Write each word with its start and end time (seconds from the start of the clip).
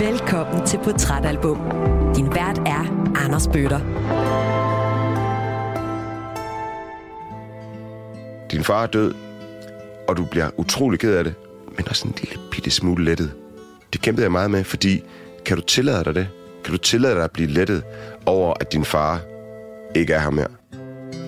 Velkommen 0.00 0.66
til 0.66 0.78
Portrætalbum. 0.84 1.58
Din 2.16 2.34
vært 2.34 2.58
er 2.58 3.12
Anders 3.24 3.48
Bøtter. 3.48 3.78
Din 8.50 8.64
far 8.64 8.82
er 8.82 8.86
død, 8.86 9.14
og 10.08 10.16
du 10.16 10.24
bliver 10.24 10.50
utrolig 10.56 11.00
ked 11.00 11.14
af 11.14 11.24
det, 11.24 11.34
men 11.76 11.88
også 11.88 12.08
en 12.08 12.14
lille 12.20 12.38
bitte 12.50 12.70
smule 12.70 13.04
lettet. 13.04 13.32
Det 13.92 14.02
kæmpede 14.02 14.24
jeg 14.24 14.32
meget 14.32 14.50
med, 14.50 14.64
fordi 14.64 15.02
kan 15.46 15.56
du 15.56 15.62
tillade 15.62 16.04
dig 16.04 16.14
det? 16.14 16.28
Kan 16.64 16.72
du 16.72 16.78
tillade 16.78 17.14
dig 17.14 17.24
at 17.24 17.30
blive 17.30 17.48
lettet 17.48 17.82
over, 18.26 18.54
at 18.60 18.72
din 18.72 18.84
far 18.84 19.20
ikke 19.94 20.12
er 20.12 20.20
her 20.20 20.30
mere? 20.30 20.48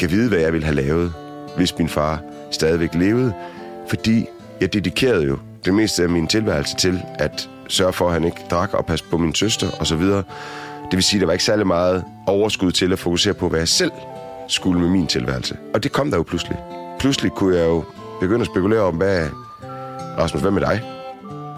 Kan 0.00 0.10
vide, 0.10 0.28
hvad 0.28 0.38
jeg 0.38 0.52
ville 0.52 0.64
have 0.64 0.76
lavet, 0.76 1.12
hvis 1.56 1.78
min 1.78 1.88
far 1.88 2.22
stadigvæk 2.50 2.94
levede? 2.94 3.34
Fordi 3.88 4.26
jeg 4.60 4.72
dedikerede 4.72 5.24
jo 5.24 5.38
det 5.64 5.74
meste 5.74 6.02
af 6.02 6.08
min 6.08 6.26
tilværelse 6.26 6.76
til 6.76 7.02
at 7.18 7.48
sørge 7.68 7.92
for, 7.92 8.06
at 8.06 8.12
han 8.12 8.24
ikke 8.24 8.40
drak 8.50 8.74
og 8.74 8.86
passe 8.86 9.04
på 9.10 9.18
min 9.18 9.34
søster 9.34 9.66
osv. 9.80 10.00
Det 10.00 10.96
vil 10.96 11.02
sige, 11.02 11.18
at 11.18 11.20
der 11.20 11.26
var 11.26 11.32
ikke 11.32 11.44
særlig 11.44 11.66
meget 11.66 12.04
overskud 12.26 12.72
til 12.72 12.92
at 12.92 12.98
fokusere 12.98 13.34
på, 13.34 13.48
hvad 13.48 13.58
jeg 13.58 13.68
selv 13.68 13.90
skulle 14.48 14.80
med 14.80 14.88
min 14.88 15.06
tilværelse. 15.06 15.56
Og 15.74 15.82
det 15.82 15.92
kom 15.92 16.10
der 16.10 16.16
jo 16.16 16.22
pludselig. 16.22 16.58
Pludselig 16.98 17.32
kunne 17.32 17.56
jeg 17.56 17.66
jo 17.66 17.84
begynde 18.20 18.40
at 18.40 18.46
spekulere 18.46 18.80
om, 18.80 18.94
hvad... 18.94 19.28
Rasmus, 20.18 20.42
hvad 20.42 20.50
med 20.50 20.60
dig? 20.60 20.82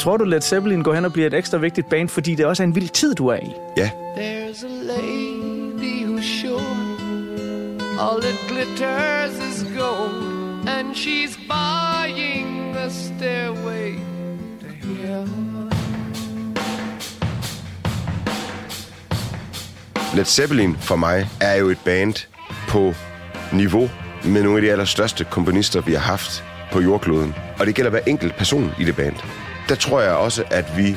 Tror 0.01 0.17
du, 0.17 0.25
Led 0.25 0.41
Zeppelin 0.41 0.83
går 0.83 0.95
hen 0.95 1.05
og 1.05 1.13
bliver 1.13 1.27
et 1.27 1.35
ekstra 1.35 1.59
vigtigt 1.59 1.89
band, 1.89 2.09
fordi 2.09 2.35
det 2.35 2.47
også 2.47 2.63
er 2.63 2.67
en 2.67 2.75
vild 2.75 2.89
tid, 2.89 3.15
du 3.15 3.27
er 3.27 3.37
i? 3.37 3.51
Ja, 3.77 3.91
There's 4.17 4.65
a 4.65 4.69
lady 4.69 6.07
who's 6.07 6.41
sure 6.41 6.93
all 8.03 8.19
it 8.19 8.39
glitters 8.49 9.39
is 9.39 9.63
gold, 9.63 10.69
and 10.69 10.97
she's 10.97 11.37
buying 11.49 12.62
a 12.83 12.91
stairway 12.91 13.95
to 14.83 14.95
heaven. 14.95 15.73
Led 20.15 20.25
Zeppelin 20.25 20.77
for 20.77 20.97
mig 20.97 21.29
er 21.41 21.55
jo 21.55 21.69
et 21.69 21.79
band 21.85 22.15
på 22.69 22.95
niveau 23.53 23.91
med 24.25 24.43
nogle 24.43 24.59
af 24.59 24.63
de 24.63 24.71
allerstørste 24.71 25.25
komponister, 25.25 25.81
vi 25.81 25.93
har 25.93 26.01
haft 26.01 26.45
på 26.73 26.81
jordkloden. 26.81 27.35
Og 27.59 27.67
det 27.67 27.75
gælder 27.75 27.91
hver 27.91 28.01
enkelt 28.07 28.37
person 28.37 28.71
i 28.79 28.85
det 28.85 28.97
band. 28.97 29.17
Der 29.69 29.75
tror 29.75 30.01
jeg 30.01 30.13
også, 30.13 30.45
at 30.51 30.77
vi 30.77 30.97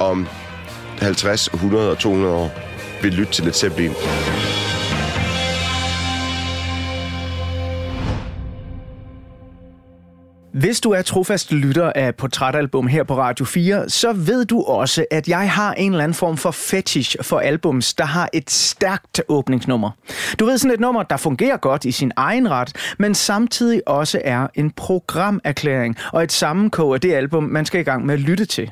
om 0.00 0.28
50, 0.98 1.48
100 1.54 1.90
og 1.90 1.98
200 1.98 2.34
år 2.34 2.50
vil 3.02 3.12
lytte 3.12 3.32
til 3.32 3.44
Led 3.44 3.52
Zeppelin. 3.52 3.92
Hvis 10.52 10.80
du 10.80 10.90
er 10.90 11.02
trofast 11.02 11.52
lytter 11.52 11.92
af 11.94 12.14
Portrætalbum 12.14 12.86
her 12.86 13.04
på 13.04 13.18
Radio 13.18 13.44
4, 13.44 13.88
så 13.88 14.12
ved 14.12 14.44
du 14.44 14.62
også, 14.62 15.04
at 15.10 15.28
jeg 15.28 15.50
har 15.50 15.74
en 15.74 15.92
eller 15.92 16.04
anden 16.04 16.14
form 16.14 16.36
for 16.36 16.50
fetish 16.50 17.16
for 17.22 17.38
albums, 17.38 17.94
der 17.94 18.04
har 18.04 18.28
et 18.32 18.50
stærkt 18.50 19.22
åbningsnummer. 19.28 19.90
Du 20.38 20.44
ved 20.44 20.58
sådan 20.58 20.74
et 20.74 20.80
nummer, 20.80 21.02
der 21.02 21.16
fungerer 21.16 21.56
godt 21.56 21.84
i 21.84 21.92
sin 21.92 22.12
egen 22.16 22.50
ret, 22.50 22.94
men 22.98 23.14
samtidig 23.14 23.88
også 23.88 24.20
er 24.24 24.46
en 24.54 24.70
programerklæring 24.70 25.96
og 26.12 26.22
et 26.22 26.32
sammenkog 26.32 26.94
af 26.94 27.00
det 27.00 27.12
album, 27.12 27.42
man 27.42 27.66
skal 27.66 27.80
i 27.80 27.84
gang 27.84 28.06
med 28.06 28.14
at 28.14 28.20
lytte 28.20 28.44
til. 28.44 28.70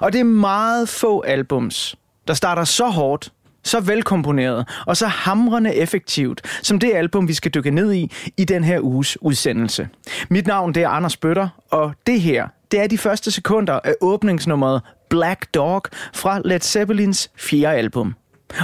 Og 0.00 0.12
det 0.12 0.20
er 0.20 0.24
meget 0.24 0.88
få 0.88 1.20
albums, 1.20 1.96
der 2.28 2.34
starter 2.34 2.64
så 2.64 2.86
hårdt, 2.86 3.32
så 3.64 3.80
velkomponeret 3.80 4.68
og 4.86 4.96
så 4.96 5.06
hamrende 5.06 5.74
effektivt, 5.74 6.42
som 6.62 6.78
det 6.78 6.94
album, 6.94 7.28
vi 7.28 7.34
skal 7.34 7.50
dykke 7.54 7.70
ned 7.70 7.92
i 7.92 8.12
i 8.36 8.44
den 8.44 8.64
her 8.64 8.80
uges 8.80 9.22
udsendelse. 9.22 9.88
Mit 10.28 10.46
navn 10.46 10.74
det 10.74 10.82
er 10.82 10.88
Anders 10.88 11.16
Bøtter, 11.16 11.48
og 11.70 11.92
det 12.06 12.20
her, 12.20 12.48
det 12.70 12.80
er 12.80 12.86
de 12.86 12.98
første 12.98 13.30
sekunder 13.30 13.80
af 13.84 13.94
åbningsnummeret 14.00 14.82
Black 15.10 15.54
Dog 15.54 15.82
fra 16.14 16.40
Led 16.44 16.60
Zeppelins 16.60 17.30
fjerde 17.36 17.76
album. 17.76 18.14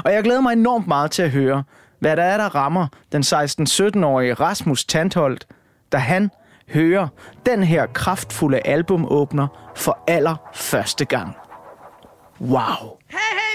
Og 0.04 0.12
jeg 0.12 0.24
glæder 0.24 0.40
mig 0.40 0.52
enormt 0.52 0.86
meget 0.86 1.10
til 1.10 1.22
at 1.22 1.30
høre, 1.30 1.64
hvad 1.98 2.16
der 2.16 2.22
er, 2.22 2.36
der 2.36 2.54
rammer 2.54 2.86
den 3.12 3.22
16-17-årige 3.22 4.34
Rasmus 4.34 4.84
Tantholdt, 4.84 5.46
da 5.92 5.98
han 5.98 6.30
hører 6.72 7.08
den 7.46 7.62
her 7.62 7.86
kraftfulde 7.86 8.66
albumåbner 8.66 9.72
for 9.76 9.98
allerførste 10.08 11.04
gang. 11.04 11.36
Wow! 12.40 12.98
Hey, 13.08 13.18
hey, 13.18 13.49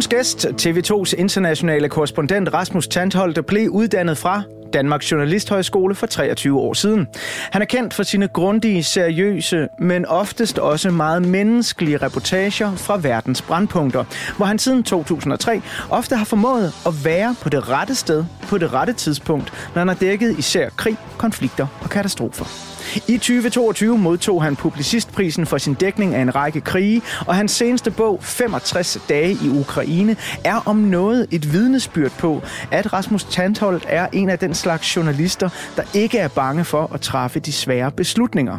Ugens 0.00 0.08
gæst, 0.08 0.46
TV2's 0.46 1.14
internationale 1.18 1.88
korrespondent 1.88 2.54
Rasmus 2.54 2.88
Tantholdt, 2.88 3.46
blev 3.46 3.70
uddannet 3.70 4.18
fra 4.18 4.42
Danmarks 4.72 5.12
Journalisthøjskole 5.12 5.94
for 5.94 6.06
23 6.06 6.58
år 6.58 6.74
siden. 6.74 7.08
Han 7.50 7.62
er 7.62 7.66
kendt 7.66 7.94
for 7.94 8.02
sine 8.02 8.28
grundige, 8.28 8.84
seriøse, 8.84 9.68
men 9.78 10.06
oftest 10.06 10.58
også 10.58 10.90
meget 10.90 11.22
menneskelige 11.22 11.96
reportager 11.96 12.76
fra 12.76 12.98
verdens 13.02 13.42
brandpunkter, 13.42 14.04
hvor 14.36 14.46
han 14.46 14.58
siden 14.58 14.82
2003 14.82 15.62
ofte 15.90 16.16
har 16.16 16.24
formået 16.24 16.72
at 16.86 16.92
være 17.04 17.34
på 17.42 17.48
det 17.48 17.68
rette 17.68 17.94
sted 17.94 18.24
på 18.42 18.58
det 18.58 18.72
rette 18.72 18.92
tidspunkt, 18.92 19.52
når 19.74 19.80
han 19.80 19.88
har 19.88 19.94
dækket 19.94 20.38
især 20.38 20.68
krig, 20.76 20.96
konflikter 21.18 21.66
og 21.82 21.90
katastrofer. 21.90 22.69
I 23.08 23.18
2022 23.18 23.98
modtog 23.98 24.42
han 24.42 24.56
Publicistprisen 24.56 25.46
for 25.46 25.58
sin 25.58 25.74
dækning 25.74 26.14
af 26.14 26.22
en 26.22 26.34
række 26.34 26.60
krige, 26.60 27.02
og 27.26 27.34
hans 27.34 27.52
seneste 27.52 27.90
bog, 27.90 28.18
65 28.22 28.98
dage 29.08 29.32
i 29.32 29.48
Ukraine, 29.60 30.16
er 30.44 30.62
om 30.66 30.76
noget 30.76 31.26
et 31.30 31.52
vidnesbyrd 31.52 32.10
på, 32.10 32.42
at 32.70 32.92
Rasmus 32.92 33.24
Tantholdt 33.24 33.84
er 33.88 34.06
en 34.12 34.30
af 34.30 34.38
den 34.38 34.54
slags 34.54 34.96
journalister, 34.96 35.48
der 35.76 35.82
ikke 35.94 36.18
er 36.18 36.28
bange 36.28 36.64
for 36.64 36.90
at 36.94 37.00
træffe 37.00 37.40
de 37.40 37.52
svære 37.52 37.90
beslutninger. 37.90 38.58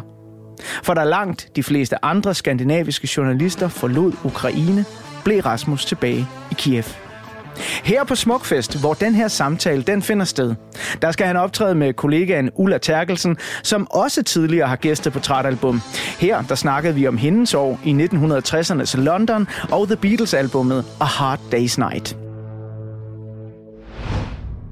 For 0.82 0.94
da 0.94 1.04
langt 1.04 1.48
de 1.56 1.62
fleste 1.62 2.04
andre 2.04 2.34
skandinaviske 2.34 3.08
journalister 3.16 3.68
forlod 3.68 4.12
Ukraine, 4.24 4.84
blev 5.24 5.40
Rasmus 5.40 5.84
tilbage 5.84 6.28
i 6.50 6.54
Kiev. 6.54 7.11
Her 7.58 8.04
på 8.04 8.14
Smukfest, 8.14 8.80
hvor 8.80 8.94
den 8.94 9.14
her 9.14 9.28
samtale 9.28 9.82
den 9.82 10.02
finder 10.02 10.24
sted, 10.24 10.54
der 11.02 11.10
skal 11.10 11.26
han 11.26 11.36
optræde 11.36 11.74
med 11.74 11.92
kollegaen 11.92 12.50
Ulla 12.54 12.78
Terkelsen, 12.78 13.36
som 13.62 13.86
også 13.90 14.22
tidligere 14.22 14.68
har 14.68 14.76
gæstet 14.76 15.12
på 15.12 15.18
Portrætalbum. 15.18 15.80
Her 16.18 16.42
der 16.42 16.54
snakkede 16.54 16.94
vi 16.94 17.06
om 17.06 17.16
hendes 17.16 17.54
år 17.54 17.80
i 17.84 18.08
1960'ernes 18.12 19.00
London 19.00 19.48
og 19.70 19.86
The 19.86 19.96
Beatles-albummet 19.96 20.84
A 21.00 21.04
Hard 21.04 21.38
Day's 21.54 21.78
Night. 21.78 22.16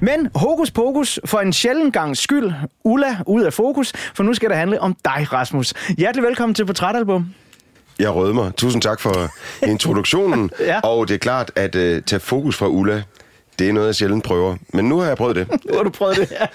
Men 0.01 0.29
hokus 0.35 0.71
pokus 0.71 1.21
for 1.25 1.39
en 1.39 1.53
sjælden 1.53 1.93
gang 1.93 2.17
skyld. 2.17 2.53
Ulla 2.85 3.17
ud 3.27 3.43
af 3.43 3.53
fokus, 3.53 3.93
for 4.15 4.23
nu 4.23 4.35
skal 4.35 4.49
det 4.49 4.57
handle 4.57 4.81
om 4.81 4.97
dig, 5.05 5.33
Rasmus. 5.33 5.75
Hjertelig 5.99 6.25
velkommen 6.25 6.55
til 6.55 6.67
Portrætalbum. 6.67 7.35
Jeg 8.01 8.15
rødmer. 8.15 8.51
Tusind 8.51 8.83
tak 8.83 9.01
for 9.01 9.31
introduktionen. 9.67 10.51
Ja. 10.61 10.81
Og 10.81 11.09
det 11.09 11.15
er 11.15 11.19
klart, 11.19 11.51
at 11.57 11.75
uh, 11.75 11.81
tage 11.81 12.21
fokus 12.21 12.57
fra 12.57 12.69
Ulla, 12.69 13.03
Det 13.59 13.69
er 13.69 13.73
noget, 13.73 13.87
jeg 13.87 13.95
sjældent 13.95 14.25
prøver. 14.25 14.57
Men 14.75 14.85
nu 14.85 14.99
har 14.99 15.07
jeg 15.07 15.17
prøvet 15.17 15.37
det. 15.37 15.49
Nu 15.71 15.77
har 15.77 15.83
du 15.83 15.91
prøvet 15.91 16.17
det 16.17 16.29
her. 16.29 16.47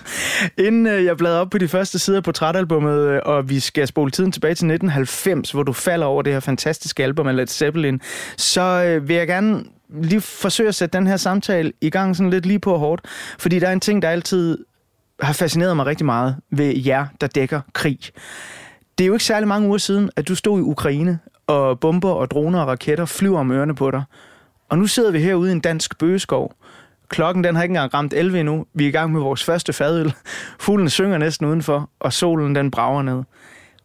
Inden 0.65 0.87
øh, 0.87 1.05
jeg 1.05 1.17
bladrer 1.17 1.39
op 1.39 1.49
på 1.49 1.57
de 1.57 1.67
første 1.67 1.99
sider 1.99 2.21
på 2.21 2.23
portrætalbummet, 2.23 2.99
øh, 2.99 3.19
og 3.25 3.49
vi 3.49 3.59
skal 3.59 3.87
spole 3.87 4.11
tiden 4.11 4.31
tilbage 4.31 4.49
til 4.51 4.65
1990, 4.65 5.51
hvor 5.51 5.63
du 5.63 5.73
falder 5.73 6.05
over 6.05 6.21
det 6.21 6.33
her 6.33 6.39
fantastiske 6.39 7.03
album 7.03 7.27
af 7.27 7.35
Led 7.35 7.47
Zeppelin, 7.47 8.01
så 8.37 8.61
øh, 8.61 9.07
vil 9.07 9.15
jeg 9.15 9.27
gerne 9.27 9.63
lige 10.01 10.21
forsøge 10.21 10.69
at 10.69 10.75
sætte 10.75 10.97
den 10.97 11.07
her 11.07 11.17
samtale 11.17 11.71
i 11.81 11.89
gang 11.89 12.15
sådan 12.15 12.29
lidt 12.29 12.45
lige 12.45 12.59
på 12.59 12.77
hårdt. 12.77 13.01
Fordi 13.39 13.59
der 13.59 13.67
er 13.67 13.73
en 13.73 13.79
ting, 13.79 14.01
der 14.01 14.09
altid 14.09 14.57
har 15.21 15.33
fascineret 15.33 15.75
mig 15.75 15.85
rigtig 15.85 16.05
meget 16.05 16.35
ved 16.51 16.73
jer, 16.85 17.05
der 17.21 17.27
dækker 17.27 17.61
krig. 17.73 17.99
Det 18.97 19.03
er 19.03 19.07
jo 19.07 19.13
ikke 19.13 19.25
særlig 19.25 19.47
mange 19.47 19.67
uger 19.67 19.77
siden, 19.77 20.09
at 20.15 20.27
du 20.27 20.35
stod 20.35 20.59
i 20.59 20.61
Ukraine, 20.61 21.19
og 21.47 21.79
bomber 21.79 22.11
og 22.11 22.31
droner 22.31 22.61
og 22.61 22.67
raketter 22.67 23.05
flyver 23.05 23.39
om 23.39 23.51
ørerne 23.51 23.75
på 23.75 23.91
dig. 23.91 24.03
Og 24.69 24.77
nu 24.77 24.87
sidder 24.87 25.11
vi 25.11 25.19
herude 25.19 25.49
i 25.49 25.51
en 25.51 25.59
dansk 25.59 25.97
bøgeskov. 25.97 26.55
Klokken 27.09 27.43
den 27.43 27.55
har 27.55 27.63
ikke 27.63 27.71
engang 27.71 27.93
ramt 27.93 28.13
11 28.13 28.39
endnu. 28.39 28.65
Vi 28.73 28.83
er 28.83 28.87
i 28.87 28.91
gang 28.91 29.11
med 29.11 29.21
vores 29.21 29.43
første 29.43 29.73
fadøl. 29.73 30.13
Fuglen 30.59 30.89
synger 30.89 31.17
næsten 31.17 31.47
udenfor, 31.47 31.89
og 31.99 32.13
solen 32.13 32.55
den 32.55 32.71
brager 32.71 33.01
ned. 33.01 33.23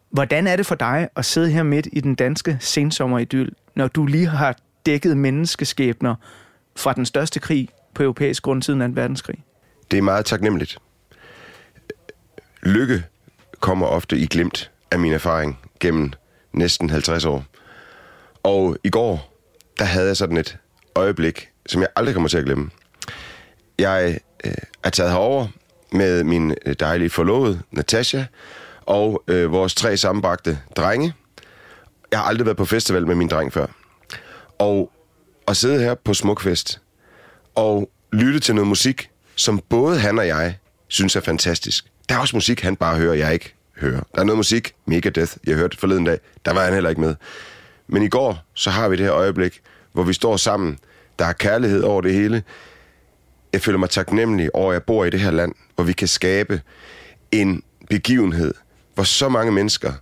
Hvordan 0.09 0.47
er 0.47 0.55
det 0.55 0.65
for 0.65 0.75
dig 0.75 1.09
at 1.15 1.25
sidde 1.25 1.51
her 1.51 1.63
midt 1.63 1.87
i 1.93 1.99
den 1.99 2.15
danske 2.15 2.57
sensommeridyl, 2.59 3.49
når 3.75 3.87
du 3.87 4.05
lige 4.05 4.27
har 4.27 4.55
dækket 4.85 5.17
menneskeskæbner 5.17 6.15
fra 6.75 6.93
den 6.93 7.05
største 7.05 7.39
krig 7.39 7.69
på 7.93 8.03
europæisk 8.03 8.43
grund 8.43 8.61
siden 8.61 8.79
2. 8.95 9.01
verdenskrig? 9.01 9.43
Det 9.91 9.97
er 9.97 10.01
meget 10.01 10.25
taknemmeligt. 10.25 10.77
Lykke 12.63 13.03
kommer 13.59 13.87
ofte 13.87 14.17
i 14.17 14.25
glemt 14.25 14.71
af 14.91 14.99
min 14.99 15.13
erfaring 15.13 15.59
gennem 15.79 16.11
næsten 16.53 16.89
50 16.89 17.25
år. 17.25 17.45
Og 18.43 18.77
i 18.83 18.89
går, 18.89 19.33
der 19.79 19.85
havde 19.85 20.07
jeg 20.07 20.17
sådan 20.17 20.37
et 20.37 20.57
øjeblik, 20.95 21.49
som 21.65 21.81
jeg 21.81 21.89
aldrig 21.95 22.13
kommer 22.13 22.29
til 22.29 22.37
at 22.37 22.45
glemme. 22.45 22.69
Jeg 23.79 24.19
øh, 24.45 24.53
er 24.83 24.89
taget 24.89 25.11
herover 25.11 25.47
med 25.91 26.23
min 26.23 26.55
øh, 26.65 26.75
dejlige 26.79 27.09
forlovede, 27.09 27.61
Natasha, 27.71 28.23
og 28.81 29.23
øh, 29.27 29.51
vores 29.51 29.75
tre 29.75 29.97
sammenbragte 29.97 30.59
drenge. 30.75 31.13
Jeg 32.11 32.19
har 32.19 32.25
aldrig 32.25 32.45
været 32.45 32.57
på 32.57 32.65
festival 32.65 33.07
med 33.07 33.15
min 33.15 33.27
dreng 33.27 33.53
før. 33.53 33.67
Og 34.59 34.91
at 35.47 35.57
sidde 35.57 35.79
her 35.79 35.95
på 35.95 36.13
Smukfest 36.13 36.81
og 37.55 37.89
lytte 38.11 38.39
til 38.39 38.55
noget 38.55 38.67
musik, 38.67 39.09
som 39.35 39.61
både 39.69 39.99
han 39.99 40.19
og 40.19 40.27
jeg 40.27 40.57
synes 40.87 41.15
er 41.15 41.21
fantastisk. 41.21 41.85
Der 42.09 42.15
er 42.15 42.19
også 42.19 42.35
musik, 42.35 42.61
han 42.61 42.75
bare 42.75 42.97
hører, 42.97 43.13
jeg 43.13 43.33
ikke 43.33 43.55
hører. 43.77 44.01
Der 44.15 44.21
er 44.21 44.23
noget 44.23 44.37
musik, 44.37 44.73
Megadeth, 44.85 45.33
jeg 45.47 45.55
hørte 45.55 45.77
forleden 45.77 46.05
dag, 46.05 46.19
der 46.45 46.53
var 46.53 46.63
han 46.63 46.73
heller 46.73 46.89
ikke 46.89 47.01
med. 47.01 47.15
Men 47.91 48.03
i 48.03 48.07
går, 48.07 48.37
så 48.53 48.69
har 48.69 48.89
vi 48.89 48.95
det 48.95 49.05
her 49.05 49.13
øjeblik, 49.13 49.61
hvor 49.93 50.03
vi 50.03 50.13
står 50.13 50.37
sammen. 50.37 50.79
Der 51.19 51.25
er 51.25 51.33
kærlighed 51.33 51.83
over 51.83 52.01
det 52.01 52.13
hele. 52.13 52.43
Jeg 53.53 53.61
føler 53.61 53.79
mig 53.79 53.89
taknemmelig 53.89 54.55
over, 54.55 54.71
at 54.71 54.73
jeg 54.73 54.83
bor 54.83 55.05
i 55.05 55.09
det 55.09 55.19
her 55.19 55.31
land, 55.31 55.53
hvor 55.75 55.83
vi 55.83 55.93
kan 55.93 56.07
skabe 56.07 56.61
en 57.31 57.63
begivenhed, 57.89 58.53
hvor 58.95 59.03
så 59.03 59.29
mange 59.29 59.51
mennesker 59.51 59.93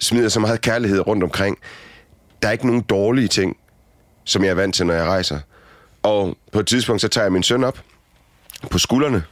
smider 0.00 0.28
så 0.28 0.40
meget 0.40 0.60
kærlighed 0.60 1.06
rundt 1.06 1.22
omkring. 1.22 1.58
Der 2.42 2.48
er 2.48 2.52
ikke 2.52 2.66
nogen 2.66 2.82
dårlige 2.82 3.28
ting, 3.28 3.56
som 4.24 4.44
jeg 4.44 4.50
er 4.50 4.54
vant 4.54 4.74
til, 4.74 4.86
når 4.86 4.94
jeg 4.94 5.04
rejser. 5.04 5.40
Og 6.02 6.36
på 6.52 6.60
et 6.60 6.66
tidspunkt, 6.66 7.02
så 7.02 7.08
tager 7.08 7.24
jeg 7.24 7.32
min 7.32 7.42
søn 7.42 7.64
op 7.64 7.80
på 8.70 8.78
skuldrene, 8.78 9.24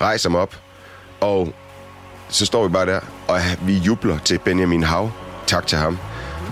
rejser 0.00 0.30
mig 0.30 0.40
op, 0.40 0.60
og 1.20 1.54
så 2.28 2.46
står 2.46 2.68
vi 2.68 2.72
bare 2.72 2.86
der, 2.86 3.00
og 3.28 3.40
vi 3.62 3.76
jubler 3.76 4.18
til 4.18 4.38
Benjamin 4.38 4.82
Hav. 4.82 5.10
Tak 5.46 5.66
til 5.66 5.78
ham. 5.78 5.98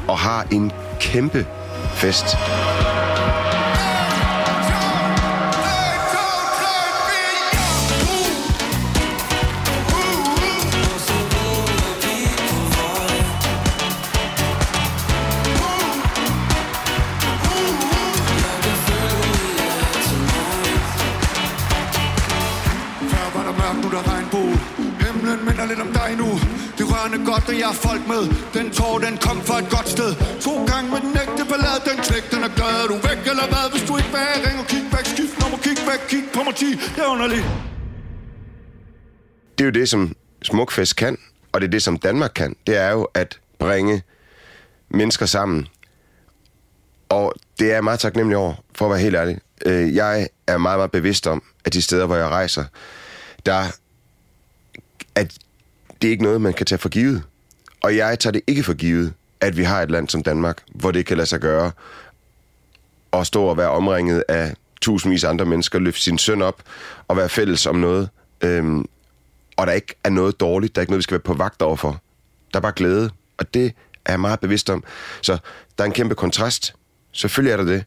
Og 0.09 0.19
har 0.19 0.47
en 0.53 0.73
kæmpe 1.05 1.47
fest. 1.95 2.37
Børnene 27.05 27.27
godt, 27.31 27.49
når 27.49 27.55
jeg 27.55 27.69
er 27.75 27.79
folk 27.89 28.03
med 28.13 28.23
Den 28.57 28.67
tår, 28.71 28.99
den 28.99 29.17
kom 29.27 29.39
fra 29.49 29.59
et 29.63 29.69
godt 29.77 29.89
sted 29.89 30.11
To 30.47 30.65
gange 30.71 30.91
med 30.93 31.01
den 31.07 31.13
ægte 31.25 31.45
ballade 31.51 31.81
Den 31.91 31.99
klæk, 32.07 32.25
den 32.35 32.43
er 32.49 32.53
glad 32.59 32.73
Er 32.83 32.89
du 32.93 32.97
væk 33.09 33.21
eller 33.33 33.47
hvad? 33.53 33.65
Hvis 33.73 33.85
du 33.89 33.93
ikke 34.01 34.11
vil 34.15 34.23
have, 34.29 34.39
ring 34.47 34.59
og 34.63 34.67
kig 34.73 34.85
væk 34.95 35.07
Skift 35.15 35.35
nummer, 35.41 35.59
kig 35.67 35.79
væk, 35.91 36.01
kig 36.13 36.25
på 36.35 36.41
mig 36.47 36.55
10 36.55 36.65
Det 36.95 37.03
er 37.07 37.11
underligt 37.17 37.47
det 39.59 39.65
er 39.65 39.65
jo 39.65 39.71
det, 39.71 39.89
som 39.89 40.17
Smukfest 40.43 40.97
kan, 40.97 41.19
og 41.53 41.61
det 41.61 41.67
er 41.67 41.71
det, 41.71 41.83
som 41.83 41.99
Danmark 41.99 42.33
kan. 42.35 42.57
Det 42.67 42.77
er 42.77 42.91
jo 42.91 43.09
at 43.15 43.39
bringe 43.59 44.03
mennesker 44.89 45.27
sammen. 45.27 45.67
Og 47.09 47.35
det 47.59 47.71
er 47.71 47.75
jeg 47.75 47.85
meget 47.85 48.01
taknemmelig 48.01 48.37
over, 48.37 48.55
for 48.75 48.85
at 48.85 48.91
være 48.91 49.01
helt 49.01 49.17
ærlig. 49.17 49.39
Øh, 49.67 49.95
jeg 49.95 50.29
er 50.47 50.59
meget, 50.59 50.79
meget 50.79 50.91
bevidst 50.91 51.27
om, 51.27 51.43
at 51.65 51.73
de 51.73 51.83
steder, 51.83 52.07
hvor 52.07 52.17
jeg 52.17 52.29
rejser, 52.29 52.65
der 53.47 53.65
at 55.15 55.39
det 56.05 56.09
er 56.09 56.13
ikke 56.13 56.23
noget, 56.23 56.41
man 56.41 56.53
kan 56.53 56.67
tage 56.67 56.79
for 56.79 56.89
givet. 56.89 57.23
Og 57.83 57.97
jeg 57.97 58.19
tager 58.19 58.33
det 58.33 58.43
ikke 58.47 58.63
for 58.63 58.75
givet, 58.75 59.13
at 59.41 59.57
vi 59.57 59.63
har 59.63 59.83
et 59.83 59.91
land 59.91 60.09
som 60.09 60.23
Danmark, 60.23 60.63
hvor 60.75 60.91
det 60.91 61.07
kan 61.07 61.17
lade 61.17 61.27
sig 61.27 61.41
gøre 61.41 61.71
at 63.13 63.27
stå 63.27 63.45
og 63.45 63.57
være 63.57 63.71
omringet 63.71 64.25
af 64.29 64.55
tusindvis 64.81 65.25
af 65.25 65.29
andre 65.29 65.45
mennesker, 65.45 65.79
løfte 65.79 66.01
sin 66.01 66.19
søn 66.19 66.43
op 66.43 66.63
og 67.09 67.17
være 67.17 67.29
fælles 67.29 67.67
om 67.67 67.77
noget. 67.77 68.09
Øhm, 68.41 68.85
og 69.57 69.67
der 69.67 69.73
ikke 69.73 69.95
er 70.05 70.11
noget 70.11 70.41
dårligt, 70.41 70.75
der 70.75 70.81
er 70.81 70.83
ikke 70.83 70.91
noget, 70.91 70.99
vi 70.99 71.03
skal 71.03 71.15
være 71.15 71.21
på 71.21 71.35
vagt 71.35 71.63
overfor. 71.63 72.01
Der 72.53 72.59
er 72.59 72.63
bare 72.63 72.73
glæde, 72.77 73.11
og 73.39 73.55
det 73.55 73.73
er 74.05 74.13
jeg 74.13 74.21
meget 74.21 74.41
bevidst 74.41 74.71
om. 74.71 74.85
Så 75.23 75.39
der 75.79 75.85
er 75.85 75.87
en 75.87 75.93
kæmpe 75.93 76.15
kontrast. 76.15 76.75
Selvfølgelig 77.13 77.53
er 77.53 77.57
der 77.57 77.65
det. 77.65 77.85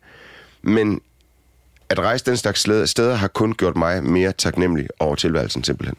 Men 0.62 1.02
at 1.90 2.00
rejse 2.00 2.26
den 2.26 2.38
slags 2.38 2.60
steder 2.90 3.16
har 3.16 3.28
kun 3.28 3.54
gjort 3.54 3.78
mig 3.78 4.04
mere 4.04 4.32
taknemmelig 4.32 4.88
over 5.00 5.16
tilværelsen 5.16 5.64
simpelthen. 5.64 5.98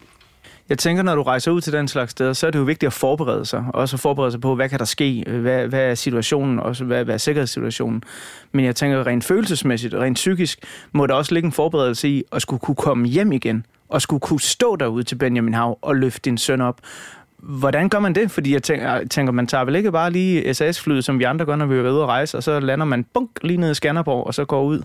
Jeg 0.68 0.78
tænker, 0.78 1.02
når 1.02 1.14
du 1.14 1.22
rejser 1.22 1.50
ud 1.50 1.60
til 1.60 1.72
den 1.72 1.88
slags 1.88 2.10
steder, 2.10 2.32
så 2.32 2.46
er 2.46 2.50
det 2.50 2.58
jo 2.58 2.64
vigtigt 2.64 2.86
at 2.86 2.92
forberede 2.92 3.44
sig. 3.44 3.64
Også 3.74 3.96
at 3.96 4.00
forberede 4.00 4.30
sig 4.30 4.40
på, 4.40 4.54
hvad 4.54 4.68
kan 4.68 4.78
der 4.78 4.84
ske? 4.84 5.24
Hvad, 5.26 5.66
hvad 5.66 5.80
er 5.80 5.94
situationen? 5.94 6.58
Også 6.58 6.84
hvad, 6.84 7.04
hvad 7.04 7.14
er 7.14 7.18
sikkerhedssituationen? 7.18 8.02
Men 8.52 8.64
jeg 8.64 8.76
tænker, 8.76 9.06
rent 9.06 9.24
følelsesmæssigt, 9.24 9.94
rent 9.94 10.14
psykisk, 10.14 10.58
må 10.92 11.06
der 11.06 11.14
også 11.14 11.34
ligge 11.34 11.46
en 11.46 11.52
forberedelse 11.52 12.08
i 12.08 12.22
at 12.32 12.42
skulle 12.42 12.60
kunne 12.60 12.74
komme 12.74 13.06
hjem 13.06 13.32
igen. 13.32 13.66
Og 13.88 14.02
skulle 14.02 14.20
kunne 14.20 14.40
stå 14.40 14.76
derude 14.76 15.02
til 15.02 15.14
Benjamin 15.14 15.54
Hav 15.54 15.78
og 15.82 15.96
løfte 15.96 16.20
din 16.24 16.38
søn 16.38 16.60
op. 16.60 16.80
Hvordan 17.36 17.88
gør 17.88 17.98
man 17.98 18.14
det? 18.14 18.30
Fordi 18.30 18.52
jeg 18.52 18.62
tænker, 18.62 18.92
jeg 18.92 19.10
tænker, 19.10 19.32
man 19.32 19.46
tager 19.46 19.64
vel 19.64 19.76
ikke 19.76 19.92
bare 19.92 20.10
lige 20.10 20.54
SAS-flyet, 20.54 21.04
som 21.04 21.18
vi 21.18 21.24
andre 21.24 21.44
gør, 21.44 21.56
når 21.56 21.66
vi 21.66 21.76
er 21.76 21.90
ude 21.90 22.02
at 22.02 22.08
rejse, 22.08 22.36
og 22.36 22.42
så 22.42 22.60
lander 22.60 22.86
man 22.86 23.04
bunk 23.04 23.30
lige 23.42 23.56
ned 23.56 23.70
i 23.70 23.74
Skanderborg, 23.74 24.26
og 24.26 24.34
så 24.34 24.44
går 24.44 24.62
ud. 24.62 24.82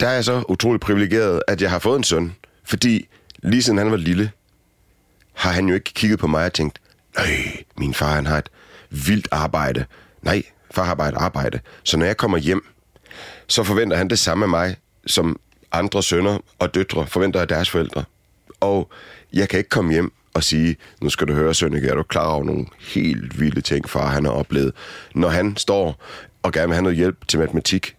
Der 0.00 0.08
er 0.08 0.14
jeg 0.14 0.24
så 0.24 0.42
utrolig 0.48 0.80
privilegeret, 0.80 1.42
at 1.48 1.62
jeg 1.62 1.70
har 1.70 1.78
fået 1.78 1.96
en 1.96 2.04
søn. 2.04 2.34
Fordi 2.64 3.08
lige 3.42 3.62
siden 3.62 3.78
han 3.78 3.90
var 3.90 3.96
lille, 3.96 4.30
har 5.34 5.50
han 5.52 5.68
jo 5.68 5.74
ikke 5.74 5.92
kigget 5.94 6.18
på 6.18 6.26
mig 6.26 6.44
og 6.44 6.52
tænkt, 6.52 6.80
nej, 7.16 7.64
min 7.78 7.94
far 7.94 8.14
han 8.14 8.26
har 8.26 8.38
et 8.38 8.50
vildt 8.90 9.28
arbejde. 9.30 9.84
Nej, 10.22 10.42
far 10.70 10.84
har 10.84 10.94
bare 10.94 11.08
et 11.08 11.14
arbejde. 11.14 11.60
Så 11.84 11.96
når 11.96 12.06
jeg 12.06 12.16
kommer 12.16 12.38
hjem, 12.38 12.66
så 13.48 13.64
forventer 13.64 13.96
han 13.96 14.10
det 14.10 14.18
samme 14.18 14.44
af 14.44 14.48
mig, 14.48 14.76
som 15.06 15.40
andre 15.72 16.02
sønner 16.02 16.38
og 16.58 16.74
døtre 16.74 17.06
forventer 17.06 17.40
af 17.40 17.48
deres 17.48 17.70
forældre. 17.70 18.04
Og 18.60 18.90
jeg 19.32 19.48
kan 19.48 19.58
ikke 19.58 19.70
komme 19.70 19.92
hjem 19.92 20.12
og 20.34 20.44
sige, 20.44 20.76
nu 21.00 21.10
skal 21.10 21.28
du 21.28 21.32
høre, 21.32 21.54
Sønneke, 21.54 21.88
er 21.88 21.94
du 21.94 22.02
klar 22.02 22.26
over 22.26 22.44
nogle 22.44 22.66
helt 22.78 23.40
vilde 23.40 23.60
ting, 23.60 23.88
far 23.88 24.06
han 24.06 24.24
har 24.24 24.32
oplevet. 24.32 24.72
Når 25.14 25.28
han 25.28 25.56
står 25.56 26.04
og 26.42 26.52
gerne 26.52 26.66
vil 26.66 26.74
have 26.74 26.82
noget 26.82 26.96
hjælp 26.96 27.28
til 27.28 27.38
matematik, 27.38 27.96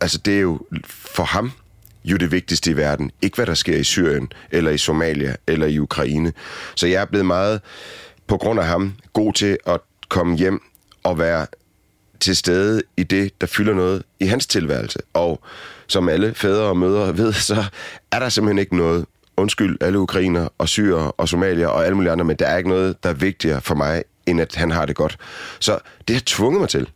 altså 0.00 0.18
det 0.18 0.36
er 0.36 0.40
jo 0.40 0.60
for 0.86 1.24
ham 1.24 1.52
jo 2.04 2.16
det 2.16 2.32
vigtigste 2.32 2.70
i 2.70 2.76
verden. 2.76 3.10
Ikke 3.22 3.36
hvad 3.36 3.46
der 3.46 3.54
sker 3.54 3.76
i 3.76 3.84
Syrien, 3.84 4.32
eller 4.50 4.70
i 4.70 4.78
Somalia, 4.78 5.36
eller 5.46 5.66
i 5.66 5.78
Ukraine. 5.78 6.32
Så 6.74 6.86
jeg 6.86 7.00
er 7.00 7.04
blevet 7.04 7.26
meget, 7.26 7.60
på 8.26 8.36
grund 8.36 8.60
af 8.60 8.66
ham, 8.66 8.94
god 9.12 9.32
til 9.32 9.58
at 9.66 9.80
komme 10.08 10.36
hjem 10.36 10.62
og 11.02 11.18
være 11.18 11.46
til 12.20 12.36
stede 12.36 12.82
i 12.96 13.02
det, 13.02 13.40
der 13.40 13.46
fylder 13.46 13.74
noget 13.74 14.02
i 14.20 14.26
hans 14.26 14.46
tilværelse. 14.46 14.98
Og 15.12 15.40
som 15.86 16.08
alle 16.08 16.34
fædre 16.34 16.62
og 16.62 16.76
mødre 16.76 17.16
ved, 17.18 17.32
så 17.32 17.64
er 18.10 18.18
der 18.18 18.28
simpelthen 18.28 18.58
ikke 18.58 18.76
noget, 18.76 19.06
undskyld 19.36 19.76
alle 19.80 19.98
ukrainer 19.98 20.48
og 20.58 20.68
syrer 20.68 21.00
og 21.00 21.28
somalier 21.28 21.68
og 21.68 21.84
alle 21.84 21.94
mulige 21.94 22.12
andre, 22.12 22.24
men 22.24 22.36
der 22.36 22.46
er 22.46 22.56
ikke 22.56 22.68
noget, 22.68 23.02
der 23.02 23.10
er 23.10 23.14
vigtigere 23.14 23.60
for 23.60 23.74
mig, 23.74 24.02
end 24.26 24.40
at 24.40 24.54
han 24.54 24.70
har 24.70 24.86
det 24.86 24.96
godt. 24.96 25.16
Så 25.60 25.78
det 26.08 26.16
har 26.16 26.22
tvunget 26.26 26.60
mig 26.60 26.68
til 26.68 26.90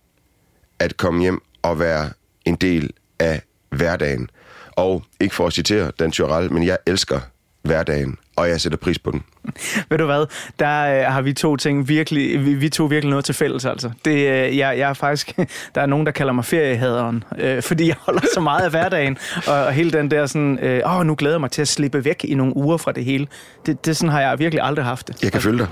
at 0.78 0.96
komme 0.96 1.20
hjem 1.20 1.42
og 1.62 1.78
være 1.78 2.10
en 2.44 2.56
del 2.56 2.90
af 3.18 3.42
hverdagen. 3.70 4.30
Og 4.76 5.02
ikke 5.20 5.34
for 5.34 5.46
at 5.46 5.52
citere 5.52 5.90
Dan 5.98 6.12
Tyrell, 6.12 6.52
men 6.52 6.66
jeg 6.66 6.78
elsker 6.86 7.20
hverdagen, 7.66 8.16
og 8.36 8.48
jeg 8.48 8.60
sætter 8.60 8.78
pris 8.78 8.98
på 8.98 9.10
den. 9.10 9.22
Ved 9.90 9.98
du 9.98 10.04
hvad, 10.04 10.26
der 10.58 10.98
øh, 10.98 11.12
har 11.12 11.22
vi 11.22 11.32
to 11.32 11.56
ting 11.56 11.88
virkelig, 11.88 12.44
vi, 12.44 12.54
vi 12.54 12.68
to 12.68 12.84
virkelig 12.84 13.10
noget 13.10 13.24
til 13.24 13.34
fælles 13.34 13.64
altså. 13.64 13.90
Det, 14.04 14.12
øh, 14.12 14.58
jeg, 14.58 14.78
jeg 14.78 14.90
er 14.90 14.94
faktisk, 14.94 15.36
der 15.74 15.80
er 15.80 15.86
nogen, 15.86 16.06
der 16.06 16.12
kalder 16.12 16.32
mig 16.32 16.44
feriehaderen, 16.44 17.24
øh, 17.38 17.62
fordi 17.62 17.88
jeg 17.88 17.96
holder 17.98 18.20
så 18.34 18.40
meget 18.40 18.64
af 18.64 18.70
hverdagen, 18.70 19.18
og, 19.48 19.54
og 19.54 19.72
hele 19.72 19.90
den 19.90 20.10
der 20.10 20.26
sådan, 20.26 20.58
øh, 20.58 20.98
åh, 20.98 21.06
nu 21.06 21.14
glæder 21.14 21.34
jeg 21.34 21.40
mig 21.40 21.50
til 21.50 21.62
at 21.62 21.68
slippe 21.68 22.04
væk 22.04 22.24
i 22.24 22.34
nogle 22.34 22.56
uger 22.56 22.76
fra 22.76 22.92
det 22.92 23.04
hele. 23.04 23.26
Det, 23.66 23.86
det 23.86 23.96
sådan 23.96 24.12
har 24.12 24.20
jeg 24.20 24.38
virkelig 24.38 24.64
aldrig 24.64 24.84
haft 24.84 25.08
det. 25.08 25.22
Jeg 25.22 25.32
kan 25.32 25.40
følge 25.40 25.58
dig. 25.58 25.68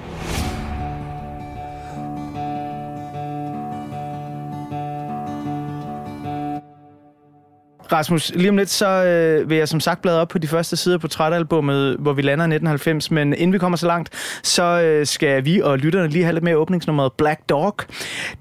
Rasmus, 7.92 8.32
lige 8.34 8.50
om 8.50 8.56
lidt, 8.56 8.70
så 8.70 9.04
øh, 9.04 9.50
vil 9.50 9.58
jeg 9.58 9.68
som 9.68 9.80
sagt 9.80 10.02
bladre 10.02 10.20
op 10.20 10.28
på 10.28 10.38
de 10.38 10.48
første 10.48 10.76
sider 10.76 10.98
på 10.98 11.00
portrætalbummet, 11.00 11.96
hvor 11.98 12.12
vi 12.12 12.22
lander 12.22 12.44
i 12.44 12.54
1990. 12.54 13.10
Men 13.10 13.32
inden 13.32 13.52
vi 13.52 13.58
kommer 13.58 13.76
så 13.76 13.86
langt, 13.86 14.10
så 14.42 14.62
øh, 14.62 15.06
skal 15.06 15.44
vi 15.44 15.60
og 15.60 15.78
lytterne 15.78 16.08
lige 16.08 16.24
have 16.24 16.32
lidt 16.32 16.44
mere 16.44 16.56
åbningsnummeret 16.56 17.12
Black 17.12 17.40
Dog. 17.48 17.76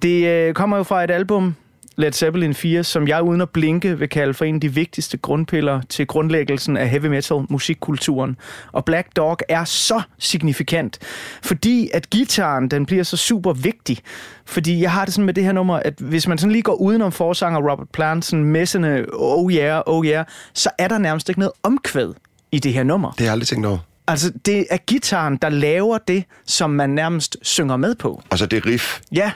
Det 0.02 0.28
øh, 0.28 0.54
kommer 0.54 0.78
jo 0.78 0.84
fra 0.84 1.04
et 1.04 1.12
album, 1.12 1.56
Led 1.96 2.12
Zeppelin 2.12 2.54
4, 2.54 2.84
som 2.84 3.08
jeg 3.08 3.24
uden 3.24 3.42
at 3.42 3.50
blinke 3.50 4.00
vil 4.00 4.10
kalde 4.10 4.34
for 4.34 4.46
en 4.46 4.56
af 4.56 4.62
de 4.62 4.74
vigtigste 4.74 5.18
grundpiller 5.18 5.82
til 5.90 6.08
grundlæggelsen 6.08 6.78
af 6.78 6.90
heavy 6.90 7.06
metal 7.06 7.38
musikkulturen. 7.50 8.38
Og 8.72 8.86
Black 8.86 9.08
Dog 9.16 9.38
er 9.50 9.64
så 9.64 10.02
signifikant, 10.20 11.00
fordi 11.44 11.90
at 11.94 12.10
gitaren 12.10 12.72
den 12.72 12.86
bliver 12.86 13.04
så 13.04 13.18
super 13.18 13.54
vigtig. 13.54 13.98
Fordi 14.46 14.82
jeg 14.82 14.92
har 14.92 15.06
det 15.06 15.14
sådan 15.14 15.26
med 15.26 15.34
det 15.34 15.44
her 15.44 15.52
nummer, 15.52 15.76
at 15.76 15.94
hvis 16.00 16.28
man 16.28 16.38
sådan 16.38 16.52
lige 16.52 16.62
går 16.62 16.76
udenom 16.76 17.12
forsanger 17.12 17.72
Robert 17.72 17.90
Plant, 17.90 18.26
sådan 18.26 18.46
messende, 18.46 19.06
oh 19.14 19.54
yeah, 19.54 19.82
oh 19.86 20.06
yeah, 20.06 20.26
så 20.54 20.70
er 20.78 20.88
der 20.88 20.98
nærmest 20.98 21.30
ikke 21.30 21.40
noget 21.40 21.54
omkvæd 21.64 22.14
i 22.52 22.60
det 22.60 22.74
her 22.74 22.84
nummer. 22.84 23.12
Det 23.12 23.20
har 23.20 23.26
jeg 23.26 23.32
aldrig 23.32 23.48
tænkt 23.48 23.66
over. 23.66 23.78
Altså, 24.08 24.32
det 24.46 24.66
er 24.70 24.78
gitaren, 24.78 25.38
der 25.38 25.50
laver 25.50 25.98
det, 25.98 26.24
som 26.46 26.70
man 26.70 26.90
nærmest 26.90 27.38
synger 27.42 27.78
med 27.78 27.96
på. 27.96 28.22
Og 28.30 28.38
så 28.38 28.46
det 28.46 28.66
riff 28.66 29.00
Ja, 29.12 29.32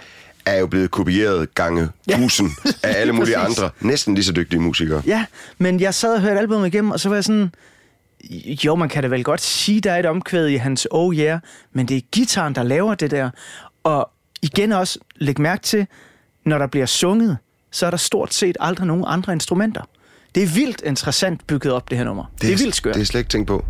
er 0.47 0.59
jo 0.59 0.67
blevet 0.67 0.91
kopieret 0.91 1.55
gange 1.55 1.89
tusind 2.11 2.49
af 2.83 2.93
alle 3.01 3.13
mulige 3.13 3.37
andre, 3.37 3.69
næsten 3.81 4.13
lige 4.15 4.25
så 4.25 4.31
dygtige 4.31 4.59
musikere. 4.59 5.01
Ja, 5.05 5.25
men 5.57 5.79
jeg 5.79 5.93
sad 5.93 6.15
og 6.15 6.21
hørte 6.21 6.39
albumet 6.39 6.67
igennem, 6.67 6.91
og 6.91 6.99
så 6.99 7.09
var 7.09 7.15
jeg 7.15 7.23
sådan... 7.23 7.51
Jo, 8.65 8.75
man 8.75 8.89
kan 8.89 9.03
da 9.03 9.09
vel 9.09 9.23
godt 9.23 9.41
sige, 9.41 9.81
der 9.81 9.91
er 9.91 9.99
et 9.99 10.05
omkvæd 10.05 10.47
i 10.47 10.55
hans 10.55 10.87
Oh 10.91 11.15
Yeah, 11.15 11.39
men 11.73 11.85
det 11.87 11.97
er 11.97 12.01
gitaren, 12.11 12.55
der 12.55 12.63
laver 12.63 12.95
det 12.95 13.11
der. 13.11 13.29
Og 13.83 14.09
igen 14.41 14.71
også, 14.71 14.99
læg 15.15 15.41
mærke 15.41 15.63
til, 15.63 15.87
når 16.45 16.57
der 16.57 16.67
bliver 16.67 16.85
sunget, 16.85 17.37
så 17.71 17.85
er 17.85 17.89
der 17.89 17.97
stort 17.97 18.33
set 18.33 18.57
aldrig 18.59 18.87
nogen 18.87 19.03
andre 19.07 19.33
instrumenter. 19.33 19.81
Det 20.35 20.43
er 20.43 20.47
vildt 20.47 20.81
interessant 20.85 21.47
bygget 21.47 21.73
op, 21.73 21.89
det 21.89 21.97
her 21.97 22.05
nummer. 22.05 22.23
Det, 22.33 22.41
det 22.41 22.53
er 22.53 22.57
vildt 22.57 22.75
skørt. 22.75 22.95
Det 22.95 23.01
er 23.01 23.05
slet 23.05 23.19
ikke 23.19 23.29
tænkt 23.29 23.47
på. 23.47 23.65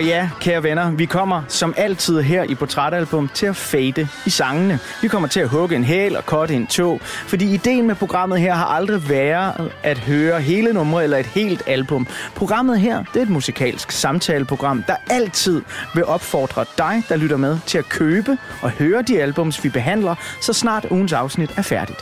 Og 0.00 0.06
ja, 0.06 0.30
kære 0.40 0.62
venner, 0.62 0.90
vi 0.90 1.04
kommer 1.04 1.42
som 1.48 1.74
altid 1.76 2.20
her 2.20 2.42
i 2.42 2.54
Portrætalbum 2.54 3.28
til 3.28 3.46
at 3.46 3.56
fade 3.56 4.08
i 4.26 4.30
sangene. 4.30 4.78
Vi 5.02 5.08
kommer 5.08 5.28
til 5.28 5.40
at 5.40 5.48
hugge 5.48 5.76
en 5.76 5.84
hæl 5.84 6.16
og 6.16 6.26
korte 6.26 6.54
en 6.54 6.66
tog, 6.66 7.00
fordi 7.02 7.54
ideen 7.54 7.86
med 7.86 7.94
programmet 7.94 8.40
her 8.40 8.54
har 8.54 8.64
aldrig 8.64 9.08
været 9.08 9.72
at 9.82 9.98
høre 9.98 10.40
hele 10.40 10.72
numre 10.72 11.04
eller 11.04 11.16
et 11.16 11.26
helt 11.26 11.62
album. 11.66 12.06
Programmet 12.34 12.80
her, 12.80 13.04
det 13.04 13.16
er 13.16 13.22
et 13.22 13.30
musikalsk 13.30 13.90
samtaleprogram, 13.90 14.82
der 14.82 14.96
altid 15.10 15.62
vil 15.94 16.04
opfordre 16.04 16.64
dig, 16.78 17.02
der 17.08 17.16
lytter 17.16 17.36
med, 17.36 17.58
til 17.66 17.78
at 17.78 17.88
købe 17.88 18.38
og 18.62 18.70
høre 18.70 19.02
de 19.02 19.22
albums, 19.22 19.64
vi 19.64 19.68
behandler, 19.68 20.14
så 20.40 20.52
snart 20.52 20.86
ugens 20.90 21.12
afsnit 21.12 21.50
er 21.56 21.62
færdigt. 21.62 22.00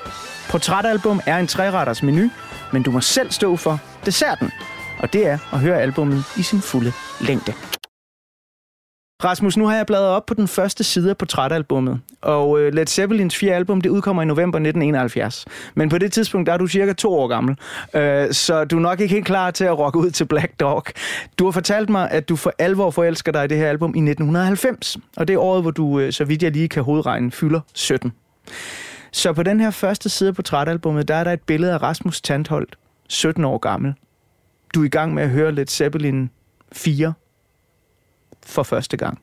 Portrætalbum 0.51 1.21
er 1.27 1.39
en 1.39 1.47
træretters 1.47 2.03
menu, 2.03 2.31
men 2.73 2.83
du 2.83 2.91
må 2.91 3.01
selv 3.01 3.31
stå 3.31 3.57
for 3.57 3.81
desserten. 4.07 4.53
Og 4.99 5.13
det 5.13 5.27
er 5.27 5.39
at 5.53 5.61
høre 5.61 5.81
albummet 5.81 6.25
i 6.37 6.43
sin 6.43 6.61
fulde 6.61 6.93
længde. 7.21 7.53
Rasmus, 9.25 9.57
nu 9.57 9.67
har 9.67 9.77
jeg 9.77 9.87
bladret 9.87 10.09
op 10.09 10.27
på 10.27 10.35
den 10.35 10.49
første 10.49 10.85
side 10.85 11.11
af 11.11 11.17
portrætalbummet, 11.17 12.01
og 12.21 12.61
øh, 12.61 12.75
Led 12.75 12.87
Zeppelins 12.87 13.37
fjerde 13.37 13.55
album, 13.55 13.81
det 13.81 13.91
udkommer 13.91 14.23
i 14.23 14.27
november 14.27 14.59
1971. 14.59 15.45
Men 15.75 15.89
på 15.89 15.99
det 15.99 16.13
tidspunkt, 16.13 16.47
der 16.47 16.53
er 16.53 16.57
du 16.57 16.67
cirka 16.67 16.93
to 16.93 17.15
år 17.15 17.29
gammel, 17.29 17.57
øh, 17.95 18.33
så 18.33 18.65
du 18.65 18.77
er 18.77 18.81
nok 18.81 19.01
ikke 19.01 19.15
helt 19.15 19.27
klar 19.27 19.51
til 19.51 19.65
at 19.65 19.79
rocke 19.79 19.99
ud 19.99 20.11
til 20.11 20.25
Black 20.25 20.61
Dog. 20.61 20.85
Du 21.39 21.45
har 21.45 21.51
fortalt 21.51 21.89
mig, 21.89 22.11
at 22.11 22.29
du 22.29 22.37
for 22.37 22.53
alvor 22.59 22.91
forelsker 22.91 23.33
dig 23.33 23.45
i 23.45 23.49
det 23.49 23.59
her 23.59 23.69
album 23.69 23.89
i 23.89 23.99
1990, 23.99 24.97
og 25.17 25.29
det 25.29 25.35
er 25.35 25.39
året, 25.39 25.63
hvor 25.63 25.71
du, 25.71 26.01
øh, 26.01 26.13
så 26.13 26.25
vidt 26.25 26.43
jeg 26.43 26.53
lige 26.53 26.69
kan 26.69 26.83
hovedregne, 26.83 27.31
fylder 27.31 27.61
17. 27.75 28.13
Så 29.13 29.33
på 29.33 29.43
den 29.43 29.61
her 29.61 29.71
første 29.71 30.09
side 30.09 30.29
af 30.29 30.35
portrætalbummet, 30.35 31.09
der 31.09 31.15
er 31.15 31.25
der 31.25 31.33
et 31.33 31.43
billede 31.43 31.73
af 31.73 31.83
Rasmus 31.83 32.21
Tandholt, 32.21 32.77
17 33.09 33.45
år 33.45 33.59
gammel. 33.59 33.95
Du 34.75 34.81
er 34.81 34.85
i 34.85 34.89
gang 34.89 35.15
med 35.15 35.23
at 35.23 35.31
høre 35.31 35.53
Led 35.53 35.67
Zeppelin 35.67 36.31
4 36.73 37.13
for 38.47 38.63
første 38.63 38.97
gang. 38.97 39.19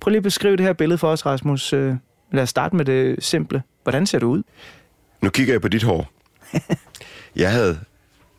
Prøv 0.00 0.10
lige 0.10 0.16
at 0.16 0.22
beskrive 0.22 0.56
det 0.56 0.66
her 0.66 0.72
billede 0.72 0.98
for 0.98 1.08
os, 1.08 1.26
Rasmus. 1.26 1.72
Øh, 1.72 1.94
Lad 2.32 2.42
os 2.42 2.48
starte 2.48 2.76
med 2.76 2.84
det 2.84 3.24
simple. 3.24 3.62
Hvordan 3.82 4.06
ser 4.06 4.18
du 4.18 4.26
ud? 4.28 4.42
Nu 5.20 5.30
kigger 5.30 5.54
jeg 5.54 5.60
på 5.60 5.68
dit 5.68 5.82
hår. 5.82 6.10
Jeg 7.36 7.52
havde 7.52 7.80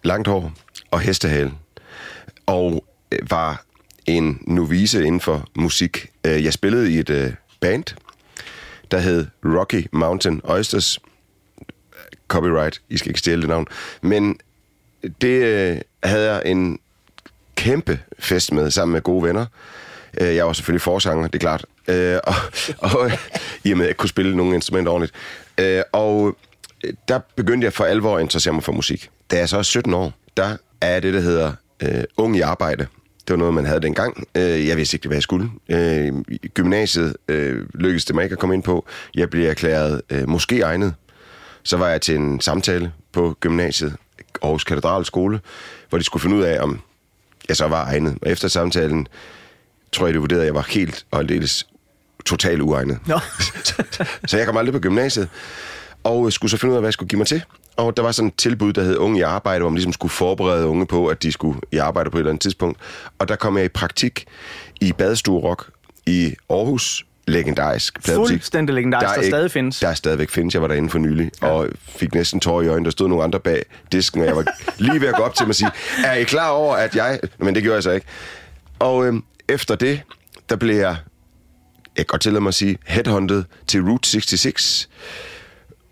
langt 0.03 0.27
hår 0.27 0.51
og 0.91 1.00
hestehale, 1.00 1.51
og 2.46 2.86
øh, 3.12 3.31
var 3.31 3.63
en 4.05 4.39
novice 4.48 5.05
inden 5.05 5.22
for 5.22 5.48
musik. 5.55 6.08
Øh, 6.25 6.43
Jeg 6.43 6.53
spillede 6.53 6.91
i 6.93 6.98
et 7.00 7.36
band, 7.60 7.84
der 8.91 9.00
hed 9.00 9.27
Rocky 9.46 9.88
Mountain 9.91 10.41
Oysters. 10.43 11.00
Copyright, 12.27 12.81
I 12.89 12.98
skal 12.98 13.10
ikke 13.10 13.19
stjæle 13.19 13.41
det 13.41 13.50
navn. 13.50 13.67
Men 14.01 14.39
det 15.22 15.84
havde 16.03 16.31
jeg 16.34 16.41
en 16.46 16.79
kæmpe 17.63 18.00
fest 18.20 18.51
med, 18.54 18.72
sammen 18.72 18.94
med 18.94 19.01
gode 19.01 19.24
venner. 19.24 19.46
Øh, 20.22 20.36
Jeg 20.36 20.46
var 20.46 20.54
selvfølgelig 20.54 20.82
forsanger, 20.82 21.28
det 21.28 21.36
er 21.36 21.39
klart. 21.39 21.66
Øh, 21.88 22.18
Og, 22.24 22.34
og 22.78 23.12
i 23.66 23.72
og 23.72 23.78
med, 23.78 23.86
at 23.86 23.88
jeg 23.89 23.98
kunne 23.98 24.10
spille 24.10 24.38
nogle 24.38 24.56
instrumenter 24.56 24.92
ordentligt. 24.92 25.13
Øh, 25.60 25.82
Og 25.92 26.38
øh, 26.84 26.94
der 27.08 27.20
begyndte 27.36 27.66
jeg 27.66 27.74
for 27.74 27.84
alvor 27.84 28.16
at 28.18 28.22
interessere 28.22 28.54
mig 28.54 28.63
for 28.63 28.72
musik. 28.72 29.10
Da 29.32 29.38
jeg 29.38 29.50
så 29.50 29.58
er 29.58 29.62
17 29.62 29.94
år, 29.94 30.13
der 30.38 30.58
er 30.82 31.00
det, 31.00 31.13
der 31.13 31.20
hedder 31.20 31.51
øh, 31.84 32.04
Ung 32.18 32.38
i 32.38 32.42
arbejde. 32.42 32.88
Det 33.28 33.34
var 33.34 33.36
noget, 33.38 33.54
man 33.54 33.66
havde 33.66 33.80
dengang. 33.82 34.28
Øh, 34.38 34.68
Jeg 34.68 34.78
vidste 34.78 34.96
ikke, 34.96 35.08
hvad 35.08 35.16
jeg 35.18 35.24
skulle. 35.24 35.50
Øh, 35.70 36.13
Gymnasiet 36.54 37.16
øh, 37.28 37.66
lykkedes 37.74 38.06
det 38.06 38.16
mig 38.16 38.24
ikke 38.24 38.34
at 38.34 38.39
komme 38.39 38.56
ind 38.56 38.63
på. 38.63 38.86
Jeg 39.16 39.30
blev 39.30 39.50
erklæret 39.50 40.01
øh, 40.10 40.30
måske 40.30 40.62
egnet. 40.62 40.94
Så 41.63 41.78
var 41.78 41.89
jeg 41.89 42.01
til 42.01 42.16
en 42.16 42.42
samtale 42.42 42.92
på 43.12 43.38
gymnasiet, 43.39 43.96
Aarhus 44.42 44.63
Katedralskole, 44.63 45.39
hvor 45.89 45.98
de 45.98 46.04
skulle 46.04 46.22
finde 46.22 46.36
ud 46.36 46.42
af, 46.42 46.62
om 46.63 46.80
jeg 47.50 47.58
så 47.58 47.68
var 47.68 47.86
egnet. 47.86 48.18
Og 48.22 48.32
efter 48.32 48.48
samtalen, 48.48 49.08
tror 49.91 50.06
jeg, 50.06 50.13
det 50.13 50.22
vurderede, 50.22 50.44
at 50.44 50.48
jeg 50.48 50.56
var 50.56 50.68
helt 50.70 51.06
og 51.12 51.20
aldeles 51.20 51.68
totalt 52.25 52.62
uegnet. 52.62 53.00
Nå. 53.08 53.20
så 54.27 54.38
jeg 54.38 54.46
kom 54.46 54.58
aldrig 54.58 54.74
på 54.74 54.79
gymnasiet, 54.79 55.29
og 56.03 56.34
skulle 56.34 56.51
så 56.51 56.58
finde 56.58 56.72
ud 56.72 56.75
af, 56.75 56.82
hvad 56.82 56.88
jeg 56.88 56.94
skulle 56.94 57.10
give 57.10 57.18
mig 57.18 57.27
til. 57.27 57.44
Og 57.77 57.98
der 57.98 58.03
var 58.03 58.12
sådan 58.12 58.27
et 58.27 58.36
tilbud, 58.38 58.74
der 58.74 58.84
hed 58.84 58.98
Unge 58.98 59.20
i 59.20 59.22
Arbejde, 59.22 59.60
hvor 59.60 59.70
man 59.70 59.75
ligesom 59.75 59.94
skulle 59.94 60.12
forberede 60.12 60.65
unge 60.65 60.86
på, 60.86 61.08
at 61.08 61.24
de 61.24 61.32
skulle 61.32 61.60
i 61.72 61.77
arbejde 61.77 62.10
på 62.10 62.18
et 62.18 62.20
eller 62.20 62.32
andet 62.32 62.41
tidspunkt. 62.41 62.79
Og 63.20 63.27
der 63.27 63.36
kom 63.36 63.58
jeg 63.58 63.65
i 63.65 63.70
praktik 63.70 64.25
i 64.82 64.94
Badestue 64.94 65.39
Rock 65.39 65.70
i 66.06 66.36
Aarhus, 66.50 67.06
legendarisk 67.30 68.04
pladebutik. 68.04 68.34
Fuldstændig 68.36 68.76
legendarisk, 68.76 69.10
der, 69.16 69.22
ikke- 69.22 69.30
stadig 69.32 69.52
findes. 69.52 69.80
Der 69.80 69.94
stadigvæk 69.94 70.30
findes. 70.30 70.54
Jeg 70.54 70.62
var 70.62 70.68
derinde 70.68 70.90
for 70.90 71.00
nylig, 71.00 71.32
ja. 71.42 71.48
og 71.48 71.68
fik 71.88 72.14
næsten 72.14 72.40
tårer 72.40 72.62
i 72.64 72.68
øjnene. 72.68 72.86
Der 72.86 72.92
stod 72.92 73.08
nogle 73.08 73.24
andre 73.24 73.40
bag 73.40 73.64
disken, 73.92 74.22
og 74.22 74.28
jeg 74.28 74.36
var 74.36 74.46
lige 74.78 75.02
ved 75.02 75.08
at 75.08 75.16
gå 75.16 75.24
op 75.24 75.34
til 75.36 75.44
dem 75.44 75.50
og 75.50 75.56
sige, 75.56 75.72
er 76.06 76.14
I 76.14 76.24
klar 76.24 76.50
over, 76.50 76.76
at 76.76 76.96
jeg... 76.96 77.20
Men 77.38 77.56
det 77.56 77.64
gjorde 77.64 77.76
jeg 77.76 77.84
så 77.84 77.92
ikke. 77.92 78.08
Og 78.80 79.06
øhm, 79.08 79.24
efter 79.50 79.76
det, 79.76 80.02
der 80.50 80.56
blev 80.56 80.76
jeg, 80.76 80.96
jeg 81.98 82.06
kan 82.06 82.06
godt 82.06 82.22
tillade 82.22 82.42
mig 82.42 82.48
at 82.48 82.54
sige, 82.56 82.78
headhunted 82.86 83.44
til 83.68 83.82
Route 83.84 84.10
66. 84.10 84.90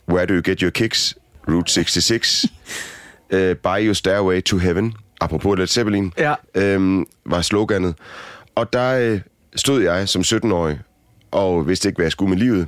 Where 0.09 0.25
do 0.25 0.33
you 0.33 0.41
get 0.45 0.59
your 0.59 0.71
kicks? 0.71 1.15
Route 1.49 1.71
66. 1.73 2.45
uh, 3.33 3.39
buy 3.39 3.85
your 3.85 3.93
stairway 3.93 4.43
to 4.43 4.57
heaven. 4.57 4.93
Apropos 5.21 5.57
Led 5.57 5.67
Zeppelin. 5.67 6.13
Ja. 6.17 6.33
Øhm, 6.55 7.05
var 7.25 7.41
sloganet. 7.41 7.95
Og 8.55 8.73
der 8.73 8.91
øh, 8.99 9.19
stod 9.55 9.81
jeg 9.81 10.09
som 10.09 10.21
17-årig, 10.21 10.79
og 11.31 11.67
vidste 11.67 11.89
ikke, 11.89 11.97
hvad 11.97 12.05
jeg 12.05 12.11
skulle 12.11 12.29
med 12.29 12.37
livet. 12.37 12.67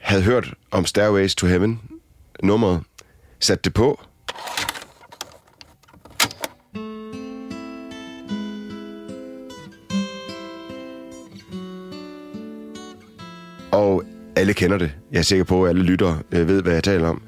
Havde 0.00 0.22
hørt 0.22 0.54
om 0.70 0.86
Stairways 0.86 1.34
to 1.34 1.46
Heaven, 1.46 1.80
nummeret, 2.42 2.80
sat 3.40 3.64
det 3.64 3.74
på, 3.74 4.00
og 13.72 14.04
alle 14.36 14.54
kender 14.54 14.78
det. 14.78 14.92
Jeg 15.12 15.18
er 15.18 15.22
sikker 15.22 15.44
på, 15.44 15.64
at 15.64 15.68
alle 15.68 15.82
lytter 15.82 16.16
øh, 16.32 16.48
ved, 16.48 16.62
hvad 16.62 16.72
jeg 16.72 16.84
taler 16.84 17.08
om. 17.08 17.22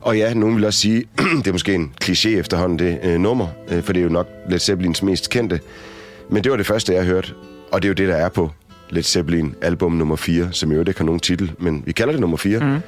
Og 0.00 0.16
ja, 0.16 0.34
nogen 0.34 0.56
vil 0.56 0.64
også 0.64 0.80
sige, 0.80 1.04
det 1.38 1.46
er 1.46 1.52
måske 1.52 1.74
en 1.74 1.92
kliché 2.04 2.28
efterhånden, 2.28 2.78
det 2.78 3.00
øh, 3.02 3.18
nummer, 3.18 3.46
øh, 3.68 3.82
for 3.82 3.92
det 3.92 4.00
er 4.00 4.04
jo 4.04 4.10
nok 4.10 4.28
Led 4.48 4.58
Zeppelins 4.58 5.02
mest 5.02 5.30
kendte. 5.30 5.60
Men 6.30 6.44
det 6.44 6.50
var 6.50 6.56
det 6.56 6.66
første, 6.66 6.94
jeg 6.94 7.04
hørte, 7.04 7.34
og 7.72 7.82
det 7.82 7.88
er 7.88 7.90
jo 7.90 7.94
det, 7.94 8.08
der 8.08 8.16
er 8.16 8.28
på 8.28 8.50
Led 8.90 9.02
Zeppelin 9.02 9.54
album 9.62 9.92
nummer 9.92 10.16
4, 10.16 10.48
som 10.52 10.72
jo 10.72 10.80
ikke 10.80 10.94
har 10.96 11.04
nogen 11.04 11.20
titel, 11.20 11.52
men 11.58 11.82
vi 11.86 11.92
kalder 11.92 12.12
det 12.12 12.20
nummer 12.20 12.36
4. 12.36 12.60
Mm. 12.60 12.80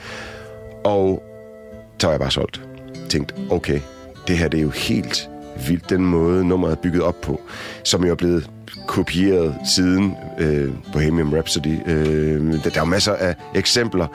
Og 0.84 1.22
så 1.98 2.06
var 2.06 2.12
jeg 2.12 2.20
bare 2.20 2.30
solgt. 2.30 2.60
Tænkte, 3.08 3.34
okay, 3.50 3.80
det 4.28 4.38
her 4.38 4.48
det 4.48 4.58
er 4.58 4.62
jo 4.62 4.70
helt 4.70 5.28
vildt, 5.68 5.90
den 5.90 6.04
måde 6.04 6.44
nummeret 6.44 6.72
er 6.72 6.76
bygget 6.82 7.02
op 7.02 7.20
på, 7.20 7.40
som 7.84 8.04
jo 8.04 8.10
er 8.10 8.14
blevet 8.14 8.50
kopieret 8.86 9.54
siden 9.74 10.14
øh, 10.38 10.70
Bohemian 10.92 11.34
Rhapsody. 11.34 11.78
Øh, 11.86 12.52
der, 12.52 12.58
der 12.62 12.70
er 12.74 12.80
jo 12.80 12.84
masser 12.84 13.12
af 13.12 13.34
eksempler, 13.54 14.06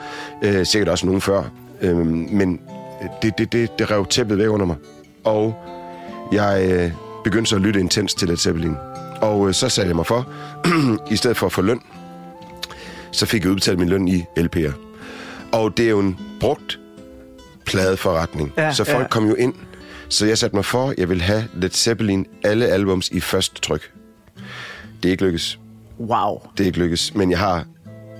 øh, 0.42 0.66
sikkert 0.66 0.88
også 0.88 1.06
nogen 1.06 1.20
før, 1.20 1.42
øh, 1.80 2.06
men 2.06 2.60
det, 3.22 3.38
det, 3.38 3.52
det, 3.52 3.78
det 3.78 3.90
rev 3.90 4.06
tæppet 4.06 4.38
væk 4.38 4.48
under 4.48 4.66
mig. 4.66 4.76
Og 5.24 5.54
jeg 6.32 6.68
øh, 6.70 6.90
begyndte 7.24 7.48
så 7.48 7.56
at 7.56 7.62
lytte 7.62 7.80
intens 7.80 8.14
til 8.14 8.28
Led 8.28 8.36
Zeppelin. 8.36 8.76
Og 9.20 9.48
øh, 9.48 9.54
så 9.54 9.68
satte 9.68 9.88
jeg 9.88 9.96
mig 9.96 10.06
for, 10.06 10.32
i 11.14 11.16
stedet 11.16 11.36
for 11.36 11.46
at 11.46 11.52
få 11.52 11.62
løn, 11.62 11.80
så 13.12 13.26
fik 13.26 13.42
jeg 13.42 13.50
udbetalt 13.50 13.78
min 13.78 13.88
løn 13.88 14.08
i 14.08 14.24
LP'er. 14.38 14.72
Og 15.52 15.76
det 15.76 15.86
er 15.86 15.90
jo 15.90 15.98
en 15.98 16.18
brugt 16.40 16.80
pladeforretning. 17.66 18.52
Ja, 18.56 18.72
så 18.72 18.84
folk 18.84 19.02
ja. 19.02 19.08
kom 19.08 19.28
jo 19.28 19.34
ind. 19.34 19.54
Så 20.08 20.26
jeg 20.26 20.38
satte 20.38 20.56
mig 20.56 20.64
for, 20.64 20.88
at 20.88 20.98
jeg 20.98 21.08
ville 21.08 21.22
have 21.22 21.48
Led 21.54 21.70
Zeppelin 21.70 22.26
alle 22.44 22.66
albums 22.66 23.08
i 23.08 23.20
første 23.20 23.60
tryk. 23.60 23.92
Det 25.02 25.08
er 25.08 25.10
ikke 25.10 25.24
lykkes. 25.24 25.58
Wow. 26.00 26.40
Det 26.58 26.64
er 26.64 26.66
ikke 26.66 26.78
lykkes. 26.78 27.14
Men 27.14 27.30
jeg 27.30 27.38
har 27.38 27.64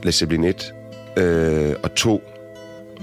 Led 0.03 0.13
Zeppelin 0.13 0.45
1 0.45 0.73
øh, 1.17 1.75
og 1.83 1.95
2 1.95 2.23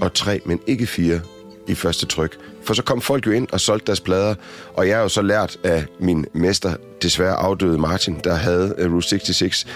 og 0.00 0.14
3, 0.14 0.40
men 0.44 0.60
ikke 0.66 0.86
4 0.86 1.20
i 1.68 1.74
første 1.74 2.06
tryk. 2.06 2.38
For 2.64 2.74
så 2.74 2.82
kom 2.82 3.00
folk 3.00 3.26
jo 3.26 3.30
ind 3.30 3.48
og 3.52 3.60
solgte 3.60 3.86
deres 3.86 4.00
plader, 4.00 4.34
og 4.74 4.88
jeg 4.88 4.96
har 4.96 5.02
jo 5.02 5.08
så 5.08 5.22
lært 5.22 5.56
af 5.64 5.84
min 6.00 6.26
mester, 6.32 6.76
desværre 7.02 7.34
afdøde 7.34 7.78
Martin, 7.78 8.20
der 8.24 8.34
havde 8.34 8.74
uh, 8.86 8.92
Route 8.92 9.08
66, 9.08 9.66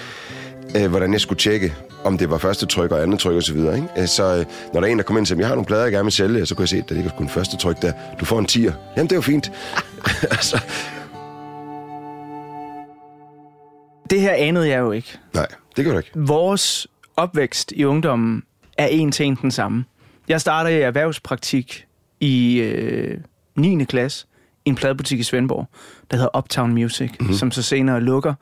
øh, 0.76 0.86
hvordan 0.90 1.12
jeg 1.12 1.20
skulle 1.20 1.38
tjekke, 1.38 1.74
om 2.04 2.18
det 2.18 2.30
var 2.30 2.38
første 2.38 2.66
tryk 2.66 2.90
og 2.90 3.02
andet 3.02 3.20
tryk 3.20 3.34
osv. 3.36 3.56
Ikke? 3.56 3.84
Øh, 3.98 4.06
Så 4.06 4.36
øh, 4.36 4.44
når 4.74 4.80
der 4.80 4.88
er 4.88 4.92
en, 4.92 4.98
der 4.98 5.04
kommer 5.04 5.18
ind 5.18 5.24
og 5.24 5.28
siger, 5.28 5.38
jeg 5.38 5.48
har 5.48 5.54
nogle 5.54 5.66
plader, 5.66 5.82
jeg 5.82 5.92
gerne 5.92 6.04
vil 6.04 6.12
sælge, 6.12 6.46
så 6.46 6.54
kunne 6.54 6.62
jeg 6.62 6.68
se, 6.68 6.76
at 6.76 6.88
det 6.88 6.96
ikke 6.96 7.10
kun 7.18 7.28
første 7.28 7.56
tryk 7.56 7.82
der. 7.82 7.92
Du 8.20 8.24
får 8.24 8.38
en 8.38 8.46
tier. 8.46 8.72
Jamen, 8.96 9.06
det 9.06 9.12
er 9.12 9.16
jo 9.16 9.22
fint. 9.22 9.52
altså, 10.30 10.60
Det 14.10 14.20
her 14.20 14.32
anede 14.32 14.68
jeg 14.68 14.78
jo 14.78 14.92
ikke. 14.92 15.18
nej, 15.34 15.46
det 15.76 15.84
gør 15.84 15.92
du 15.92 15.98
ikke. 15.98 16.10
Vores 16.14 16.86
opvækst 17.16 17.72
i 17.72 17.84
ungdommen 17.84 18.42
er 18.78 18.86
en 18.86 19.12
en 19.20 19.38
den 19.42 19.50
samme. 19.50 19.84
Jeg 20.28 20.40
starter 20.40 20.70
i 20.70 20.80
erhvervspraktik 20.80 21.87
i 22.20 22.60
øh, 22.60 23.18
9. 23.56 23.84
klasse 23.84 24.26
i 24.64 24.68
en 24.68 24.74
pladebutik 24.74 25.20
i 25.20 25.22
Svendborg, 25.22 25.68
der 26.10 26.16
hedder 26.16 26.38
Uptown 26.38 26.72
Music, 26.72 27.10
mm-hmm. 27.20 27.34
som 27.34 27.50
så 27.50 27.62
senere 27.62 28.00
lukker. 28.00 28.34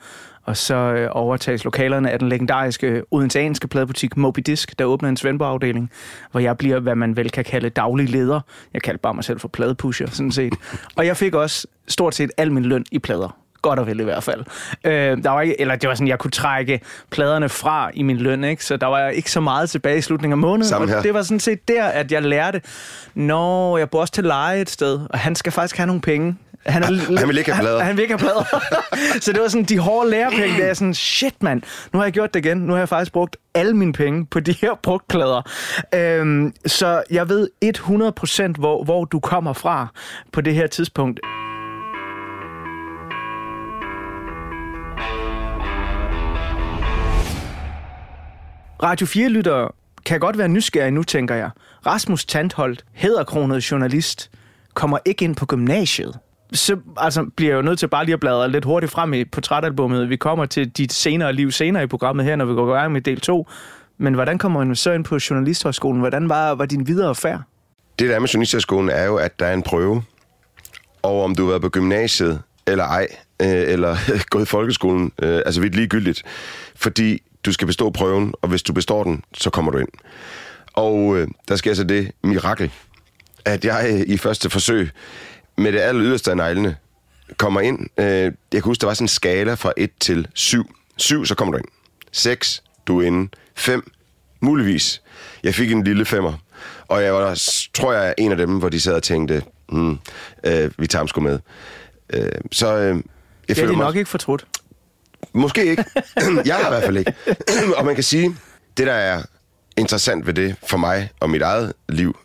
Og 0.43 0.57
så 0.57 0.75
øh, 0.75 1.09
overtages 1.13 1.65
lokalerne 1.65 2.11
af 2.11 2.19
den 2.19 2.29
legendariske 2.29 3.03
odenseanske 3.11 3.69
pladebutik 3.69 4.17
Moby 4.17 4.41
Disk, 4.47 4.79
der 4.79 4.85
åbner 4.85 5.09
en 5.09 5.17
Svendborg-afdeling, 5.17 5.91
hvor 6.31 6.41
jeg 6.41 6.59
bliver, 6.59 6.81
hvad 6.81 6.95
man 6.95 7.17
vel 7.17 7.31
kan 7.31 7.45
kalde 7.45 7.69
daglig 7.69 8.11
leder. 8.11 8.41
Jeg 8.75 8.83
kalder 8.83 8.99
bare 8.99 9.15
mig 9.15 9.25
selv 9.25 9.41
for 9.41 9.49
pladepusher, 9.49 10.07
sådan 10.11 10.33
set. 10.33 10.55
Og 10.97 11.07
jeg 11.07 11.17
fik 11.17 11.35
også 11.35 11.67
stort 11.89 12.15
set 12.15 12.31
al 12.37 12.53
min 12.53 12.65
løn 12.65 12.85
i 12.93 12.99
plader. 12.99 13.46
Godt 13.63 13.79
og 13.79 13.87
vel 13.87 14.01
i 14.01 14.05
hvert 14.05 14.23
fald. 14.23 14.45
Øh, 14.85 14.93
der 15.23 15.31
var 15.31 15.41
ikke, 15.41 15.61
eller 15.61 15.77
det 15.77 15.89
var 15.89 15.95
sådan, 15.95 16.09
jeg 16.09 16.19
kunne 16.19 16.31
trække 16.31 16.81
pladerne 17.11 17.49
fra 17.49 17.91
i 17.95 18.03
min 18.03 18.17
løn, 18.17 18.45
ikke? 18.45 18.65
så 18.65 18.77
der 18.77 18.87
var 18.87 19.09
ikke 19.09 19.31
så 19.31 19.41
meget 19.41 19.71
tilbage 19.71 19.99
i 19.99 20.01
slutningen 20.01 20.33
af 20.33 20.39
måneden. 20.39 20.89
Her. 20.89 20.97
Og 20.97 21.05
det 21.05 21.15
var 21.15 21.23
sådan 21.23 21.41
set 21.41 21.69
der, 21.69 21.85
at 21.85 22.13
jeg 22.13 22.23
lærte, 22.23 22.61
når 23.15 23.79
jeg 23.79 23.91
bor 23.91 24.01
også 24.01 24.13
til 24.13 24.25
leje 24.25 24.61
et 24.61 24.71
sted, 24.71 25.01
og 25.11 25.19
han 25.19 25.35
skal 25.35 25.53
faktisk 25.53 25.77
have 25.77 25.87
nogle 25.87 26.01
penge. 26.03 26.37
Han, 26.67 26.83
er, 26.83 27.19
han 27.19 27.29
vil 27.29 27.39
ikke 27.39 27.53
have 27.53 27.63
plader. 27.63 27.79
Han, 27.79 27.87
han 27.87 27.97
vil 27.97 28.03
ikke 28.03 28.15
have 28.15 28.19
plader. 28.19 28.45
så 29.21 29.33
det 29.33 29.43
var 29.43 29.49
sådan, 29.49 29.65
de 29.65 29.79
hårde 29.79 30.11
lærepenge, 30.11 30.59
der 30.59 30.67
er 30.67 30.75
sådan, 30.75 30.95
shit 30.95 31.43
mand, 31.43 31.63
nu 31.93 31.99
har 31.99 32.07
jeg 32.07 32.13
gjort 32.13 32.35
det 32.35 32.47
igen. 32.47 32.59
Nu 32.59 32.73
har 32.73 32.79
jeg 32.79 32.89
faktisk 32.89 33.13
brugt 33.13 33.37
alle 33.55 33.77
mine 33.77 33.93
penge 33.93 34.27
på 34.27 34.41
de 34.41 34.53
her 34.53 34.71
brugtplader. 34.83 35.43
Øhm, 35.95 36.53
så 36.67 37.03
jeg 37.11 37.29
ved 37.29 37.49
100% 37.65 38.59
hvor, 38.59 38.85
hvor 38.85 39.05
du 39.05 39.21
kommer 39.21 39.53
fra 39.53 39.87
på 40.33 40.41
det 40.41 40.55
her 40.55 40.67
tidspunkt. 40.67 41.21
Radio 48.83 49.07
4-lyttere 49.07 49.69
kan 50.07 50.21
godt 50.21 50.39
være 50.39 50.49
nysgerrige 50.49 50.91
nu, 50.91 51.03
tænker 51.03 51.35
jeg. 51.35 51.51
Rasmus 51.87 52.25
Tandholt, 52.25 52.85
hæderkronet 52.93 53.71
journalist, 53.71 54.31
kommer 54.75 54.99
ikke 55.05 55.25
ind 55.25 55.37
på 55.37 55.47
gymnasiet. 55.47 56.19
Så 56.53 56.77
altså, 56.97 57.27
bliver 57.37 57.53
jeg 57.53 57.57
jo 57.57 57.63
nødt 57.63 57.79
til 57.79 57.89
bare 57.89 58.05
lige 58.05 58.15
at 58.15 58.21
bladre 58.21 58.51
lidt 58.51 58.65
hurtigt 58.65 58.93
frem 58.93 59.15
i 59.15 59.25
portrætalbummet. 59.25 60.09
Vi 60.09 60.17
kommer 60.17 60.47
til 60.47 60.69
dit 60.69 60.93
senere 60.93 61.33
liv 61.33 61.51
senere 61.51 61.83
i 61.83 61.87
programmet 61.87 62.25
her, 62.25 62.37
når 62.37 62.45
vi 62.45 62.55
går 62.55 62.75
i 62.75 62.79
gang 62.79 62.93
med 62.93 63.01
del 63.01 63.21
2. 63.21 63.47
Men 63.99 64.15
hvordan 64.15 64.39
kommer 64.39 64.65
man 64.65 64.77
så 64.77 64.93
ind 64.93 65.05
på 65.05 65.19
Journalisthøjskolen? 65.31 66.01
Hvordan 66.01 66.29
var, 66.29 66.55
var 66.55 66.67
din 66.67 66.87
videre 66.87 67.15
færd? 67.15 67.41
Det 67.99 68.11
der 68.11 68.19
med 68.19 68.29
Journalisthøjskolen 68.29 68.91
er 68.91 69.05
jo, 69.05 69.17
at 69.17 69.41
der 69.41 69.47
er 69.47 69.55
en 69.55 69.63
prøve. 69.63 70.03
Og 71.03 71.25
om 71.25 71.35
du 71.35 71.43
har 71.43 71.49
været 71.49 71.63
på 71.63 71.69
gymnasiet 71.69 72.43
eller 72.67 72.85
ej, 72.85 73.07
øh, 73.43 73.49
eller 73.49 73.97
gået 74.31 74.43
i 74.43 74.47
folkeskolen, 74.47 75.13
øh, 75.23 75.43
altså 75.47 75.61
vidt 75.61 75.75
ligegyldigt. 75.75 76.23
Fordi 76.77 77.23
du 77.47 77.53
skal 77.53 77.67
bestå 77.67 77.91
prøven, 77.91 78.35
og 78.43 78.49
hvis 78.49 78.63
du 78.63 78.73
består 78.73 79.05
den, 79.05 79.25
så 79.35 79.51
kommer 79.51 79.73
du 79.73 79.79
ind. 79.79 79.89
Og 80.73 81.17
øh, 81.17 81.29
der 81.49 81.57
sker 81.57 81.75
så 81.75 81.85
det 81.85 82.13
mirakel, 82.23 82.71
at 83.45 83.65
jeg 83.65 83.91
øh, 83.93 84.01
i 84.01 84.17
første 84.17 84.51
forsøg 84.51 84.91
med 85.59 85.73
det 85.73 85.81
aller 85.81 86.03
yderste 86.03 86.31
af 86.31 86.37
neglene 86.37 86.77
kommer 87.37 87.61
ind. 87.61 87.79
Øh, 87.99 88.07
jeg 88.07 88.33
kan 88.53 88.63
huske, 88.63 88.81
der 88.81 88.87
var 88.87 88.95
sådan 88.95 89.05
en 89.05 89.09
skala 89.09 89.55
fra 89.55 89.73
1 89.77 89.91
til 90.01 90.29
7. 90.35 90.77
7, 90.97 91.25
så 91.25 91.35
kommer 91.35 91.53
du 91.53 91.59
ind. 91.59 91.69
6, 92.13 92.63
du 92.87 93.01
er 93.01 93.07
inde. 93.07 93.29
5, 93.55 93.93
muligvis. 94.41 95.03
Jeg 95.43 95.55
fik 95.55 95.73
en 95.73 95.85
lille 95.85 96.05
femmer. 96.05 96.33
Og 96.89 97.03
jeg 97.03 97.15
var, 97.15 97.43
tror 97.75 97.93
jeg, 97.93 98.15
en 98.19 98.31
af 98.31 98.37
dem, 98.37 98.59
hvor 98.59 98.69
de 98.69 98.81
sad 98.81 98.95
og 98.95 99.03
tænkte, 99.03 99.43
hmm, 99.69 99.99
øh, 100.45 100.71
vi 100.79 100.87
tager 100.87 101.01
ham 101.01 101.09
sgu 101.09 101.21
med. 101.21 101.39
Øh, 102.13 102.29
så 102.53 102.77
øh, 102.77 103.03
jeg 103.49 103.57
Det 103.57 103.65
er 103.65 103.67
de 103.67 103.77
nok 103.77 103.97
ikke 103.97 104.11
fortrudt. 104.11 104.47
Måske 105.37 105.65
ikke. 105.67 105.85
jeg 106.47 106.55
har 106.57 106.67
i 106.67 106.69
hvert 106.69 106.85
fald 106.85 106.97
ikke. 106.97 107.15
og 107.77 107.85
man 107.85 107.95
kan 107.95 108.05
sige, 108.05 108.37
det 108.77 108.87
der 108.87 108.93
er 108.93 109.23
interessant 109.77 110.27
ved 110.27 110.35
det 110.35 110.57
for 110.67 110.77
mig 110.77 111.11
og 111.21 111.31
mit 111.31 111.43
eget 111.43 111.73
liv, 111.89 112.19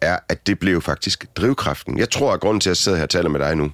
er, 0.00 0.18
at 0.28 0.46
det 0.46 0.58
blev 0.58 0.82
faktisk 0.82 1.26
drivkraften. 1.36 1.98
Jeg 1.98 2.10
tror, 2.10 2.32
at 2.32 2.40
grunden 2.40 2.60
til, 2.60 2.68
at 2.70 2.70
jeg 2.70 2.76
sidder 2.76 2.98
her 2.98 3.04
og 3.04 3.10
taler 3.10 3.28
med 3.28 3.40
dig 3.40 3.56
nu, 3.56 3.72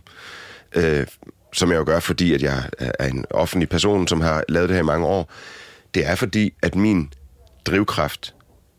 øh, 0.74 1.06
som 1.52 1.70
jeg 1.70 1.78
jo 1.78 1.84
gør, 1.86 2.00
fordi 2.00 2.34
at 2.34 2.42
jeg 2.42 2.62
er 2.78 3.06
en 3.08 3.24
offentlig 3.30 3.68
person, 3.68 4.08
som 4.08 4.20
har 4.20 4.44
lavet 4.48 4.68
det 4.68 4.76
her 4.76 4.82
i 4.82 4.86
mange 4.86 5.06
år, 5.06 5.32
det 5.94 6.06
er 6.06 6.14
fordi, 6.14 6.54
at 6.62 6.74
min 6.74 7.12
drivkraft, 7.66 8.34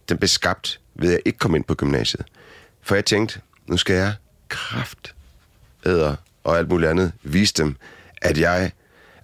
den 0.09 0.17
blev 0.17 0.27
skabt 0.27 0.79
ved 0.95 1.07
at 1.07 1.13
jeg 1.13 1.21
ikke 1.25 1.39
komme 1.39 1.57
ind 1.57 1.65
på 1.65 1.75
gymnasiet. 1.75 2.25
For 2.81 2.95
jeg 2.95 3.05
tænkte, 3.05 3.39
nu 3.67 3.77
skal 3.77 3.95
jeg 3.95 4.13
kraft 4.49 5.15
æder 5.85 6.15
og 6.43 6.57
alt 6.57 6.69
muligt 6.69 6.89
andet 6.89 7.11
vise 7.23 7.53
dem, 7.53 7.75
at 8.21 8.37
jeg 8.37 8.71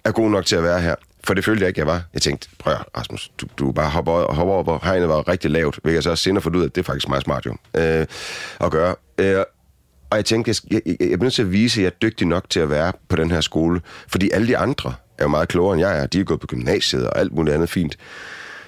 er 0.04 0.12
god 0.12 0.30
nok 0.30 0.46
til 0.46 0.56
at 0.56 0.62
være 0.62 0.80
her. 0.80 0.94
For 1.24 1.34
det 1.34 1.44
følte 1.44 1.60
jeg 1.60 1.68
ikke, 1.68 1.78
jeg 1.78 1.86
var. 1.86 2.02
Jeg 2.14 2.22
tænkte, 2.22 2.48
prøv 2.58 2.74
Rasmus, 2.96 3.32
du, 3.38 3.46
du 3.58 3.72
bare 3.72 3.90
hopper, 3.90 4.32
hopper 4.32 4.54
op, 4.54 4.68
og 4.68 4.80
hegnet 4.84 5.08
var 5.08 5.28
rigtig 5.28 5.50
lavt, 5.50 5.78
hvilket 5.82 5.94
jeg 5.94 6.02
så 6.02 6.16
senere 6.16 6.42
fundet 6.42 6.58
ud 6.58 6.62
af, 6.62 6.66
at 6.66 6.74
det 6.74 6.80
er 6.80 6.84
faktisk 6.84 7.08
meget 7.08 7.24
smart 7.24 7.46
jo, 7.46 7.56
øh, 7.76 8.06
at 8.60 8.70
gøre. 8.70 8.94
Øh, 9.18 9.44
og 10.10 10.16
jeg 10.16 10.24
tænkte, 10.24 10.48
jeg, 10.48 10.80
jeg, 10.86 10.96
jeg, 11.00 11.10
jeg 11.10 11.18
nødt 11.18 11.32
til 11.32 11.42
at 11.42 11.52
vise, 11.52 11.80
at 11.80 11.84
jeg 11.84 11.90
er 11.90 11.98
dygtig 12.02 12.26
nok 12.26 12.50
til 12.50 12.60
at 12.60 12.70
være 12.70 12.92
på 13.08 13.16
den 13.16 13.30
her 13.30 13.40
skole, 13.40 13.80
fordi 14.08 14.30
alle 14.30 14.46
de 14.46 14.58
andre 14.58 14.94
er 15.18 15.24
jo 15.24 15.28
meget 15.28 15.48
klogere 15.48 15.74
end 15.74 15.80
jeg 15.80 15.98
er. 15.98 16.06
De 16.06 16.20
er 16.20 16.24
gået 16.24 16.40
på 16.40 16.46
gymnasiet 16.46 17.06
og 17.06 17.18
alt 17.18 17.32
muligt 17.32 17.54
andet 17.54 17.68
fint. 17.68 17.98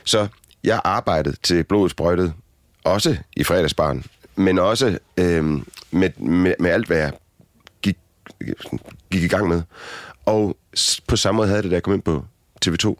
Så 0.05 0.27
jeg 0.64 0.81
arbejdede 0.85 1.37
til 1.42 1.64
blodet 1.64 1.90
sprøjtet, 1.90 2.33
også 2.85 3.16
i 3.37 3.44
fredagsbarn, 3.44 4.05
men 4.37 4.59
også 4.59 4.99
øh, 5.16 5.44
med, 5.90 6.11
med, 6.16 6.55
med 6.59 6.70
alt, 6.70 6.87
hvad 6.87 6.96
jeg 6.96 7.12
gik, 7.83 7.96
gik 9.11 9.22
i 9.22 9.29
gang 9.29 9.49
med. 9.49 9.62
Og 10.27 10.57
på 11.09 11.17
samme 11.17 11.37
måde 11.37 11.49
havde 11.49 11.62
det, 11.62 11.71
da 11.71 11.75
jeg 11.75 11.83
kom 11.83 11.95
ind 11.95 12.03
på 12.03 12.25
TV2. 12.67 12.95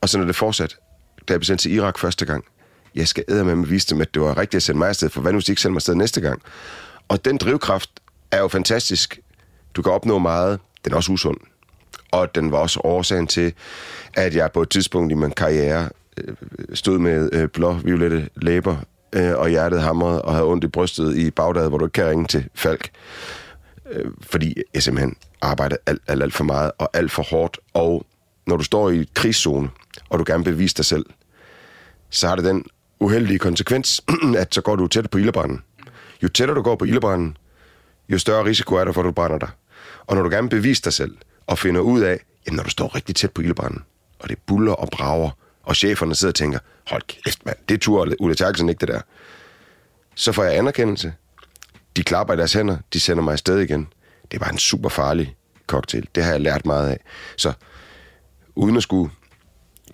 Og 0.00 0.08
så 0.08 0.18
når 0.18 0.24
det 0.24 0.36
fortsat, 0.36 0.76
da 1.28 1.32
jeg 1.32 1.40
blev 1.40 1.44
sendt 1.44 1.60
til 1.60 1.72
Irak 1.72 1.98
første 1.98 2.26
gang, 2.26 2.44
jeg 2.94 3.08
skal 3.08 3.24
æde 3.28 3.44
med 3.44 3.52
at 3.52 3.70
vise 3.70 3.86
dem, 3.94 4.00
at 4.00 4.14
det 4.14 4.22
var 4.22 4.38
rigtigt 4.38 4.54
at 4.54 4.62
sende 4.62 4.78
mig 4.78 4.88
afsted, 4.88 5.08
for 5.10 5.20
hvad 5.20 5.32
nu 5.32 5.36
hvis 5.36 5.44
de 5.44 5.52
ikke 5.52 5.62
sender 5.62 5.72
mig 5.72 5.78
afsted 5.78 5.94
næste 5.94 6.20
gang? 6.20 6.42
Og 7.08 7.24
den 7.24 7.36
drivkraft 7.36 7.90
er 8.30 8.38
jo 8.38 8.48
fantastisk. 8.48 9.20
Du 9.74 9.82
kan 9.82 9.92
opnå 9.92 10.18
meget. 10.18 10.60
Den 10.84 10.92
er 10.92 10.96
også 10.96 11.12
usund. 11.12 11.36
Og 12.10 12.34
den 12.34 12.52
var 12.52 12.58
også 12.58 12.80
årsagen 12.84 13.26
til, 13.26 13.52
at 14.14 14.34
jeg 14.34 14.52
på 14.52 14.62
et 14.62 14.70
tidspunkt 14.70 15.12
i 15.12 15.14
min 15.14 15.30
karriere 15.30 15.88
øh, 16.16 16.34
stod 16.74 16.98
med 16.98 17.30
øh, 17.32 17.48
blå-violette 17.48 18.28
læber, 18.36 18.76
øh, 19.12 19.32
og 19.36 19.48
hjertet 19.48 19.82
hamrede, 19.82 20.22
og 20.22 20.32
havde 20.32 20.46
ondt 20.46 20.64
i 20.64 20.68
brystet 20.68 21.16
i 21.16 21.30
Bagdad, 21.30 21.68
hvor 21.68 21.78
du 21.78 21.84
ikke 21.84 21.92
kan 21.92 22.06
ringe 22.06 22.26
til 22.26 22.48
Falk. 22.54 22.90
Fordi 24.20 24.54
jeg 24.74 24.82
simpelthen 24.82 25.16
arbejde 25.42 25.76
alt, 25.86 26.02
alt, 26.06 26.22
alt 26.22 26.34
for 26.34 26.44
meget, 26.44 26.72
og 26.78 26.90
alt 26.92 27.10
for 27.10 27.22
hårdt. 27.22 27.58
Og 27.74 28.06
når 28.46 28.56
du 28.56 28.64
står 28.64 28.90
i 28.90 29.00
et 29.00 29.14
krigszone, 29.14 29.70
og 30.08 30.18
du 30.18 30.24
gerne 30.26 30.44
vil 30.44 30.52
bevise 30.52 30.76
dig 30.76 30.84
selv, 30.84 31.06
så 32.10 32.28
har 32.28 32.36
det 32.36 32.44
den 32.44 32.64
uheldige 33.00 33.38
konsekvens, 33.38 34.00
at 34.38 34.54
så 34.54 34.60
går 34.60 34.76
du 34.76 34.86
tæt 34.86 35.10
på 35.10 35.18
ildebranden. 35.18 35.62
Jo 36.22 36.28
tættere 36.28 36.56
du 36.56 36.62
går 36.62 36.76
på 36.76 36.84
ildebranden, 36.84 37.36
jo 38.08 38.18
større 38.18 38.44
risiko 38.44 38.74
er 38.74 38.84
der 38.84 38.92
for, 38.92 39.00
at 39.00 39.04
du 39.04 39.12
brænder 39.12 39.38
dig. 39.38 39.48
Og 40.06 40.16
når 40.16 40.22
du 40.22 40.30
gerne 40.30 40.50
vil 40.50 40.56
bevise 40.56 40.82
dig 40.82 40.92
selv, 40.92 41.16
og 41.46 41.58
finder 41.58 41.80
ud 41.80 42.00
af, 42.00 42.20
jamen 42.46 42.56
når 42.56 42.64
du 42.64 42.70
står 42.70 42.94
rigtig 42.94 43.16
tæt 43.16 43.30
på 43.30 43.42
ildebranden, 43.42 43.84
og 44.18 44.28
det 44.28 44.38
buller 44.46 44.72
og 44.72 44.88
brager, 44.92 45.30
og 45.62 45.76
cheferne 45.76 46.14
sidder 46.14 46.30
og 46.30 46.34
tænker, 46.34 46.58
hold 46.86 47.02
kæft 47.02 47.46
mand, 47.46 47.56
det 47.68 47.80
turde 47.80 48.20
Ulla 48.20 48.34
Terkelsen 48.34 48.68
ikke 48.68 48.80
det 48.80 48.88
der. 48.88 49.00
Så 50.14 50.32
får 50.32 50.44
jeg 50.44 50.56
anerkendelse. 50.56 51.14
De 51.96 52.02
klapper 52.02 52.34
i 52.34 52.36
deres 52.36 52.52
hænder, 52.52 52.76
de 52.92 53.00
sender 53.00 53.22
mig 53.22 53.32
afsted 53.32 53.58
igen. 53.58 53.88
Det 54.32 54.40
var 54.40 54.48
en 54.48 54.58
super 54.58 54.88
farlig 54.88 55.36
cocktail. 55.66 56.08
Det 56.14 56.24
har 56.24 56.30
jeg 56.30 56.40
lært 56.40 56.66
meget 56.66 56.88
af. 56.90 57.00
Så 57.36 57.52
uden 58.54 58.76
at 58.76 58.82
skulle 58.82 59.10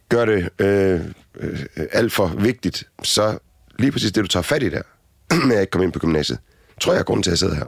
gøre 0.09 0.27
det 0.27 0.49
øh, 0.59 1.01
øh, 1.41 1.59
alt 1.93 2.13
for 2.13 2.27
vigtigt, 2.27 2.89
så 3.03 3.39
lige 3.79 3.93
præcis 3.93 4.13
det, 4.13 4.23
du 4.23 4.29
tager 4.29 4.43
fat 4.43 4.63
i 4.63 4.69
der, 4.69 4.83
med 5.47 5.57
at 5.57 5.61
ikke 5.61 5.71
komme 5.71 5.85
ind 5.85 5.93
på 5.93 5.99
gymnasiet, 5.99 6.39
tror 6.81 6.93
jeg 6.93 7.01
er 7.01 7.05
grunden 7.05 7.23
til, 7.23 7.31
at 7.31 7.33
jeg 7.33 7.39
sidder 7.39 7.55
her. 7.55 7.65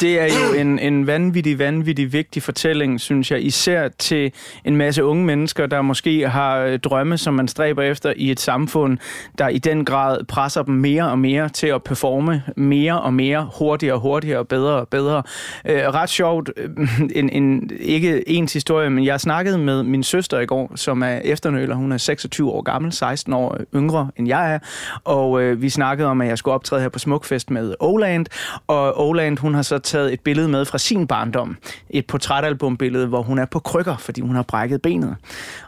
Det 0.00 0.20
er 0.20 0.24
jo 0.24 0.60
en, 0.60 0.78
en 0.78 1.06
vanvittig, 1.06 1.58
vanvittig 1.58 2.12
vigtig 2.12 2.42
fortælling, 2.42 3.00
synes 3.00 3.30
jeg, 3.30 3.44
især 3.44 3.88
til 3.88 4.32
en 4.64 4.76
masse 4.76 5.04
unge 5.04 5.24
mennesker, 5.24 5.66
der 5.66 5.82
måske 5.82 6.28
har 6.28 6.58
øh, 6.58 6.78
drømme, 6.78 7.18
som 7.18 7.34
man 7.34 7.48
stræber 7.48 7.82
efter 7.82 8.12
i 8.16 8.30
et 8.30 8.40
samfund, 8.40 8.98
der 9.38 9.48
i 9.48 9.58
den 9.58 9.84
grad 9.84 10.24
presser 10.24 10.62
dem 10.62 10.74
mere 10.74 11.10
og 11.10 11.18
mere 11.18 11.48
til 11.48 11.66
at 11.66 11.82
performe 11.82 12.42
mere 12.56 13.00
og 13.00 13.14
mere, 13.14 13.48
hurtigere 13.58 13.94
og 13.94 14.00
hurtigere 14.00 14.38
og 14.38 14.48
bedre 14.48 14.72
og 14.72 14.88
bedre. 14.88 15.22
Øh, 15.64 15.82
ret 15.82 16.10
sjovt, 16.10 16.50
øh, 16.56 16.70
en, 17.14 17.30
en, 17.30 17.70
ikke 17.80 18.28
ens 18.28 18.52
historie, 18.52 18.90
men 18.90 19.04
jeg 19.04 19.20
snakkede 19.20 19.58
med 19.58 19.82
min 19.82 20.02
søster 20.02 20.40
i 20.40 20.46
går, 20.46 20.72
som 20.76 21.02
er 21.02 21.20
efternøler. 21.24 21.74
Hun 21.74 21.92
er 21.92 21.96
26 21.96 22.50
år 22.50 22.62
gammel, 22.62 22.92
16 22.92 23.32
år 23.32 23.58
yngre 23.74 24.10
end 24.16 24.28
jeg 24.28 24.54
er, 24.54 24.58
og 25.04 25.42
øh, 25.42 25.62
vi 25.62 25.68
snakkede 25.68 26.08
om, 26.08 26.20
at 26.20 26.28
jeg 26.28 26.38
skulle 26.38 26.54
optræde 26.54 26.82
her 26.82 26.88
på 26.88 26.98
Smukfest 26.98 27.50
med 27.50 27.74
Oland, 27.80 28.26
og 28.66 29.08
Oland, 29.08 29.38
hun 29.38 29.54
har 29.54 29.62
så 29.62 29.78
taget 29.80 30.12
et 30.12 30.20
billede 30.20 30.48
med 30.48 30.64
fra 30.64 30.78
sin 30.78 31.06
barndom. 31.06 31.56
Et 31.90 32.06
portrætalbumbillede, 32.06 33.06
hvor 33.06 33.22
hun 33.22 33.38
er 33.38 33.44
på 33.44 33.58
krykker, 33.58 33.96
fordi 33.96 34.20
hun 34.20 34.36
har 34.36 34.42
brækket 34.42 34.82
benet. 34.82 35.16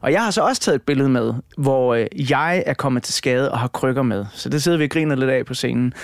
Og 0.01 0.13
jeg 0.13 0.23
har 0.23 0.31
så 0.31 0.43
også 0.43 0.63
taget 0.63 0.77
et 0.77 0.83
billede 0.83 1.09
med, 1.09 1.35
hvor 1.59 1.95
øh, 1.95 2.31
jeg 2.31 2.63
er 2.67 2.75
kommet 2.75 3.03
til 3.03 3.15
skade 3.15 3.53
og 3.53 3.59
har 3.59 3.69
krykker 3.69 4.03
med. 4.03 4.25
Så 4.33 4.49
det 4.49 4.63
sidder 4.63 4.79
vi 4.79 4.85
og 4.85 4.91
griner 4.91 5.15
lidt 5.15 5.31
af 5.31 5.47
på 5.47 5.55
scenen. 5.55 5.95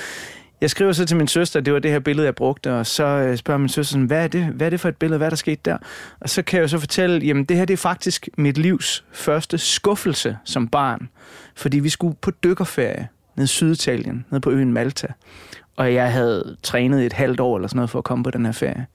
Jeg 0.60 0.70
skriver 0.70 0.92
så 0.92 1.04
til 1.04 1.16
min 1.16 1.28
søster, 1.28 1.60
at 1.60 1.66
det 1.66 1.74
var 1.74 1.78
det 1.78 1.90
her 1.90 1.98
billede, 1.98 2.26
jeg 2.26 2.34
brugte, 2.34 2.74
og 2.74 2.86
så 2.86 3.04
øh, 3.04 3.36
spørger 3.36 3.58
min 3.58 3.68
søster, 3.68 3.92
sådan, 3.92 4.06
hvad 4.06 4.24
er, 4.24 4.28
det, 4.28 4.44
hvad 4.44 4.66
er 4.66 4.70
det 4.70 4.80
for 4.80 4.88
et 4.88 4.96
billede, 4.96 5.18
hvad 5.18 5.26
er 5.26 5.30
der 5.30 5.36
sket 5.36 5.64
der? 5.64 5.78
Og 6.20 6.30
så 6.30 6.42
kan 6.42 6.56
jeg 6.56 6.62
jo 6.62 6.68
så 6.68 6.78
fortælle, 6.78 7.26
jamen 7.26 7.44
det 7.44 7.56
her 7.56 7.64
det 7.64 7.72
er 7.72 7.78
faktisk 7.78 8.28
mit 8.36 8.58
livs 8.58 9.04
første 9.12 9.58
skuffelse 9.58 10.38
som 10.44 10.68
barn, 10.68 11.08
fordi 11.56 11.78
vi 11.78 11.88
skulle 11.88 12.16
på 12.20 12.30
dykkerferie 12.30 13.08
ned 13.36 13.44
i 13.44 13.48
Syditalien, 13.48 14.24
ned 14.30 14.40
på 14.40 14.50
øen 14.50 14.72
Malta. 14.72 15.06
Og 15.78 15.94
jeg 15.94 16.12
havde 16.12 16.56
trænet 16.62 17.06
et 17.06 17.12
halvt 17.12 17.40
år 17.40 17.56
eller 17.56 17.68
sådan 17.68 17.76
noget 17.76 17.90
for 17.90 17.98
at 17.98 18.04
komme 18.04 18.24
på 18.24 18.30
den 18.30 18.44
her 18.44 18.52
ferie. 18.52 18.86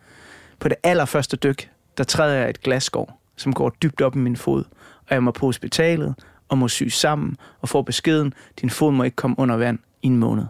På 0.59 0.67
det 0.67 0.77
allerførste 0.83 1.37
dyk, 1.37 1.69
der 1.97 2.03
træder 2.03 2.35
jeg 2.35 2.49
et 2.49 2.61
glasskår, 2.61 3.21
som 3.37 3.53
går 3.53 3.69
dybt 3.69 4.01
op 4.01 4.15
i 4.15 4.19
min 4.19 4.35
fod. 4.35 4.63
Og 5.07 5.13
jeg 5.13 5.23
må 5.23 5.31
på 5.31 5.45
hospitalet 5.45 6.15
og 6.49 6.57
må 6.57 6.67
sy 6.67 6.83
sammen 6.83 7.37
og 7.61 7.69
få 7.69 7.81
beskeden, 7.81 8.33
din 8.61 8.69
fod 8.69 8.91
må 8.91 9.03
ikke 9.03 9.15
komme 9.15 9.35
under 9.39 9.57
vand 9.57 9.79
i 10.01 10.07
en 10.07 10.17
måned. 10.17 10.45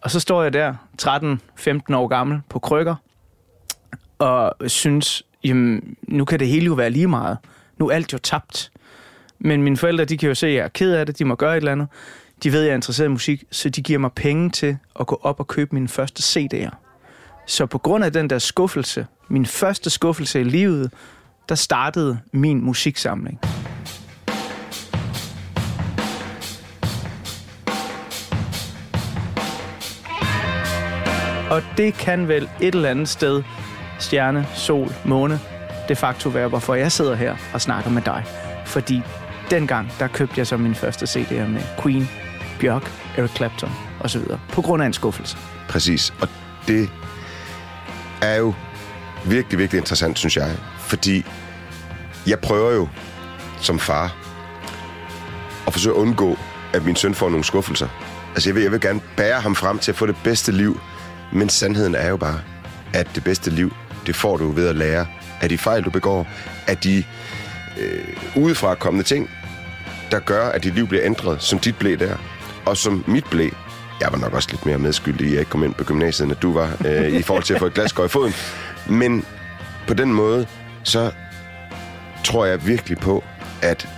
Og 0.00 0.10
så 0.10 0.20
står 0.20 0.42
jeg 0.42 0.52
der, 0.52 0.74
13-15 1.02 1.94
år 1.94 2.08
gammel, 2.08 2.40
på 2.48 2.58
krykker, 2.58 2.94
og 4.18 4.54
synes, 4.66 5.22
jamen, 5.44 5.96
nu 6.02 6.24
kan 6.24 6.40
det 6.40 6.48
hele 6.48 6.66
jo 6.66 6.72
være 6.74 6.90
lige 6.90 7.08
meget. 7.08 7.38
Nu 7.78 7.88
er 7.88 7.94
alt 7.94 8.12
jo 8.12 8.18
tabt. 8.18 8.72
Men 9.38 9.62
mine 9.62 9.76
forældre, 9.76 10.04
de 10.04 10.18
kan 10.18 10.28
jo 10.28 10.34
se, 10.34 10.46
at 10.46 10.54
jeg 10.54 10.64
er 10.64 10.68
ked 10.68 10.92
af 10.92 11.06
det, 11.06 11.18
de 11.18 11.24
må 11.24 11.34
gøre 11.34 11.52
et 11.52 11.56
eller 11.56 11.72
andet. 11.72 11.88
De 12.42 12.52
ved, 12.52 12.60
at 12.60 12.66
jeg 12.66 12.72
er 12.72 12.74
interesseret 12.74 13.08
i 13.08 13.10
musik, 13.10 13.44
så 13.50 13.68
de 13.68 13.82
giver 13.82 13.98
mig 13.98 14.12
penge 14.12 14.50
til 14.50 14.76
at 15.00 15.06
gå 15.06 15.20
op 15.22 15.40
og 15.40 15.46
købe 15.46 15.74
mine 15.74 15.88
første 15.88 16.40
CD'er. 16.40 16.70
Så 17.46 17.66
på 17.66 17.78
grund 17.78 18.04
af 18.04 18.12
den 18.12 18.30
der 18.30 18.38
skuffelse, 18.38 19.06
min 19.28 19.46
første 19.46 19.90
skuffelse 19.90 20.40
i 20.40 20.44
livet, 20.44 20.92
der 21.48 21.54
startede 21.54 22.18
min 22.32 22.64
musiksamling. 22.64 23.40
Og 31.50 31.62
det 31.76 31.94
kan 31.94 32.28
vel 32.28 32.48
et 32.60 32.74
eller 32.74 32.88
andet 32.88 33.08
sted, 33.08 33.42
stjerne, 33.98 34.46
sol, 34.54 34.88
måne, 35.04 35.40
de 35.88 35.96
facto 35.96 36.28
være, 36.28 36.48
hvorfor 36.48 36.74
jeg 36.74 36.92
sidder 36.92 37.14
her 37.14 37.36
og 37.54 37.60
snakker 37.60 37.90
med 37.90 38.02
dig. 38.02 38.24
Fordi 38.66 39.02
dengang, 39.50 39.92
der 39.98 40.08
købte 40.08 40.34
jeg 40.38 40.46
så 40.46 40.56
min 40.56 40.74
første 40.74 41.04
CD'er 41.04 41.46
med 41.46 41.62
Queen, 41.82 42.08
Bjørk, 42.62 42.92
Eric 43.16 43.30
Clapton 43.36 43.70
osv. 44.00 44.22
På 44.52 44.62
grund 44.62 44.82
af 44.82 44.86
en 44.86 44.92
skuffelse. 44.92 45.36
Præcis. 45.68 46.14
Og 46.20 46.28
det 46.68 46.90
er 48.20 48.36
jo 48.36 48.54
virkelig, 49.24 49.58
virkelig 49.58 49.78
interessant, 49.78 50.18
synes 50.18 50.36
jeg. 50.36 50.56
Fordi 50.78 51.24
jeg 52.26 52.38
prøver 52.38 52.72
jo 52.72 52.88
som 53.60 53.78
far 53.78 54.16
at 55.66 55.72
forsøge 55.72 55.94
at 55.94 55.98
undgå, 55.98 56.38
at 56.72 56.84
min 56.84 56.96
søn 56.96 57.14
får 57.14 57.28
nogle 57.28 57.44
skuffelser. 57.44 57.88
Altså, 58.34 58.48
jeg 58.48 58.54
vil, 58.54 58.62
jeg 58.62 58.72
vil 58.72 58.80
gerne 58.80 59.00
bære 59.16 59.40
ham 59.40 59.54
frem 59.54 59.78
til 59.78 59.92
at 59.92 59.96
få 59.96 60.06
det 60.06 60.16
bedste 60.24 60.52
liv. 60.52 60.80
Men 61.32 61.48
sandheden 61.48 61.94
er 61.94 62.08
jo 62.08 62.16
bare, 62.16 62.40
at 62.92 63.08
det 63.14 63.24
bedste 63.24 63.50
liv, 63.50 63.72
det 64.06 64.16
får 64.16 64.36
du 64.36 64.50
ved 64.50 64.68
at 64.68 64.76
lære 64.76 65.06
af 65.40 65.48
de 65.48 65.58
fejl, 65.58 65.82
du 65.82 65.90
begår, 65.90 66.26
af 66.66 66.76
de 66.76 67.04
øh, 67.80 68.16
udefra 68.36 68.74
kommende 68.74 69.04
ting, 69.08 69.30
der 70.10 70.18
gør, 70.18 70.48
at 70.48 70.64
dit 70.64 70.74
liv 70.74 70.88
bliver 70.88 71.04
ændret, 71.04 71.42
som 71.42 71.58
dit 71.58 71.78
blev 71.78 71.98
der. 71.98 72.16
Og 72.64 72.76
som 72.76 73.04
mit 73.06 73.24
blev. 73.30 73.50
Jeg 74.00 74.08
var 74.12 74.18
nok 74.18 74.32
også 74.34 74.48
lidt 74.50 74.66
mere 74.66 74.78
medskyldig, 74.78 75.26
at 75.26 75.32
jeg 75.32 75.40
ikke 75.40 75.50
kom 75.50 75.64
ind 75.64 75.74
på 75.74 75.84
gymnasiet, 75.84 76.28
end 76.28 76.36
du 76.36 76.52
var, 76.52 76.76
øh, 76.86 77.12
i 77.12 77.22
forhold 77.22 77.44
til 77.44 77.54
at 77.54 77.60
få 77.60 77.66
et 77.66 77.74
glasgård 77.74 78.06
i 78.06 78.08
foden. 78.08 78.34
Men 78.86 79.24
på 79.86 79.94
den 79.94 80.12
måde, 80.12 80.46
så 80.82 81.10
tror 82.24 82.44
jeg 82.44 82.66
virkelig 82.66 82.98
på, 82.98 83.24
at, 83.62 83.88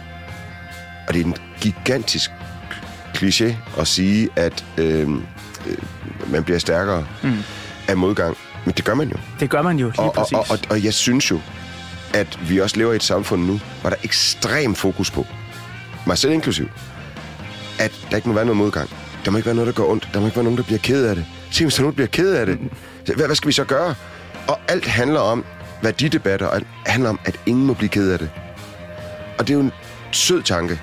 og 1.08 1.14
det 1.14 1.20
er 1.20 1.24
en 1.24 1.36
gigantisk 1.60 2.30
kliché 3.16 3.54
at 3.78 3.86
sige, 3.86 4.28
at 4.36 4.64
øh, 4.78 5.00
øh, 5.00 5.78
man 6.26 6.44
bliver 6.44 6.58
stærkere 6.58 7.06
mm. 7.22 7.38
af 7.88 7.96
modgang. 7.96 8.36
Men 8.64 8.74
det 8.74 8.84
gør 8.84 8.94
man 8.94 9.08
jo. 9.08 9.16
Det 9.40 9.50
gør 9.50 9.62
man 9.62 9.78
jo 9.78 9.86
lige 9.86 10.00
Og, 10.00 10.06
og, 10.06 10.14
præcis. 10.14 10.32
og, 10.32 10.44
og, 10.50 10.58
og 10.70 10.84
jeg 10.84 10.94
synes 10.94 11.30
jo, 11.30 11.40
at 12.14 12.38
vi 12.48 12.60
også 12.60 12.76
lever 12.76 12.92
i 12.92 12.96
et 12.96 13.02
samfund 13.02 13.46
nu, 13.46 13.60
hvor 13.80 13.90
der 13.90 13.96
er 13.96 14.00
ekstrem 14.04 14.74
fokus 14.74 15.10
på, 15.10 15.26
mig 16.06 16.18
selv 16.18 16.32
inklusiv, 16.32 16.68
at 17.78 18.06
der 18.10 18.16
ikke 18.16 18.28
må 18.28 18.34
være 18.34 18.44
noget 18.44 18.56
modgang. 18.56 18.90
Der 19.24 19.30
må 19.30 19.36
ikke 19.36 19.46
være 19.46 19.54
noget, 19.54 19.66
der 19.66 19.82
går 19.82 19.90
ondt. 19.90 20.08
Der 20.14 20.20
må 20.20 20.26
ikke 20.26 20.36
være 20.36 20.44
nogen, 20.44 20.58
der 20.58 20.64
bliver 20.64 20.78
ked 20.78 21.06
af 21.06 21.14
det. 21.14 21.26
Se, 21.50 21.64
hvis 21.64 21.74
der 21.74 21.82
nogen, 21.82 21.92
der 21.92 21.96
bliver 21.96 22.08
ked 22.08 22.34
af 22.34 22.46
det, 22.46 22.58
hvad, 23.14 23.26
hvad 23.26 23.36
skal 23.36 23.48
vi 23.48 23.52
så 23.52 23.64
gøre? 23.64 23.94
Og 24.48 24.58
alt 24.68 24.86
handler 24.86 25.20
om 25.20 25.44
værdidebatter, 25.82 26.46
og 26.46 26.54
alt 26.54 26.66
handler 26.86 27.10
om, 27.10 27.20
at 27.24 27.40
ingen 27.46 27.66
må 27.66 27.74
blive 27.74 27.88
ked 27.88 28.10
af 28.10 28.18
det. 28.18 28.30
Og 29.38 29.48
det 29.48 29.54
er 29.54 29.58
jo 29.58 29.64
en 29.64 29.72
sød 30.12 30.42
tanke. 30.42 30.80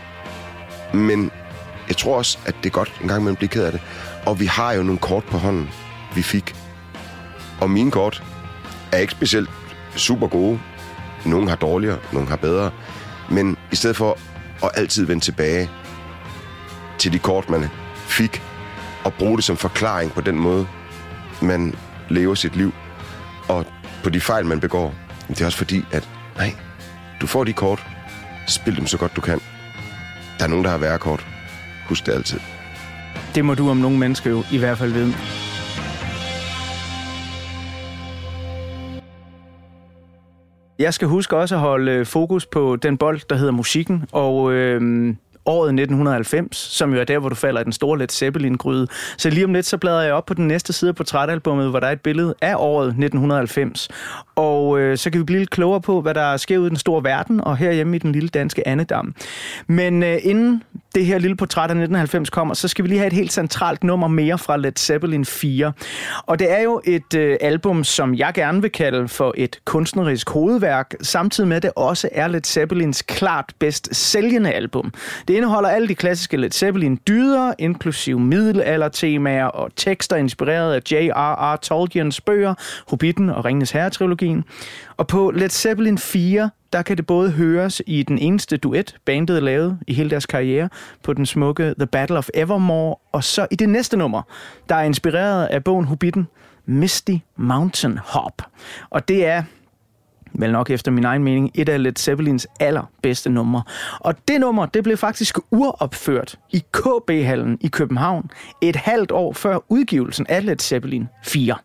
Men 0.94 1.32
jeg 1.88 1.98
tror 1.98 2.18
også, 2.18 2.38
at 2.46 2.56
det 2.64 2.66
er 2.66 2.74
godt 2.74 2.94
en 3.02 3.08
gang 3.08 3.22
imellem 3.22 3.34
at 3.34 3.38
blive 3.38 3.50
ked 3.50 3.64
af 3.64 3.72
det. 3.72 3.82
Og 4.26 4.40
vi 4.40 4.46
har 4.46 4.74
jo 4.74 4.84
nogle 4.84 5.00
kort 5.00 5.24
på 5.24 5.38
hånden, 5.38 5.70
vi 6.16 6.22
fik 6.22 6.56
Og 7.62 7.70
mine 7.70 7.92
kort 7.92 8.24
er 8.92 8.98
ikke 8.98 9.12
specielt 9.12 9.50
super 9.96 10.28
gode. 10.28 10.60
Nogle 11.26 11.50
har 11.50 11.56
dårligere, 11.56 11.98
nogle 12.14 12.30
har 12.30 12.36
bedre. 12.36 12.72
Men 13.30 13.58
i 13.72 13.76
stedet 13.76 13.96
for 13.96 14.18
at 14.64 14.70
altid 14.74 15.06
vende 15.06 15.24
tilbage 15.24 15.70
til 17.02 17.14
de 17.14 17.20
kort, 17.20 17.50
man 17.50 17.70
fik, 17.96 18.42
og 19.06 19.14
bruge 19.14 19.38
det 19.38 19.44
som 19.44 19.58
forklaring 19.58 20.12
på 20.12 20.22
den 20.22 20.40
måde, 20.40 20.68
man 21.42 21.76
lever 22.10 22.36
sit 22.36 22.56
liv, 22.56 22.74
og 23.50 23.66
på 24.04 24.10
de 24.10 24.22
fejl, 24.22 24.46
man 24.46 24.60
begår. 24.60 24.94
Det 25.28 25.42
er 25.42 25.46
også 25.46 25.58
fordi, 25.58 25.86
at 25.92 26.10
nej, 26.38 26.56
du 27.22 27.28
får 27.28 27.44
de 27.44 27.54
kort, 27.54 27.86
spil 28.48 28.78
dem 28.78 28.88
så 28.88 28.98
godt 28.98 29.16
du 29.16 29.22
kan. 29.22 29.40
Der 30.38 30.44
er 30.46 30.48
nogen, 30.48 30.66
der 30.66 30.72
har 30.72 30.78
værre 30.78 31.00
kort. 31.00 31.28
Husk 31.90 32.06
det 32.06 32.12
altid. 32.12 32.40
Det 33.36 33.46
må 33.46 33.54
du 33.54 33.70
om 33.70 33.78
nogle 33.78 33.98
mennesker 33.98 34.30
jo 34.30 34.44
i 34.52 34.58
hvert 34.58 34.78
fald 34.78 34.92
vide. 34.92 35.14
Jeg 40.80 40.94
skal 40.94 41.08
huske 41.08 41.38
også 41.38 41.56
at 41.56 41.62
holde 41.62 41.92
øh, 41.92 42.06
fokus 42.06 42.46
på 42.46 42.76
den 42.76 42.98
bold, 42.98 43.22
der 43.30 43.36
hedder 43.36 43.52
musikken, 43.52 44.06
og 44.12 44.54
øh, 44.54 45.16
året 45.46 45.68
1990, 45.68 46.58
som 46.58 46.94
jo 46.94 47.00
er 47.00 47.04
der, 47.04 47.20
hvor 47.20 47.30
du 47.30 47.36
falder 47.36 47.62
i 47.62 47.64
den 47.64 47.72
store 47.72 47.98
Led 47.98 48.08
Zeppelin-gryde. 48.08 48.88
Så 49.18 49.30
lige 49.30 49.46
om 49.46 49.54
lidt, 49.54 49.66
så 49.66 49.78
bladrer 49.78 50.02
jeg 50.02 50.14
op 50.14 50.26
på 50.26 50.34
den 50.34 50.48
næste 50.48 50.74
side 50.74 50.90
af 50.90 50.96
portrætalbummet, 50.96 51.70
hvor 51.70 51.80
der 51.80 51.88
er 51.88 51.92
et 51.92 52.02
billede 52.02 52.36
af 52.42 52.56
året 52.58 52.88
1990. 52.88 53.90
Og 54.36 54.80
øh, 54.80 54.98
så 54.98 55.10
kan 55.10 55.20
vi 55.20 55.24
blive 55.24 55.40
lidt 55.40 55.50
klogere 55.50 55.82
på, 55.82 56.02
hvad 56.02 56.14
der 56.14 56.38
sker 56.38 56.58
ude 56.58 56.68
i 56.68 56.70
den 56.70 56.78
store 56.78 57.04
verden, 57.04 57.42
og 57.42 57.58
herhjemme 57.58 57.96
i 57.96 58.00
den 58.00 58.12
lille 58.12 58.30
danske 58.30 58.68
andedam. 58.68 59.16
Men 59.68 60.04
øh, 60.04 60.18
inden 60.24 60.64
det 60.96 61.06
her 61.06 61.18
lille 61.18 61.36
portræt 61.36 61.62
af 61.62 61.76
1990 61.76 62.30
kommer, 62.30 62.54
så 62.54 62.68
skal 62.68 62.84
vi 62.84 62.90
lige 62.90 63.00
have 63.00 63.08
et 63.08 63.14
helt 63.14 63.34
centralt 63.34 63.84
nummer 63.84 64.08
mere 64.08 64.38
fra 64.38 64.58
Led 64.58 64.72
Zeppelin 64.78 65.26
4. 65.26 65.74
Og 66.26 66.40
det 66.40 66.52
er 66.52 66.62
jo 66.62 66.82
et 66.86 67.14
øh, 67.16 67.38
album, 67.42 67.84
som 67.84 68.16
jeg 68.16 68.32
gerne 68.34 68.62
vil 68.62 68.72
kalde 68.72 69.08
for 69.08 69.34
et 69.38 69.60
kunstnerisk 69.66 70.30
hovedværk, 70.30 70.96
samtidig 71.02 71.48
med 71.48 71.58
at 71.58 71.64
det 71.64 71.72
også 71.76 72.10
er 72.12 72.28
Led 72.28 72.42
Zeppelins 72.44 73.02
klart 73.02 73.54
bedst 73.60 73.96
sælgende 73.96 74.52
album. 74.52 74.94
Det 75.28 75.34
indeholder 75.34 75.70
alle 75.70 75.88
de 75.88 75.96
klassiske 75.96 76.38
Led 76.38 76.52
Zeppelin 76.52 77.00
dyder, 77.08 77.54
inklusiv 77.60 78.20
middelaldertemaer 78.20 79.46
og 79.46 79.72
tekster 79.76 80.16
inspireret 80.16 80.74
af 80.74 80.82
J.R.R. 80.92 81.56
Tolkiens 81.56 82.22
bøger, 82.22 82.54
Hobbiten 82.88 83.30
og 83.30 83.46
Ringens 83.46 83.72
Herre-trilogien. 83.72 84.44
Og 85.02 85.08
på 85.08 85.32
Led 85.32 85.50
Zeppelin 85.50 85.98
4, 85.98 86.50
der 86.74 86.82
kan 86.82 86.98
det 86.98 87.06
både 87.06 87.32
høres 87.32 87.82
i 87.88 88.04
den 88.04 88.18
eneste 88.18 88.58
duet, 88.58 88.96
bandet 89.06 89.44
lavede 89.44 89.78
i 89.88 89.94
hele 89.94 90.10
deres 90.10 90.26
karriere, 90.26 90.70
på 91.04 91.14
den 91.14 91.26
smukke 91.26 91.74
The 91.80 91.88
Battle 91.88 92.18
of 92.18 92.30
Evermore, 92.34 92.96
og 93.12 93.24
så 93.24 93.48
i 93.52 93.56
det 93.56 93.70
næste 93.70 93.98
nummer, 93.98 94.22
der 94.70 94.76
er 94.76 94.84
inspireret 94.84 95.46
af 95.46 95.64
bogen 95.64 95.86
Hobbiten, 95.86 96.28
Misty 96.66 97.12
Mountain 97.38 97.98
Hop. 97.98 98.42
Og 98.90 99.08
det 99.08 99.26
er 99.26 99.44
vel 100.34 100.52
nok 100.52 100.70
efter 100.70 100.92
min 100.92 101.06
egen 101.06 101.24
mening, 101.24 101.52
et 101.56 101.70
af 101.70 101.84
Led 101.84 101.96
Zeppelins 101.96 102.48
allerbedste 102.60 103.30
numre. 103.30 103.64
Og 104.00 104.16
det 104.28 104.40
nummer, 104.40 104.66
det 104.66 104.84
blev 104.84 104.98
faktisk 104.98 105.38
uropført 105.52 106.40
i 106.50 106.64
KB-hallen 106.74 107.58
i 107.62 107.68
København, 107.68 108.32
et 108.62 108.76
halvt 108.76 109.12
år 109.12 109.34
før 109.34 109.60
udgivelsen 109.70 110.28
af 110.30 110.46
Led 110.46 110.60
Zeppelin 110.60 111.08
4. 111.24 111.56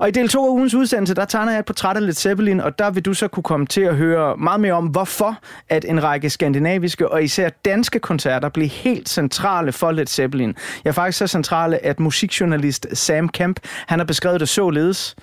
Og 0.00 0.08
i 0.08 0.10
del 0.10 0.28
2 0.28 0.44
af 0.46 0.50
ugens 0.50 0.74
udsendelse, 0.74 1.14
der 1.14 1.24
tegner 1.24 1.52
jeg 1.52 1.58
et 1.58 1.64
portræt 1.64 1.96
af 1.96 2.06
Led 2.06 2.12
Zeppelin, 2.12 2.60
og 2.60 2.78
der 2.78 2.90
vil 2.90 3.04
du 3.04 3.14
så 3.14 3.28
kunne 3.28 3.42
komme 3.42 3.66
til 3.66 3.80
at 3.80 3.96
høre 3.96 4.36
meget 4.36 4.60
mere 4.60 4.72
om, 4.72 4.86
hvorfor 4.86 5.38
at 5.68 5.84
en 5.84 6.02
række 6.02 6.30
skandinaviske 6.30 7.12
og 7.12 7.24
især 7.24 7.48
danske 7.48 7.98
koncerter 7.98 8.48
blev 8.48 8.68
helt 8.68 9.08
centrale 9.08 9.72
for 9.72 9.90
Led 9.90 10.06
Zeppelin. 10.06 10.54
Ja, 10.84 10.90
faktisk 10.90 11.18
så 11.18 11.26
centrale, 11.26 11.84
at 11.84 12.00
musikjournalist 12.00 12.86
Sam 12.92 13.28
Kemp, 13.28 13.60
han 13.86 13.98
har 13.98 14.06
beskrevet 14.06 14.40
det 14.40 14.48
således. 14.48 15.16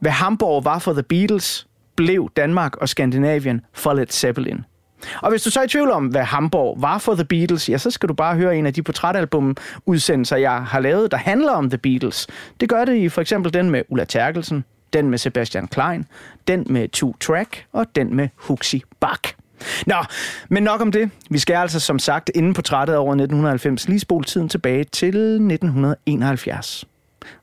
Hvad 0.00 0.12
Hamburg 0.12 0.64
var 0.64 0.78
for 0.78 0.92
The 0.92 1.02
Beatles, 1.02 1.66
blev 1.96 2.30
Danmark 2.36 2.76
og 2.76 2.88
Skandinavien 2.88 3.60
for 3.72 3.94
Led 3.94 4.06
Zeppelin. 4.10 4.64
Og 5.22 5.30
hvis 5.30 5.42
du 5.42 5.50
så 5.50 5.60
er 5.60 5.64
i 5.64 5.68
tvivl 5.68 5.90
om, 5.90 6.06
hvad 6.06 6.22
Hamburg 6.22 6.82
var 6.82 6.98
for 6.98 7.14
The 7.14 7.24
Beatles, 7.24 7.68
ja, 7.68 7.78
så 7.78 7.90
skal 7.90 8.08
du 8.08 8.14
bare 8.14 8.36
høre 8.36 8.56
en 8.56 8.66
af 8.66 8.74
de 8.74 8.82
portrætalbum-udsendelser, 8.82 10.36
jeg 10.36 10.64
har 10.64 10.80
lavet, 10.80 11.10
der 11.10 11.16
handler 11.16 11.52
om 11.52 11.70
The 11.70 11.78
Beatles. 11.78 12.26
Det 12.60 12.68
gør 12.68 12.84
det 12.84 12.96
i 12.96 13.08
for 13.08 13.20
eksempel 13.20 13.54
den 13.54 13.70
med 13.70 13.82
Ulla 13.88 14.04
Terkelsen, 14.04 14.64
den 14.92 15.10
med 15.10 15.18
Sebastian 15.18 15.68
Klein, 15.68 16.06
den 16.48 16.66
med 16.70 16.88
Two 16.88 17.14
Track 17.20 17.66
og 17.72 17.86
den 17.96 18.16
med 18.16 18.28
Huxi 18.36 18.82
Bak. 19.00 19.28
Nå, 19.86 19.94
men 20.48 20.62
nok 20.62 20.80
om 20.80 20.92
det. 20.92 21.10
Vi 21.30 21.38
skal 21.38 21.54
altså 21.54 21.80
som 21.80 21.98
sagt 21.98 22.30
inden 22.34 22.54
portrættet 22.54 22.96
over 22.96 23.12
1990 23.12 23.88
lige 23.88 24.00
spole 24.00 24.24
tiden 24.24 24.48
tilbage 24.48 24.84
til 24.84 25.16
1971. 25.16 26.84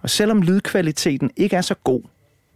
Og 0.01 0.09
selvom 0.09 0.41
lydkvaliteten 0.41 1.31
ikke 1.37 1.55
er 1.55 1.61
så 1.61 1.75
god, 1.83 2.01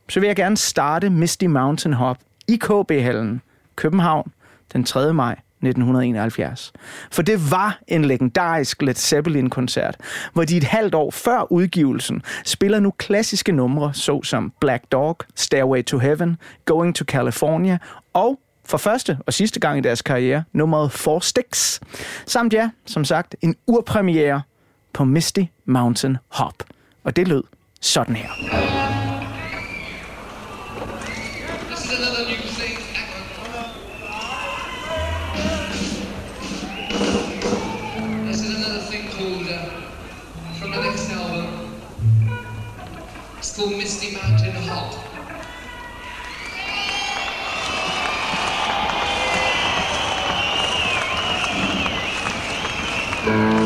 så 0.10 0.20
vil 0.20 0.28
jeg 0.28 0.36
gerne 0.36 0.58
starte 0.58 1.10
Misty 1.10 1.46
Mountain 1.46 1.94
Hop 1.94 2.18
i 2.48 2.56
KB-hallen, 2.56 3.42
København, 3.76 4.32
den 4.74 4.84
3. 4.84 5.14
maj 5.14 5.36
1971. 5.68 6.74
For 7.12 7.22
det 7.22 7.52
var 7.52 7.80
en 7.88 8.06
legendarisk 8.06 8.82
Led 8.82 8.96
Zeppelin-koncert, 8.96 9.98
hvor 10.34 10.44
de 10.44 10.58
et 10.58 10.64
halvt 10.64 10.96
år 10.96 11.12
før 11.12 11.52
udgivelsen 11.52 12.22
spiller 12.46 12.80
nu 12.80 12.92
klassiske 12.92 13.52
numre, 13.52 13.94
såsom 13.94 14.54
Black 14.60 14.84
Dog, 14.92 15.18
Stairway 15.36 15.84
to 15.84 15.98
Heaven, 15.98 16.38
Going 16.66 16.96
to 16.96 17.06
California 17.06 17.78
og 18.14 18.40
for 18.66 18.78
første 18.78 19.18
og 19.26 19.34
sidste 19.34 19.60
gang 19.60 19.78
i 19.78 19.82
deres 19.82 20.02
karriere, 20.02 20.44
nummeret 20.54 20.92
Four 20.92 21.20
Sticks. 21.20 21.82
Samt 22.26 22.54
ja, 22.54 22.70
som 22.86 23.06
sagt, 23.06 23.36
en 23.42 23.56
urpremiere 23.68 24.42
på 24.94 25.04
Misty 25.04 25.44
Mountain 25.66 26.18
Hop. 26.28 26.64
Og 27.04 27.16
det 27.16 27.28
lød 27.28 27.44
sådan 27.82 28.16
her. 28.16 29.05
It's 43.48 43.56
called 43.56 43.78
Misty 43.78 44.12
Mountain 44.16 44.56
Hop. 44.56 44.96
Walking 53.28 53.65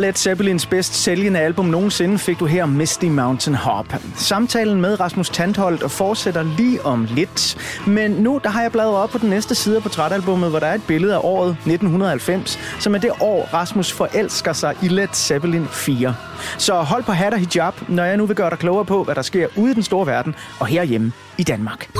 Led 0.00 0.12
Zeppelins 0.12 0.66
bedst 0.66 0.94
sælgende 0.94 1.40
album 1.40 1.66
nogensinde 1.66 2.18
fik 2.18 2.40
du 2.40 2.46
her 2.46 2.66
Misty 2.66 3.04
Mountain 3.04 3.54
Hop. 3.56 3.94
Samtalen 4.16 4.80
med 4.80 5.00
Rasmus 5.00 5.30
Tandholt 5.30 5.82
og 5.82 5.90
fortsætter 5.90 6.42
lige 6.42 6.84
om 6.84 7.04
lidt. 7.10 7.56
Men 7.86 8.10
nu 8.10 8.40
der 8.44 8.50
har 8.50 8.62
jeg 8.62 8.72
bladret 8.72 8.96
op 8.96 9.10
på 9.10 9.18
den 9.18 9.30
næste 9.30 9.54
side 9.54 9.76
af 9.76 9.82
portrætalbummet, 9.82 10.50
hvor 10.50 10.58
der 10.58 10.66
er 10.66 10.74
et 10.74 10.82
billede 10.86 11.14
af 11.14 11.20
året 11.22 11.50
1990, 11.50 12.58
som 12.78 12.94
er 12.94 12.98
det 12.98 13.10
år, 13.20 13.48
Rasmus 13.54 13.92
forelsker 13.92 14.52
sig 14.52 14.76
i 14.82 14.88
Led 14.88 15.08
Zeppelin 15.12 15.66
4. 15.68 16.14
Så 16.58 16.74
hold 16.74 17.04
på 17.04 17.12
hat 17.12 17.34
og 17.34 17.40
hijab, 17.40 17.74
når 17.88 18.04
jeg 18.04 18.16
nu 18.16 18.26
vil 18.26 18.36
gøre 18.36 18.50
dig 18.50 18.58
klogere 18.58 18.84
på, 18.84 19.04
hvad 19.04 19.14
der 19.14 19.22
sker 19.22 19.48
ude 19.56 19.70
i 19.70 19.74
den 19.74 19.82
store 19.82 20.06
verden 20.06 20.34
og 20.60 20.66
herhjemme 20.66 21.12
i 21.38 21.42
Danmark. 21.42 21.90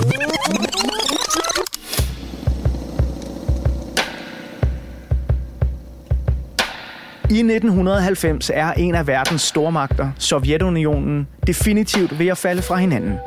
I 7.31 7.39
1990 7.39 8.51
er 8.55 8.73
en 8.73 8.95
af 8.95 9.07
verdens 9.07 9.43
stormagter, 9.43 10.11
Sovjetunionen, 10.19 11.29
definitivt 11.47 12.19
ved 12.19 12.27
at 12.27 12.39
falde 12.39 12.63
fra 12.63 12.77
hinanden. 12.77 13.19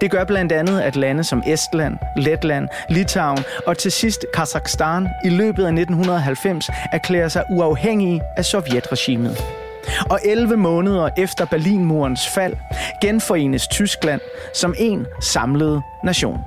Det 0.00 0.10
gør 0.10 0.24
blandt 0.24 0.52
andet, 0.52 0.80
at 0.80 0.96
lande 0.96 1.24
som 1.24 1.42
Estland, 1.46 1.96
Letland, 2.16 2.68
Litauen 2.90 3.38
og 3.66 3.78
til 3.78 3.92
sidst 3.92 4.26
Kazakhstan 4.34 5.08
i 5.24 5.28
løbet 5.28 5.64
af 5.64 5.72
1990 5.72 6.70
erklærer 6.92 7.28
sig 7.28 7.44
uafhængige 7.50 8.22
af 8.36 8.44
Sovjetregimet. 8.44 9.36
Og 10.10 10.20
11 10.24 10.56
måneder 10.56 11.08
efter 11.18 11.44
Berlinmurens 11.44 12.28
fald 12.28 12.54
genforenes 13.02 13.68
Tyskland 13.68 14.20
som 14.54 14.74
en 14.78 15.06
samlet 15.20 15.82
nation. 16.04 16.38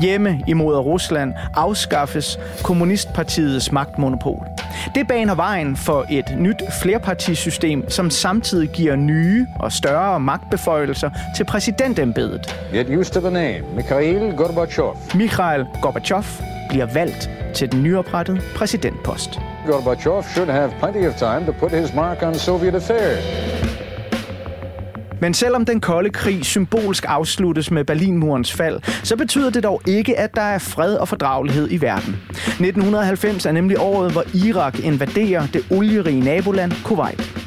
Hjemme 0.00 0.40
imod 0.46 0.76
Rusland 0.76 1.34
afskaffes 1.54 2.38
Kommunistpartiets 2.62 3.72
magtmonopol. 3.72 4.46
Det 4.94 5.08
baner 5.08 5.34
vejen 5.34 5.76
for 5.76 6.06
et 6.10 6.34
nyt 6.38 6.62
flerpartisystem, 6.82 7.90
som 7.90 8.10
samtidig 8.10 8.68
giver 8.68 8.96
nye 8.96 9.46
og 9.60 9.72
større 9.72 10.20
magtbeføjelser 10.20 11.10
til 11.36 11.44
præsidentembedet. 11.44 12.56
Get 12.72 12.86
used 12.98 13.12
to 13.12 13.20
the 13.20 13.30
name. 13.30 13.60
Mikhail 13.74 14.32
Gorbachev. 14.36 14.96
Mikhail 15.14 15.66
Gorbachev 15.82 16.24
bliver 16.68 16.86
valgt 16.94 17.30
til 17.54 17.72
den 17.72 17.82
nyoprettede 17.82 18.40
præsidentpost. 18.56 19.40
Gorbachev 19.66 20.22
should 20.22 20.50
have 20.50 20.70
plenty 20.80 21.06
of 21.06 21.14
time 21.14 21.46
to 21.46 21.52
put 21.52 21.72
his 21.72 21.94
mark 21.94 22.22
on 22.22 22.34
Soviet 22.34 22.74
affairs. 22.74 23.59
Men 25.20 25.34
selvom 25.34 25.64
den 25.64 25.80
kolde 25.80 26.10
krig 26.10 26.44
symbolsk 26.44 27.04
afsluttes 27.08 27.70
med 27.70 27.84
Berlinmurens 27.84 28.52
fald, 28.52 28.80
så 29.02 29.16
betyder 29.16 29.50
det 29.50 29.62
dog 29.62 29.82
ikke, 29.86 30.18
at 30.18 30.34
der 30.34 30.42
er 30.42 30.58
fred 30.58 30.94
og 30.94 31.08
fordragelighed 31.08 31.68
i 31.70 31.80
verden. 31.80 32.16
1990 32.30 33.46
er 33.46 33.52
nemlig 33.52 33.78
året, 33.78 34.12
hvor 34.12 34.24
Irak 34.46 34.78
invaderer 34.78 35.46
det 35.46 35.64
olierige 35.70 36.20
naboland 36.20 36.72
Kuwait. 36.84 37.40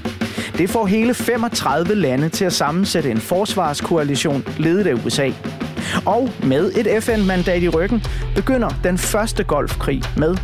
Det 0.58 0.70
får 0.70 0.86
hele 0.86 1.14
35 1.14 1.96
lande 1.96 2.30
til 2.30 2.46
at 2.46 2.54
sammensætte 2.54 3.12
en 3.12 3.18
forsvarskoalition 3.18 4.44
ledet 4.58 4.88
af 4.88 5.06
USA. 5.06 5.32
Og 6.06 6.30
med 6.44 6.72
et 6.76 7.04
FN-mandat 7.04 7.64
i 7.64 7.70
ryggen 7.70 8.04
begynder 8.36 8.70
den 8.84 8.98
første 8.98 9.44
golfkrig 9.44 10.02
med 10.18 10.38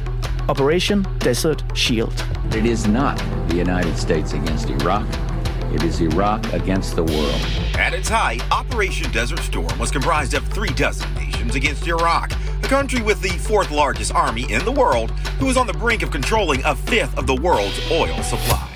Operation 0.47 1.05
Desert 1.23 1.65
Shield. 1.75 2.25
It 2.57 2.65
is 2.65 2.87
not 2.87 3.17
the 3.49 3.61
United 3.61 3.95
States 3.95 4.33
against 4.33 4.69
Iraq. 4.69 5.28
It 5.73 5.83
is 5.83 6.01
Iraq 6.01 6.51
against 6.51 6.95
the 6.95 7.03
world. 7.03 7.41
At 7.77 7.93
its 7.93 8.09
height, 8.09 8.41
Operation 8.51 9.11
Desert 9.11 9.39
Storm 9.39 9.77
was 9.77 9.91
comprised 9.91 10.33
of 10.33 10.43
three 10.47 10.69
dozen 10.69 11.13
nations 11.13 11.55
against 11.55 11.87
Iraq, 11.87 12.31
a 12.63 12.67
country 12.67 13.01
with 13.01 13.21
the 13.21 13.29
fourth 13.29 13.69
largest 13.69 14.13
army 14.13 14.51
in 14.51 14.65
the 14.65 14.71
world, 14.71 15.11
who 15.39 15.45
was 15.45 15.57
on 15.57 15.67
the 15.67 15.73
brink 15.73 16.01
of 16.01 16.09
controlling 16.09 16.63
a 16.65 16.75
fifth 16.75 17.17
of 17.17 17.27
the 17.27 17.35
world's 17.35 17.79
oil 17.91 18.21
supply. 18.23 18.68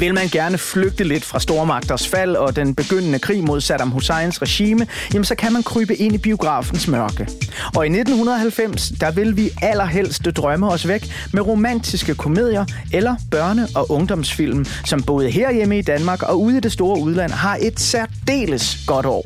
Vil 0.00 0.14
man 0.14 0.28
gerne 0.28 0.58
flygte 0.58 1.04
lidt 1.04 1.24
fra 1.24 1.40
stormagters 1.40 2.08
fald 2.08 2.36
og 2.36 2.56
den 2.56 2.74
begyndende 2.74 3.18
krig 3.18 3.44
mod 3.44 3.60
Saddam 3.60 3.90
Husseins 3.90 4.42
regime, 4.42 4.86
jamen 5.12 5.24
så 5.24 5.34
kan 5.34 5.52
man 5.52 5.62
krybe 5.62 5.96
ind 5.96 6.14
i 6.14 6.18
biografens 6.18 6.88
mørke. 6.88 7.28
Og 7.76 7.86
i 7.86 7.88
1990, 7.88 8.92
der 9.00 9.10
vil 9.10 9.36
vi 9.36 9.50
allerhelst 9.62 10.24
drømme 10.24 10.70
os 10.70 10.88
væk 10.88 11.12
med 11.32 11.46
romantiske 11.46 12.14
komedier 12.14 12.64
eller 12.92 13.14
børne- 13.34 13.72
og 13.74 13.90
ungdomsfilm, 13.90 14.64
som 14.86 15.02
både 15.02 15.30
herhjemme 15.30 15.78
i 15.78 15.82
Danmark 15.82 16.22
og 16.22 16.40
ude 16.40 16.56
i 16.56 16.60
det 16.60 16.72
store 16.72 17.00
udland 17.00 17.32
har 17.32 17.58
et 17.60 17.80
særdeles 17.80 18.78
godt 18.86 19.06
år. 19.06 19.24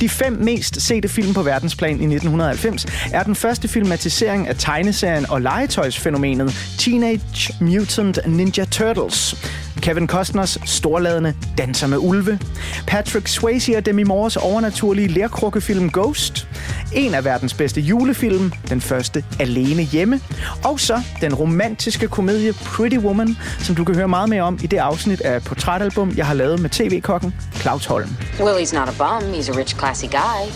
De 0.00 0.08
fem 0.08 0.32
mest 0.32 0.80
sete 0.80 1.08
film 1.08 1.34
på 1.34 1.42
verdensplan 1.42 1.90
i 1.90 2.06
1990 2.14 2.86
er 3.12 3.22
den 3.22 3.34
første 3.34 3.68
filmatisering 3.68 4.48
af 4.48 4.56
tegneserien 4.58 5.30
og 5.30 5.40
legetøjsfænomenet 5.42 6.74
Teenage 6.78 7.54
Mutant 7.60 8.18
Ninja 8.26 8.64
Turtles. 8.64 9.36
Kevin 9.80 10.06
Costners 10.06 10.58
storladende 10.64 11.34
Danser 11.58 11.86
med 11.86 11.98
Ulve. 11.98 12.40
Patrick 12.86 13.28
Swayze 13.28 13.76
og 13.76 13.86
Demi 13.86 14.02
Moores 14.02 14.36
overnaturlige 14.36 15.08
lærkrukkefilm 15.08 15.90
Ghost. 15.90 16.48
En 16.92 17.14
af 17.14 17.24
verdens 17.24 17.54
bedste 17.54 17.80
julefilm, 17.80 18.52
den 18.68 18.80
første 18.80 19.24
Alene 19.40 19.82
Hjemme. 19.82 20.20
Og 20.64 20.80
så 20.80 21.02
den 21.20 21.34
romantiske 21.34 22.08
komedie 22.08 22.52
Pretty 22.52 22.96
Woman, 22.96 23.36
som 23.58 23.74
du 23.74 23.84
kan 23.84 23.94
høre 23.94 24.08
meget 24.08 24.28
mere 24.28 24.42
om 24.42 24.58
i 24.62 24.66
det 24.66 24.76
afsnit 24.76 25.20
af 25.20 25.42
Portrætalbum, 25.42 26.12
jeg 26.16 26.26
har 26.26 26.34
lavet 26.34 26.60
med 26.60 26.70
tv-kokken 26.70 27.34
Claus 27.54 27.84
Holm. 27.86 28.16
Willie's 28.38 28.74
not 28.74 28.88
a 28.88 28.92
bum. 28.98 29.32
He's 29.32 29.54
a 29.54 29.58
rich, 29.58 29.76
classy 29.76 30.06
guy. 30.06 30.50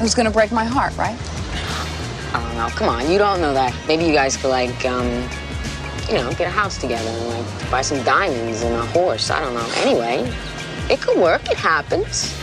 Who's 0.00 0.14
gonna 0.16 0.30
break 0.30 0.52
my 0.52 0.64
heart, 0.64 0.92
right? 0.98 1.18
I 2.34 2.38
don't 2.38 2.54
know. 2.54 2.68
Come 2.68 2.88
on, 2.88 3.02
you 3.12 3.18
don't 3.18 3.38
know 3.38 3.52
that. 3.54 3.72
Maybe 3.88 4.04
you 4.04 4.14
guys 4.22 4.36
could 4.36 4.52
like, 4.60 4.88
um, 4.88 5.06
you 6.08 6.14
know, 6.14 6.30
get 6.32 6.46
a 6.48 6.50
house 6.50 6.78
together 6.78 7.08
and 7.08 7.28
like 7.28 7.70
buy 7.70 7.82
some 7.82 8.02
diamonds 8.04 8.62
and 8.62 8.74
a 8.74 8.86
horse. 8.86 9.30
I 9.30 9.40
don't 9.40 9.54
know. 9.54 9.68
Anyway, 9.76 10.32
it 10.90 11.00
could 11.00 11.18
work. 11.18 11.50
It 11.50 11.56
happens. 11.56 12.34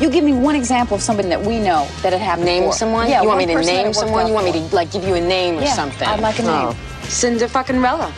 You 0.00 0.10
give 0.10 0.24
me 0.24 0.32
one 0.34 0.54
example 0.54 0.96
of 0.96 1.02
somebody 1.02 1.28
that 1.30 1.40
we 1.40 1.58
know 1.58 1.88
that 2.02 2.12
it 2.12 2.20
happened 2.20 2.44
Name 2.46 2.64
before. 2.64 2.74
someone. 2.74 3.08
Yeah, 3.08 3.22
you 3.22 3.28
want 3.28 3.38
me 3.38 3.46
to 3.46 3.60
name 3.62 3.92
someone? 3.94 4.26
You 4.26 4.34
want 4.34 4.44
me 4.46 4.52
to 4.52 4.60
like 4.74 4.90
give 4.92 5.04
you 5.04 5.14
a 5.14 5.20
name 5.20 5.56
or 5.58 5.62
Yeah, 5.62 5.72
something? 5.72 6.06
I'd 6.06 6.20
like 6.20 6.38
a 6.38 6.42
name. 6.42 6.50
Oh. 6.52 6.76
Cinder 7.04 7.48
fucking 7.48 7.80
Rella. 7.80 8.12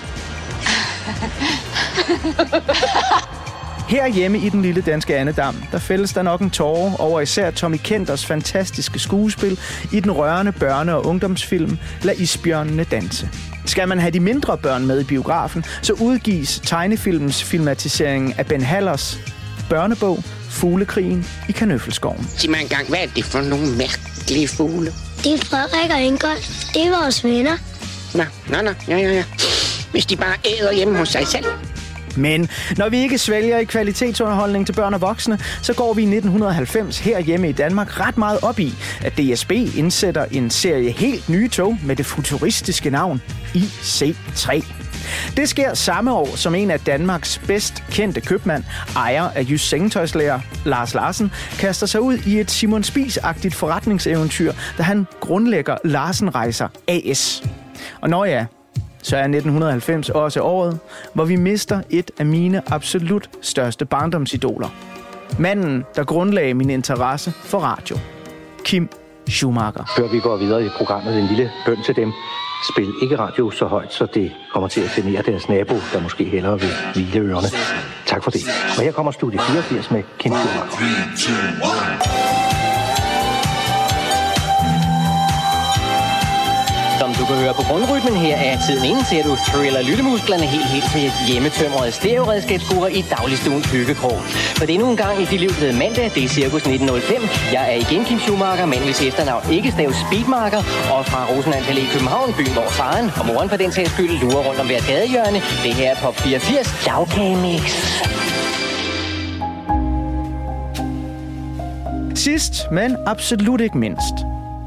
Herhjemme 3.89 4.39
i 4.39 4.49
den 4.49 4.63
lille 4.63 4.81
danske 4.81 5.17
Annedam, 5.17 5.57
der 5.73 5.79
fældes 5.79 6.13
der 6.13 6.23
nok 6.23 6.41
en 6.41 6.51
tårer 6.51 7.01
over 7.01 7.21
især 7.21 7.51
Tommy 7.51 7.77
Kenders 7.85 8.27
fantastiske 8.27 8.99
skuespil 8.99 9.59
i 9.93 10.01
den 10.01 10.11
rørende 10.11 10.53
børne- 10.63 10.91
og 10.91 11.07
ungdomsfilm 11.07 11.79
Lad 12.03 12.15
isbjørnene 12.17 12.85
danse. 12.85 13.29
Skal 13.67 13.89
man 13.89 13.99
have 13.99 14.11
de 14.11 14.21
mindre 14.21 14.59
børn 14.59 14.87
med 14.87 15.01
i 15.01 15.05
biografen, 15.05 15.65
så 15.83 15.93
udgives 15.93 16.61
tegnefilmens 16.65 17.45
filmatisering 17.45 18.39
af 18.39 18.47
Ben 18.47 18.63
Hallers 18.63 19.19
børnebog 19.71 20.25
Fuglekrigen 20.51 21.27
i 21.49 21.53
Kanøffelskoven. 21.53 22.29
Sig 22.37 22.51
mig 22.51 22.61
engang, 22.61 22.89
hvad 22.89 22.99
er 22.99 23.07
det 23.17 23.25
for 23.25 23.41
nogle 23.41 23.67
mærkelige 23.77 24.49
fugle? 24.49 24.93
Det 25.25 25.35
er 25.35 25.39
Frederik 25.39 25.91
og 25.91 26.01
Ingolf. 26.01 26.65
Det 26.75 26.87
er 26.87 27.03
vores 27.03 27.25
venner. 27.25 27.57
Nå, 28.15 28.25
nå, 28.49 28.63
nå, 28.63 28.71
ja, 28.89 28.97
ja, 28.97 29.13
ja. 29.13 29.25
Hvis 29.91 30.07
de 30.07 30.17
bare 30.17 30.35
æder 30.45 30.73
hjemme 30.73 30.99
hos 30.99 31.09
sig 31.09 31.27
selv. 31.27 31.45
Men 32.19 32.49
når 32.77 32.89
vi 32.89 32.99
ikke 32.99 33.19
svælger 33.19 33.59
i 33.59 33.65
kvalitetsunderholdning 33.65 34.67
til 34.67 34.73
børn 34.73 34.95
og 34.95 35.01
voksne, 35.01 35.39
så 35.63 35.75
går 35.75 35.95
vi 35.95 36.03
i 36.03 36.05
1990 36.05 36.99
herhjemme 36.99 37.49
i 37.49 37.53
Danmark 37.53 38.01
ret 38.01 38.19
meget 38.19 38.39
op 38.43 38.59
i, 38.59 38.75
at 39.05 39.19
DSB 39.19 39.53
indsætter 39.53 40.25
en 40.25 40.51
serie 40.51 40.91
helt 40.91 41.29
nye 41.29 41.49
tog 41.49 41.79
med 41.85 41.97
det 41.97 42.07
futuristiske 42.07 42.91
navn 42.91 43.23
IC3. 43.55 44.65
Det 45.37 45.49
sker 45.49 45.75
samme 45.75 46.13
år, 46.13 46.37
som 46.37 46.55
en 46.55 46.71
af 46.71 46.81
Danmarks 46.81 47.41
bedst 47.47 47.85
kendte 47.91 48.21
købmand, 48.21 48.65
ejer 48.97 49.23
af 49.23 49.47
Jysk 49.51 49.69
Sengetøjslærer 49.69 50.41
Lars 50.65 50.95
Larsen, 50.95 51.33
kaster 51.59 51.87
sig 51.87 52.01
ud 52.01 52.19
i 52.27 52.41
et 52.41 52.51
Simon 52.51 52.83
Spies-agtigt 52.83 53.55
forretningseventyr, 53.55 54.53
da 54.79 54.83
han 54.83 55.07
grundlægger 55.21 55.77
Larsen 55.85 56.35
Rejser 56.35 56.69
AS. 56.89 57.43
Og 58.01 58.11
når 58.11 58.25
ja, 58.25 58.47
så 59.03 59.17
er 59.17 59.21
1990 59.21 60.11
også 60.11 60.41
året, 60.41 60.79
hvor 61.15 61.25
vi 61.25 61.37
mister 61.37 61.83
et 61.91 62.11
af 62.19 62.27
mine 62.27 62.63
absolut 62.73 63.31
største 63.43 63.85
barndomsidoler. 63.85 64.69
Manden, 65.39 65.85
der 65.97 66.05
grundlagde 66.05 66.55
min 66.55 66.71
interesse 66.71 67.31
for 67.31 67.59
radio. 67.59 67.99
Kim 68.65 68.89
Schumacher. 69.29 69.93
Før 69.97 70.09
vi 70.09 70.21
går 70.21 70.37
videre 70.37 70.65
i 70.65 70.69
programmet, 70.69 71.19
en 71.19 71.27
lille 71.27 71.51
bøn 71.67 71.83
til 71.83 71.97
dem. 71.97 72.13
Spil 72.73 72.93
ikke 73.03 73.19
radio 73.19 73.51
så 73.51 73.67
højt, 73.67 73.93
så 73.93 74.07
det 74.15 74.33
kommer 74.53 74.69
til 74.69 74.81
at 74.81 74.91
genere 74.97 75.23
deres 75.23 75.49
nabo, 75.49 75.75
der 75.93 76.01
måske 76.03 76.25
hellere 76.25 76.61
vil 76.61 76.71
hvile 76.95 77.21
ørerne. 77.21 77.49
Tak 78.07 78.25
for 78.25 78.31
det. 78.31 78.41
Og 78.77 78.83
her 78.83 78.93
kommer 78.93 79.13
studie 79.13 79.41
84 79.41 79.91
med 79.91 80.03
Kim 80.19 80.33
Schumacher. 80.33 82.18
Du 87.19 87.25
kan 87.27 87.37
høre 87.43 87.55
på 87.55 87.65
grundrytmen 87.71 88.17
her 88.17 88.37
er 88.37 88.57
tiden 88.67 88.85
inden, 88.91 89.05
ser 89.05 89.23
du 89.23 89.33
thriller 89.49 89.83
lyttemusklerne 89.83 90.47
helt 90.55 90.69
helt 90.75 90.89
til 90.93 91.03
et 91.09 91.17
hjemmetømret 91.29 91.95
stereoredskabsbruger 91.95 92.89
i 92.89 93.03
dagligstuens 93.15 93.67
hyggekrog. 93.73 94.19
For 94.59 94.65
det 94.67 94.75
er 94.75 94.79
nu 94.79 94.91
en 94.91 94.97
gang 94.97 95.15
i 95.23 95.25
dit 95.25 95.41
liv 95.41 95.53
blevet 95.59 95.75
mandag, 95.83 96.07
det 96.15 96.23
er 96.25 96.29
cirkus 96.29 96.63
1905. 96.63 97.23
Jeg 97.57 97.65
er 97.73 97.77
igen 97.85 98.05
Kim 98.05 98.19
Schumacher, 98.19 98.67
men 98.67 98.81
hvis 98.87 99.03
efternavn 99.09 99.43
ikke 99.57 99.71
staves 99.77 99.97
Speedmarker, 100.07 100.63
og 100.95 101.01
fra 101.11 101.21
Rosenland 101.31 101.65
Palæ 101.65 101.81
i 101.81 101.91
København, 101.95 102.29
byen 102.39 102.53
hvor 102.59 102.69
faren 102.79 103.07
og 103.19 103.25
moren 103.27 103.49
for 103.49 103.57
den 103.57 103.73
sags 103.73 103.91
skyld 103.95 104.15
lurer 104.23 104.43
rundt 104.47 104.61
om 104.61 104.67
hver 104.67 104.83
gadehjørne. 104.91 105.39
Det 105.65 105.73
her 105.79 105.91
er 105.91 105.97
Pop 106.03 106.17
84 106.17 106.87
Lavkagemix. 106.87 107.65
Sidst, 112.15 112.55
men 112.73 112.97
absolut 113.07 113.61
ikke 113.61 113.79
mindst, 113.79 114.17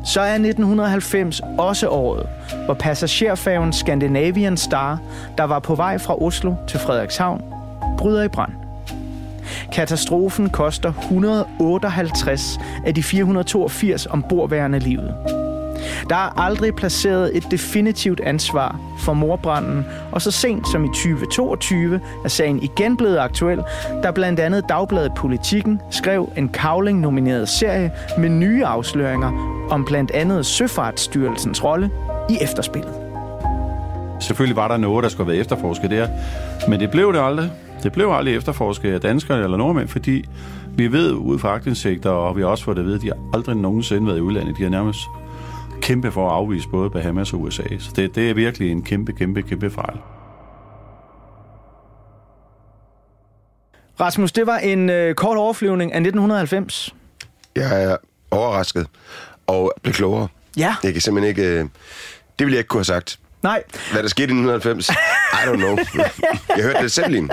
så 0.04 0.22
er 0.22 0.34
1990 0.34 1.42
også 1.58 1.88
året, 1.90 2.26
hvor 2.66 2.74
passagerfærgen 2.74 3.74
Scandinavian 3.74 4.58
Star, 4.58 5.00
der 5.38 5.44
var 5.44 5.60
på 5.60 5.76
vej 5.76 5.98
fra 5.98 6.22
Oslo 6.22 6.54
til 6.68 6.80
Frederikshavn, 6.80 7.42
bryder 7.98 8.24
i 8.24 8.28
brand. 8.28 8.52
Katastrofen 9.72 10.50
koster 10.50 10.94
158 10.94 12.60
af 12.86 12.96
de 12.96 13.04
482 13.04 14.06
ombordværende 14.06 14.80
livet. 14.80 15.16
Der 16.10 16.16
er 16.16 16.40
aldrig 16.40 16.76
placeret 16.76 17.38
et 17.38 17.52
definitivt 17.52 18.20
ansvar 18.20 18.80
for 19.00 19.14
morbranden, 19.14 19.86
og 20.12 20.22
så 20.22 20.32
sent 20.32 20.68
som 20.68 20.86
i 20.86 20.88
2022 20.88 22.00
er 22.24 22.30
sagen 22.30 22.64
igen 22.64 22.98
blevet 22.98 23.18
aktuel, 23.18 23.64
da 24.04 24.12
blandt 24.12 24.40
andet 24.40 24.70
Dagbladet 24.70 25.12
Politikken 25.14 25.82
skrev 25.90 26.32
en 26.38 26.50
Kavling-nomineret 26.50 27.50
serie 27.50 27.92
med 28.18 28.30
nye 28.30 28.66
afsløringer 28.66 29.32
om 29.72 29.86
blandt 29.86 30.12
andet 30.12 30.46
Søfartsstyrelsens 30.46 31.64
rolle 31.64 31.92
i 32.30 32.38
efterspillet. 32.42 32.94
Selvfølgelig 34.20 34.56
var 34.56 34.68
der 34.68 34.78
noget, 34.78 35.04
der 35.04 35.10
skulle 35.10 35.26
have 35.26 35.32
været 35.32 35.42
efterforsket 35.42 35.92
der, 35.92 36.08
men 36.68 36.80
det 36.80 36.92
blev 36.92 37.14
det 37.14 37.20
aldrig. 37.20 37.52
Det 37.84 37.92
blev 37.92 38.10
aldrig 38.12 38.36
efterforsket 38.36 38.94
af 38.94 39.02
danskere 39.02 39.44
eller 39.44 39.58
nordmænd, 39.58 39.88
fordi 39.88 40.26
vi 40.78 40.92
ved 40.92 41.14
ud 41.14 41.40
fra 41.40 41.50
aktindsigter, 41.50 42.10
og 42.10 42.38
vi 42.38 42.42
har 42.42 42.48
også 42.48 42.64
fået 42.64 42.78
det 42.78 42.82
at 42.82 42.86
vide, 42.86 42.96
at 42.96 43.02
de 43.02 43.08
har 43.08 43.18
aldrig 43.34 43.56
nogensinde 43.56 44.08
været 44.08 44.18
i 44.18 44.22
udlandet. 44.22 44.58
De 44.58 44.64
har 44.64 44.70
nærmest 44.70 45.00
kæmpe 45.82 46.12
for 46.12 46.30
at 46.30 46.36
afvise 46.36 46.70
både 46.70 46.90
Bahamas 46.90 47.34
og 47.34 47.42
USA. 47.42 47.64
Så 47.80 47.92
det, 47.96 48.16
det 48.16 48.30
er 48.30 48.34
virkelig 48.34 48.72
en 48.72 48.84
kæmpe, 48.84 49.14
kæmpe, 49.14 49.42
kæmpe 49.42 49.70
fejl. 49.70 49.98
Rasmus, 54.00 54.32
det 54.32 54.48
var 54.48 54.58
en 54.58 54.90
øh, 54.90 55.16
kort 55.16 55.38
overflyvning 55.38 55.94
af 55.94 55.98
1990. 55.98 56.96
Jeg 57.56 57.84
er 57.84 57.98
overrasket 58.32 58.88
og 59.48 59.74
blev 59.82 59.94
klogere. 59.94 60.28
Ja. 60.58 60.76
Jeg 60.84 60.94
kan 60.94 61.02
simpelthen 61.02 61.30
ikke... 61.30 61.44
Øh, 61.44 61.60
det 62.40 62.46
ville 62.46 62.54
jeg 62.54 62.60
ikke 62.60 62.68
kunne 62.68 62.80
have 62.80 62.86
sagt. 62.86 63.20
Nej. 63.44 63.64
Hvad 63.92 64.04
der 64.04 64.10
skete 64.10 64.24
i 64.24 64.36
1990? 64.36 64.90
I 65.34 65.48
don't 65.48 65.56
know. 65.56 65.78
Jeg 66.58 66.64
hørte 66.64 66.82
Led 66.82 66.90
Zeppelin. 66.90 67.30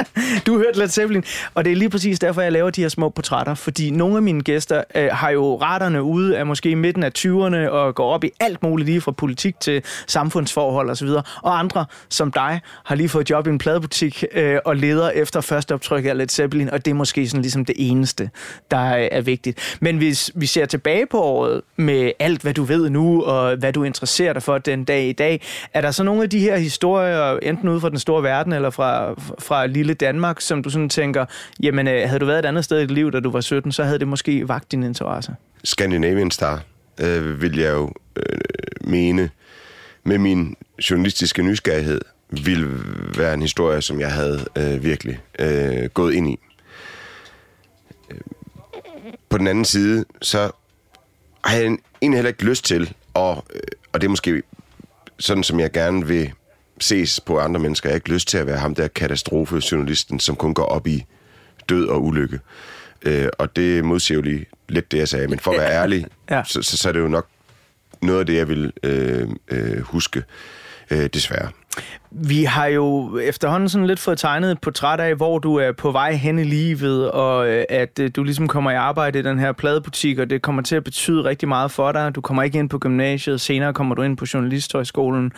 Du 0.47 0.59
hørte 0.59 0.79
Led 0.79 0.89
Zeppelin, 0.89 1.25
og 1.55 1.65
det 1.65 1.73
er 1.73 1.77
lige 1.77 1.91
præcis 1.91 2.19
derfor, 2.19 2.43
jeg 2.43 2.53
laver 2.53 2.71
de 2.71 2.81
her 2.81 2.89
små 2.89 3.09
portrætter, 3.09 3.55
fordi 3.55 3.91
nogle 3.91 4.17
af 4.17 4.23
mine 4.23 4.43
gæster 4.43 4.85
øh, 4.95 5.09
har 5.13 5.31
jo 5.31 5.59
retterne 5.63 6.03
ude 6.03 6.39
af 6.39 6.47
måske 6.47 6.77
midten 6.77 7.03
af 7.03 7.11
20'erne 7.19 7.71
og 7.71 7.95
går 7.95 8.13
op 8.13 8.25
i 8.25 8.31
alt 8.41 8.63
muligt 8.63 8.87
lige 8.87 9.01
fra 9.01 9.13
politik 9.13 9.61
til 9.61 9.83
samfundsforhold 10.07 10.91
osv., 10.91 11.09
og 11.43 11.59
andre 11.59 11.85
som 12.09 12.33
dig 12.33 12.61
har 12.85 12.95
lige 12.95 13.09
fået 13.09 13.31
job 13.31 13.47
i 13.47 13.51
en 13.51 13.59
pladebutik 13.59 14.25
øh, 14.33 14.59
og 14.65 14.77
leder 14.77 15.11
efter 15.11 15.41
første 15.41 15.75
optryk 15.75 16.05
af 16.05 16.17
Led 16.17 16.29
Zeppelin, 16.29 16.71
og 16.71 16.85
det 16.85 16.91
er 16.91 16.95
måske 16.95 17.29
sådan 17.29 17.43
ligesom 17.43 17.65
det 17.65 17.75
eneste, 17.79 18.31
der 18.71 18.97
øh, 18.97 19.09
er 19.11 19.21
vigtigt. 19.21 19.79
Men 19.81 19.97
hvis 19.97 20.31
vi 20.35 20.47
ser 20.47 20.67
tilbage 20.67 21.07
på 21.07 21.23
året 21.23 21.61
med 21.77 22.13
alt, 22.19 22.43
hvad 22.43 22.55
du 22.55 22.63
ved 22.63 22.91
nu, 22.91 23.23
og 23.23 23.57
hvad 23.57 23.73
du 23.73 23.85
interesserer 23.85 24.33
dig 24.33 24.43
for 24.43 24.59
den 24.59 24.85
dag 24.85 25.09
i 25.09 25.13
dag, 25.13 25.43
er 25.75 25.81
der 25.81 25.91
så 25.91 26.03
nogle 26.03 26.23
af 26.23 26.31
de 26.31 26.41
her 26.41 26.57
historier, 26.57 27.39
enten 27.43 27.69
ude 27.69 27.81
fra 27.81 27.88
den 27.89 27.99
store 27.99 28.23
verden 28.23 28.53
eller 28.53 28.71
fra, 28.71 29.15
fra 29.39 29.67
lille 29.67 29.95
Danmark, 29.95 30.41
som 30.41 30.63
du 30.63 30.71
sådan 30.71 30.89
tænker, 30.89 31.25
jamen 31.63 31.89
øh, 31.89 32.09
havde 32.09 32.21
du 32.21 32.27
været 32.27 32.39
et 32.39 32.45
andet 32.45 32.65
sted 32.65 32.79
i 32.79 32.81
dit 32.81 32.91
liv, 32.91 33.13
da 33.13 33.21
du 33.21 33.31
var 33.31 33.41
17, 33.41 33.73
så 33.73 33.85
havde 33.85 33.99
det 33.99 34.09
måske 34.09 34.49
vagt 34.49 34.73
din 34.73 34.83
interesse? 34.83 35.35
Scandinavian 35.65 36.31
Star, 36.31 36.63
øh, 37.01 37.43
vil 37.43 37.59
jeg 37.59 37.73
jo 37.73 37.93
øh, 38.17 38.39
mene, 38.81 39.31
med 40.05 40.19
min 40.19 40.57
journalistiske 40.91 41.43
nysgerrighed, 41.43 42.01
ville 42.31 42.69
være 43.17 43.35
en 43.35 43.43
historie, 43.43 43.83
som 43.83 44.01
jeg 44.01 44.13
havde 44.13 44.45
øh, 44.57 44.85
virkelig 44.85 45.21
øh, 45.39 45.89
gået 45.89 46.15
ind 46.15 46.31
i. 46.31 46.39
På 49.29 49.39
den 49.39 49.47
anden 49.47 49.65
side, 49.65 50.05
så 50.23 50.51
har 51.45 51.57
jeg 51.57 51.65
egentlig 52.03 52.17
heller 52.19 52.29
ikke 52.29 52.45
lyst 52.45 52.65
til, 52.65 52.95
og, 53.15 53.45
øh, 53.55 53.61
og 53.93 54.01
det 54.01 54.07
er 54.07 54.11
måske 54.11 54.43
sådan, 55.19 55.43
som 55.43 55.61
jeg 55.61 55.73
gerne 55.73 56.07
vil 56.07 56.33
ses 56.81 57.21
på 57.21 57.39
andre 57.41 57.61
mennesker. 57.61 57.89
Jeg 57.89 57.93
har 57.93 57.97
ikke 57.97 58.13
lyst 58.13 58.29
til 58.29 58.39
at 58.39 58.47
være 58.47 58.59
ham 58.59 58.75
der 58.75 58.89
katastrofejournalisten, 58.89 60.21
som 60.21 60.37
kun 60.37 60.55
går 60.55 60.65
op 60.65 60.87
i 60.87 61.05
død 61.69 61.87
og 61.87 62.05
ulykke. 62.05 62.41
Øh, 63.03 63.29
og 63.39 63.57
det 63.57 63.85
modsiger 63.85 64.17
jo 64.19 64.23
lige 64.23 64.47
lidt 64.69 64.93
det, 64.93 64.99
jeg 64.99 65.09
sagde. 65.09 65.29
Men 65.29 65.39
for 65.39 65.51
at 65.53 65.59
være 65.59 65.73
ærlig, 65.73 66.07
Ja. 66.31 66.43
så, 66.47 66.63
så, 66.63 66.77
så 66.77 66.89
er 66.89 66.93
det 66.93 67.01
jo 67.01 67.09
nok 67.09 67.27
noget 68.03 68.21
af 68.21 68.27
det, 68.27 68.37
jeg 68.37 68.49
vil 68.49 68.73
øh, 68.83 69.29
øh, 69.49 69.81
huske, 69.81 70.23
øh, 70.91 71.07
desværre. 71.15 71.49
Vi 72.11 72.45
har 72.45 72.67
jo 72.67 73.19
efterhånden 73.19 73.69
sådan 73.69 73.87
lidt 73.87 73.99
fået 73.99 74.19
tegnet 74.19 74.51
et 74.51 74.61
portræt 74.61 75.01
af, 75.01 75.15
hvor 75.15 75.39
du 75.39 75.57
er 75.57 75.73
på 75.73 75.91
vej 75.91 76.13
hen 76.13 76.39
i 76.39 76.45
livet, 76.45 77.11
og 77.11 77.49
øh, 77.49 77.65
at 77.69 77.99
øh, 77.99 78.11
du 78.17 78.23
ligesom 78.23 78.49
kommer 78.49 78.71
i 78.71 78.75
arbejde 78.75 79.19
i 79.19 79.23
den 79.23 79.39
her 79.39 79.53
pladebutik, 79.53 80.19
og 80.19 80.31
det 80.31 80.43
kommer 80.43 80.63
til 80.63 80.77
at 80.77 80.85
betyde 80.85 81.25
rigtig 81.25 81.49
meget 81.49 81.71
for 81.71 81.93
dig. 81.93 82.15
Du 82.15 82.21
kommer 82.21 82.43
ikke 82.43 82.59
ind 82.59 82.71
på 82.71 82.79
gymnasiet, 82.79 83.41
senere 83.41 83.75
kommer 83.75 83.95
du 83.95 84.03
ind 84.03 84.17
på 84.17 84.25
Journalisthøjskolen. 84.35 85.33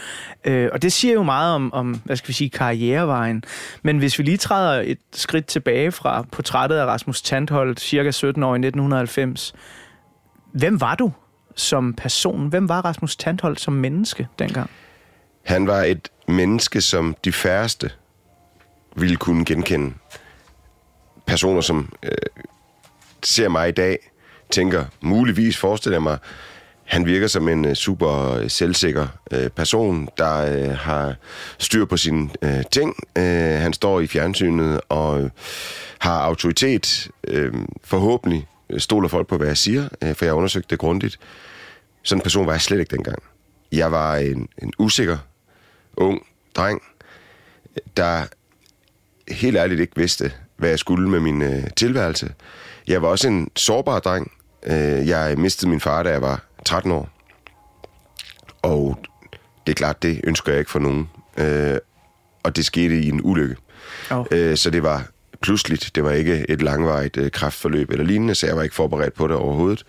Øh, 0.44 0.68
og 0.72 0.82
det 0.82 0.92
siger 0.92 1.14
jo 1.14 1.22
meget 1.22 1.54
om, 1.54 1.72
om, 1.72 2.00
hvad 2.04 2.16
skal 2.16 2.28
vi 2.28 2.32
sige, 2.32 2.50
karrierevejen. 2.50 3.44
Men 3.82 3.98
hvis 3.98 4.18
vi 4.18 4.24
lige 4.24 4.36
træder 4.36 4.82
et 4.84 4.98
skridt 5.12 5.46
tilbage 5.46 5.92
fra 5.92 6.24
portrættet 6.32 6.76
af 6.76 6.86
Rasmus 6.86 7.22
Tandholt, 7.22 7.80
cirka 7.80 8.10
17 8.10 8.42
år 8.42 8.54
i 8.54 8.58
1990, 8.58 9.54
hvem 10.52 10.80
var 10.80 10.94
du 10.94 11.12
som 11.56 11.94
person? 11.94 12.48
Hvem 12.48 12.68
var 12.68 12.80
Rasmus 12.84 13.16
Tandholt 13.16 13.60
som 13.60 13.72
menneske 13.72 14.28
dengang? 14.38 14.70
Han 15.44 15.66
var 15.66 15.82
et 15.82 16.08
menneske, 16.30 16.80
som 16.80 17.16
de 17.24 17.32
færreste 17.32 17.90
ville 18.96 19.16
kunne 19.16 19.44
genkende. 19.44 19.94
Personer, 21.26 21.60
som 21.60 21.92
øh, 22.02 22.10
ser 23.22 23.48
mig 23.48 23.68
i 23.68 23.72
dag, 23.72 23.98
tænker, 24.50 24.84
muligvis 25.00 25.56
forestiller 25.56 25.94
jeg 25.94 26.02
mig, 26.02 26.18
han 26.84 27.06
virker 27.06 27.26
som 27.26 27.48
en 27.48 27.64
øh, 27.64 27.74
super 27.74 28.32
øh, 28.32 28.50
selvsikker 28.50 29.06
øh, 29.30 29.48
person, 29.50 30.08
der 30.18 30.36
øh, 30.36 30.76
har 30.76 31.14
styr 31.58 31.84
på 31.84 31.96
sine 31.96 32.30
øh, 32.42 32.62
ting. 32.72 32.96
Øh, 33.18 33.24
han 33.60 33.72
står 33.72 34.00
i 34.00 34.06
fjernsynet 34.06 34.80
og 34.88 35.22
øh, 35.22 35.30
har 35.98 36.20
autoritet. 36.20 37.08
Øh, 37.24 37.52
forhåbentlig 37.84 38.46
stoler 38.78 39.08
folk 39.08 39.26
på, 39.26 39.36
hvad 39.36 39.46
jeg 39.46 39.56
siger, 39.56 39.88
øh, 40.02 40.14
for 40.14 40.24
jeg 40.24 40.32
har 40.32 40.36
undersøgt 40.36 40.70
det 40.70 40.78
grundigt. 40.78 41.18
Sådan 42.02 42.18
en 42.18 42.22
person 42.22 42.46
var 42.46 42.52
jeg 42.52 42.60
slet 42.60 42.80
ikke 42.80 42.96
dengang. 42.96 43.22
Jeg 43.72 43.92
var 43.92 44.16
en, 44.16 44.48
en 44.62 44.72
usikker, 44.78 45.18
ung 45.96 46.26
dreng, 46.54 46.82
der 47.96 48.26
helt 49.28 49.56
ærligt 49.56 49.80
ikke 49.80 49.96
vidste, 49.96 50.32
hvad 50.56 50.68
jeg 50.68 50.78
skulle 50.78 51.08
med 51.08 51.20
min 51.20 51.42
øh, 51.42 51.64
tilværelse. 51.76 52.32
Jeg 52.86 53.02
var 53.02 53.08
også 53.08 53.28
en 53.28 53.50
sårbar 53.56 53.98
dreng. 53.98 54.32
Øh, 54.66 55.08
jeg 55.08 55.38
mistede 55.38 55.70
min 55.70 55.80
far, 55.80 56.02
da 56.02 56.10
jeg 56.10 56.22
var 56.22 56.44
13 56.64 56.92
år. 56.92 57.08
Og 58.62 58.98
det 59.66 59.72
er 59.72 59.76
klart, 59.76 60.02
det 60.02 60.20
ønsker 60.24 60.52
jeg 60.52 60.58
ikke 60.58 60.70
for 60.70 60.78
nogen. 60.78 61.08
Øh, 61.38 61.78
og 62.42 62.56
det 62.56 62.66
skete 62.66 63.00
i 63.00 63.08
en 63.08 63.20
ulykke. 63.24 63.56
Oh. 64.10 64.26
Øh, 64.30 64.56
så 64.56 64.70
det 64.70 64.82
var 64.82 65.06
pludseligt. 65.42 65.90
Det 65.94 66.04
var 66.04 66.10
ikke 66.10 66.46
et 66.48 66.62
langvarigt 66.62 67.16
øh, 67.16 67.30
kraftforløb 67.30 67.90
eller 67.90 68.04
lignende, 68.04 68.34
så 68.34 68.46
jeg 68.46 68.56
var 68.56 68.62
ikke 68.62 68.74
forberedt 68.74 69.14
på 69.14 69.26
det 69.26 69.36
overhovedet. 69.36 69.84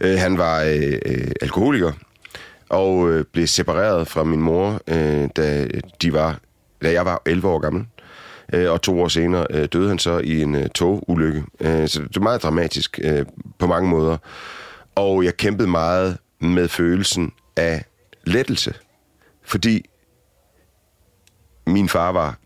Øh, 0.00 0.18
han 0.18 0.38
var 0.38 0.62
øh, 0.62 0.98
øh, 1.06 1.30
alkoholiker 1.40 1.92
og 2.72 3.10
øh, 3.10 3.24
blev 3.24 3.46
separeret 3.46 4.08
fra 4.08 4.24
min 4.24 4.42
mor, 4.42 4.80
øh, 4.88 5.28
da, 5.36 5.68
de 6.02 6.12
var, 6.12 6.40
da 6.82 6.92
jeg 6.92 7.04
var 7.04 7.22
11 7.26 7.48
år 7.48 7.58
gammel. 7.58 7.86
Øh, 8.52 8.70
og 8.70 8.82
to 8.82 9.00
år 9.00 9.08
senere 9.08 9.46
øh, 9.50 9.68
døde 9.72 9.88
han 9.88 9.98
så 9.98 10.18
i 10.18 10.42
en 10.42 10.54
øh, 10.54 10.68
togulykke. 10.68 11.44
Øh, 11.60 11.88
så 11.88 12.02
det 12.02 12.16
er 12.16 12.20
meget 12.20 12.42
dramatisk 12.42 13.00
øh, 13.02 13.26
på 13.58 13.66
mange 13.66 13.90
måder. 13.90 14.16
Og 14.94 15.24
jeg 15.24 15.36
kæmpede 15.36 15.68
meget 15.68 16.18
med 16.40 16.68
følelsen 16.68 17.32
af 17.56 17.84
lettelse. 18.24 18.74
Fordi 19.42 19.84
min 21.66 21.88
far 21.88 22.12
var 22.12 22.38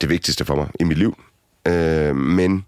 det 0.00 0.08
vigtigste 0.08 0.44
for 0.44 0.54
mig 0.54 0.68
i 0.80 0.84
mit 0.84 0.98
liv. 0.98 1.22
Øh, 1.68 2.16
men 2.16 2.66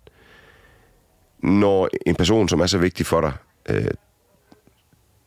når 1.42 1.88
en 2.06 2.14
person, 2.14 2.48
som 2.48 2.60
er 2.60 2.66
så 2.66 2.78
vigtig 2.78 3.06
for 3.06 3.20
dig, 3.20 3.32
øh, 3.68 3.90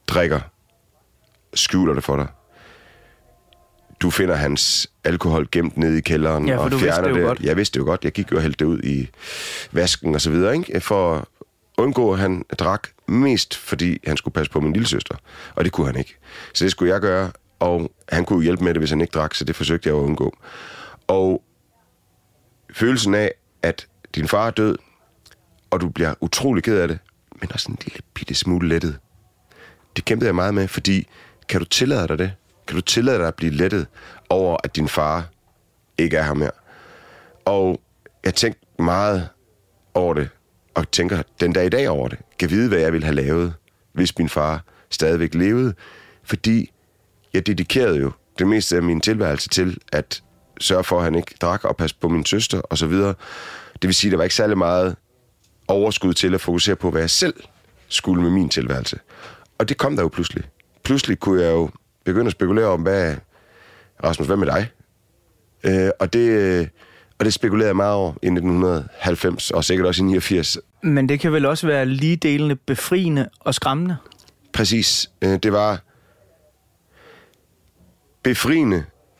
drikker, 0.08 0.40
skjuler 1.54 1.93
det 1.93 2.04
for 2.04 2.16
dig, 2.16 2.28
du 4.02 4.10
finder 4.10 4.36
hans 4.36 4.91
alkohol 5.04 5.47
gemt 5.52 5.78
nede 5.78 5.97
i 5.97 6.02
kælderen 6.02 6.47
Ja, 6.47 6.58
og 6.58 6.72
fjerner 6.72 7.08
det 7.08 7.16
det. 7.16 7.24
godt. 7.24 7.39
Jeg 7.39 7.58
vidste 7.58 7.74
det 7.74 7.86
jo 7.86 7.89
godt. 7.89 8.04
Jeg 8.04 8.12
gik 8.12 8.32
jo 8.32 8.36
og 8.36 8.41
hældte 8.41 8.66
det 8.66 8.72
ud 8.72 8.80
i 8.84 9.10
vasken 9.72 10.16
og 10.16 10.22
så 10.22 10.30
videre, 10.32 10.56
ikke? 10.58 10.82
For 10.82 11.16
at 11.16 11.26
undgå, 11.78 12.14
at 12.14 12.20
han 12.20 12.45
drak 12.60 12.88
mest, 13.08 13.56
fordi 13.56 13.97
han 14.08 14.18
skulle 14.18 14.34
passe 14.34 14.52
på 14.52 14.60
min 14.60 14.74
lille 14.74 14.88
søster. 14.88 15.16
Og 15.56 15.64
det 15.64 15.72
kunne 15.72 15.88
han 15.88 15.95
ikke. 15.95 16.18
Så 16.54 16.64
det 16.64 16.72
skulle 16.72 16.93
jeg 16.93 17.02
gøre, 17.02 17.32
Og 17.60 17.91
han 18.10 18.26
kunne 18.26 18.43
hjælpe 18.43 18.64
med 18.64 18.74
det, 18.74 18.82
hvis 18.82 18.89
han 18.89 19.02
ikke 19.02 19.12
drak, 19.12 19.36
så 19.36 19.45
det 19.45 19.56
forsøgte 19.56 19.89
jeg 19.89 19.97
at 19.97 20.02
undgå. 20.02 20.38
Og 21.08 21.43
følelsen 22.74 23.14
af, 23.16 23.32
at 23.64 23.88
din 24.16 24.28
far 24.28 24.47
er 24.47 24.52
død, 24.52 24.78
og 25.72 25.82
du 25.82 25.89
bliver 25.89 26.14
utrolig 26.22 26.64
ked 26.64 26.78
af 26.78 26.88
det, 26.88 27.00
men 27.41 27.52
også 27.54 27.72
en 27.72 27.78
lille 27.86 28.00
bitte 28.14 28.36
smule 28.36 28.68
lettet. 28.70 28.97
Det 29.95 30.06
kæmpede 30.06 30.28
jeg 30.28 30.36
meget 30.36 30.54
med, 30.54 30.68
fordi 30.68 31.08
kan 31.50 31.60
du 31.60 31.66
tillade 31.66 32.08
dig 32.08 32.18
det? 32.18 32.32
Kan 32.68 32.76
du 32.76 32.82
tillade 32.82 33.18
dig 33.18 33.28
at 33.28 33.36
blive 33.36 33.52
lettet 33.52 33.88
over, 34.30 34.58
at 34.64 34.76
din 34.76 34.88
far 34.88 35.30
ikke 35.97 36.18
er 36.18 36.24
her 36.24 36.34
mere? 36.34 36.52
Og 37.45 37.82
jeg 38.24 38.36
tænkte 38.36 38.66
meget 38.80 39.30
over 39.93 40.14
det, 40.14 40.30
og 40.76 40.91
tænker 40.91 41.22
den 41.39 41.54
dag 41.54 41.66
i 41.66 41.70
dag 41.70 41.89
over 41.89 42.08
det. 42.08 42.20
Kan 42.39 42.50
vide, 42.50 42.70
hvad 42.70 42.80
jeg 42.80 42.93
ville 42.93 43.06
have 43.06 43.16
lavet, 43.16 43.54
hvis 43.93 44.18
min 44.18 44.30
far 44.30 44.64
stadigvæk 44.89 45.34
levede. 45.34 45.74
Fordi 46.24 46.72
jeg 47.34 47.47
dedikerede 47.47 48.00
jo 48.00 48.12
det 48.39 48.47
meste 48.47 48.76
af 48.76 48.84
min 48.84 49.02
tilværelse 49.02 49.50
til 49.50 49.78
at 49.91 50.24
sørge 50.60 50.84
for, 50.84 50.97
at 50.97 51.04
han 51.04 51.16
ikke 51.16 51.36
drak 51.41 51.66
og 51.66 51.78
passe 51.78 51.95
på 52.02 52.10
min 52.10 52.26
søster 52.26 52.62
og 52.62 52.78
så 52.78 52.88
videre. 52.88 53.14
Det 53.74 53.88
vil 53.88 53.93
sige, 53.93 54.10
at 54.10 54.12
der 54.12 54.18
var 54.18 54.24
ikke 54.24 54.36
særlig 54.36 54.58
meget 54.58 54.95
overskud 55.68 56.14
til 56.14 56.34
at 56.34 56.41
fokusere 56.41 56.76
på, 56.76 56.91
hvad 56.91 57.02
jeg 57.02 57.10
selv 57.10 57.34
skulle 57.88 58.22
med 58.24 58.32
min 58.32 58.50
tilværelse. 58.50 59.00
Og 59.58 59.70
det 59.70 59.78
kom 59.78 59.95
der 59.95 60.04
jo 60.04 60.10
pludselig. 60.10 60.43
Pludselig 60.90 61.20
kunne 61.20 61.42
jeg 61.42 61.52
jo 61.52 61.70
begynde 62.06 62.26
at 62.26 62.32
spekulere 62.32 62.66
om, 62.66 62.82
hvad, 62.82 63.16
Rasmus, 64.04 64.28
hvad 64.28 64.38
med 64.38 64.48
dig? 64.48 64.72
Øh, 65.64 65.90
og, 66.00 66.14
det, 66.14 66.70
og 67.20 67.26
det 67.26 67.34
spekulerede 67.34 67.68
jeg 67.68 67.76
meget 67.76 67.94
over 67.94 68.12
i 68.12 68.28
1990, 68.28 69.52
og 69.52 69.64
sikkert 69.64 69.88
også 69.88 70.04
i 70.04 70.06
89. 70.06 70.58
Men 70.84 71.10
det 71.10 71.20
kan 71.20 71.34
vel 71.34 71.46
også 71.46 71.68
være 71.68 71.86
lige 71.86 72.16
delende 72.16 72.56
befriende 72.56 73.30
og 73.40 73.56
skræmmende? 73.56 73.96
Præcis. 74.54 75.12
Øh, 75.22 75.40
det 75.44 75.54
var 75.54 75.82
befriende 78.24 78.78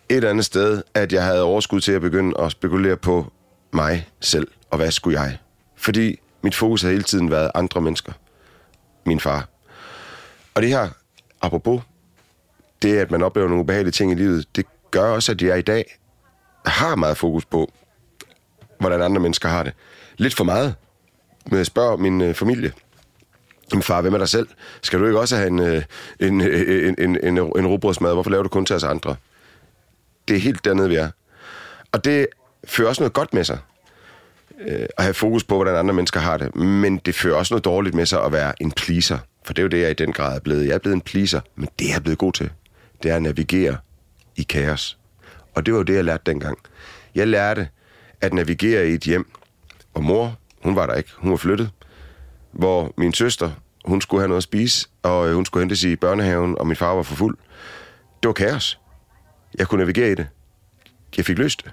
et 0.10 0.16
eller 0.16 0.30
andet 0.30 0.46
sted, 0.46 0.84
at 0.94 1.14
jeg 1.14 1.24
havde 1.24 1.44
overskud 1.44 1.82
til 1.82 1.92
at 1.92 2.02
begynde 2.02 2.40
at 2.40 2.52
spekulere 2.52 2.98
på 2.98 3.32
mig 3.74 4.10
selv, 4.20 4.48
og 4.72 4.78
hvad 4.78 4.92
skulle 4.92 5.22
jeg? 5.22 5.38
Fordi 5.76 6.20
mit 6.44 6.56
fokus 6.56 6.82
har 6.82 6.90
hele 6.90 7.04
tiden 7.04 7.32
været 7.32 7.52
andre 7.56 7.82
mennesker. 7.82 8.12
Min 9.06 9.20
far. 9.20 9.50
Og 10.56 10.62
det 10.62 10.70
her, 10.70 10.90
apropos, 11.42 11.82
det 12.82 12.98
at 12.98 13.12
man 13.12 13.24
oplever 13.24 13.48
nogle 13.48 13.64
ubehagelige 13.64 13.92
ting 13.92 14.12
i 14.12 14.16
livet, 14.16 14.56
det 14.56 14.66
gør 14.92 15.12
også, 15.12 15.32
at 15.32 15.42
jeg 15.42 15.60
i 15.60 15.62
dag 15.62 15.98
har 16.66 16.96
meget 16.96 17.18
fokus 17.18 17.46
på, 17.46 17.72
hvordan 18.80 19.02
andre 19.02 19.22
mennesker 19.22 19.50
har 19.50 19.64
det. 19.64 19.74
Lidt 20.18 20.36
for 20.36 20.44
meget. 20.44 20.76
Men 21.46 21.58
jeg 21.58 21.66
spørger 21.66 21.98
min 21.98 22.22
øh, 22.22 22.34
familie, 22.34 22.74
min 23.74 23.84
far, 23.84 24.02
hvem 24.02 24.14
er 24.14 24.18
dig 24.18 24.30
selv? 24.30 24.48
Skal 24.82 25.00
du 25.00 25.06
ikke 25.06 25.20
også 25.20 25.36
have 25.36 25.48
en, 25.48 25.60
øh, 25.60 25.84
en, 26.20 26.42
øh, 26.42 26.64
øh 26.68 26.88
en, 26.88 26.96
en, 26.98 27.18
en, 27.24 27.38
en 27.38 27.68
robrødsmad? 27.68 28.14
Hvorfor 28.14 28.30
laver 28.30 28.44
du 28.44 28.50
kun 28.50 28.66
til 28.66 28.76
os 28.76 28.84
andre? 28.84 29.16
Det 30.28 30.36
er 30.36 30.40
helt 30.40 30.66
dernede, 30.66 30.90
vi 30.90 30.96
er. 30.96 31.10
Og 31.92 32.06
det 32.06 32.28
fører 32.66 32.90
også 32.90 33.02
noget 33.02 33.14
godt 33.14 33.34
med 33.34 33.44
sig. 33.44 33.58
Øh, 34.68 34.86
at 34.98 35.04
have 35.04 35.14
fokus 35.14 35.44
på, 35.44 35.56
hvordan 35.56 35.76
andre 35.76 35.94
mennesker 35.94 36.20
har 36.20 36.38
det. 36.38 36.56
Men 36.56 36.98
det 36.98 37.16
fører 37.16 37.36
også 37.36 37.54
noget 37.54 37.66
dårligt 37.66 37.96
med 37.96 38.06
sig 38.06 38.24
at 38.24 38.32
være 38.32 38.62
en 38.62 38.72
pleaser. 38.72 39.18
For 39.46 39.54
det 39.54 39.62
er 39.62 39.64
jo 39.64 39.70
det, 39.70 39.82
jeg 39.82 39.92
i 39.92 39.94
den 39.94 40.14
grad 40.14 40.36
er 40.36 40.40
blevet. 40.40 40.68
Jeg 40.68 40.74
er 40.74 40.78
blevet 40.80 40.96
en 40.96 41.02
pleaser, 41.02 41.42
men 41.56 41.70
det 41.80 41.88
jeg 41.88 41.96
er 41.96 42.00
blevet 42.00 42.18
god 42.18 42.34
til, 42.34 42.50
det 43.04 43.12
er 43.12 43.16
at 43.16 43.22
navigere 43.22 43.78
i 44.36 44.44
kaos. 44.44 44.98
Og 45.56 45.66
det 45.66 45.74
var 45.74 45.80
jo 45.80 45.84
det, 45.84 45.96
jeg 45.96 46.06
lærte 46.06 46.24
dengang. 46.26 46.58
Jeg 47.16 47.28
lærte 47.28 47.68
at 48.22 48.34
navigere 48.34 48.88
i 48.90 48.94
et 48.94 49.04
hjem, 49.04 49.32
hvor 49.92 50.02
mor, 50.02 50.38
hun 50.64 50.76
var 50.76 50.86
der 50.86 50.94
ikke, 50.94 51.10
hun 51.18 51.32
var 51.32 51.38
flyttet. 51.38 51.70
Hvor 52.52 52.94
min 52.98 53.14
søster, 53.14 53.52
hun 53.86 54.02
skulle 54.02 54.22
have 54.22 54.28
noget 54.28 54.40
at 54.40 54.44
spise, 54.44 54.88
og 55.04 55.30
øh, 55.30 55.36
hun 55.36 55.46
skulle 55.46 55.62
hentes 55.62 55.84
i 55.84 55.96
børnehaven, 55.96 56.58
og 56.60 56.68
min 56.68 56.76
far 56.76 56.94
var 56.96 57.04
for 57.04 57.16
fuld. 57.16 57.38
Det 58.24 58.28
var 58.28 58.34
kaos. 58.34 58.80
Jeg 59.58 59.68
kunne 59.68 59.80
navigere 59.80 60.12
i 60.12 60.16
det. 60.16 60.28
Jeg 61.18 61.26
fik 61.26 61.38
løst 61.38 61.64
det. 61.64 61.72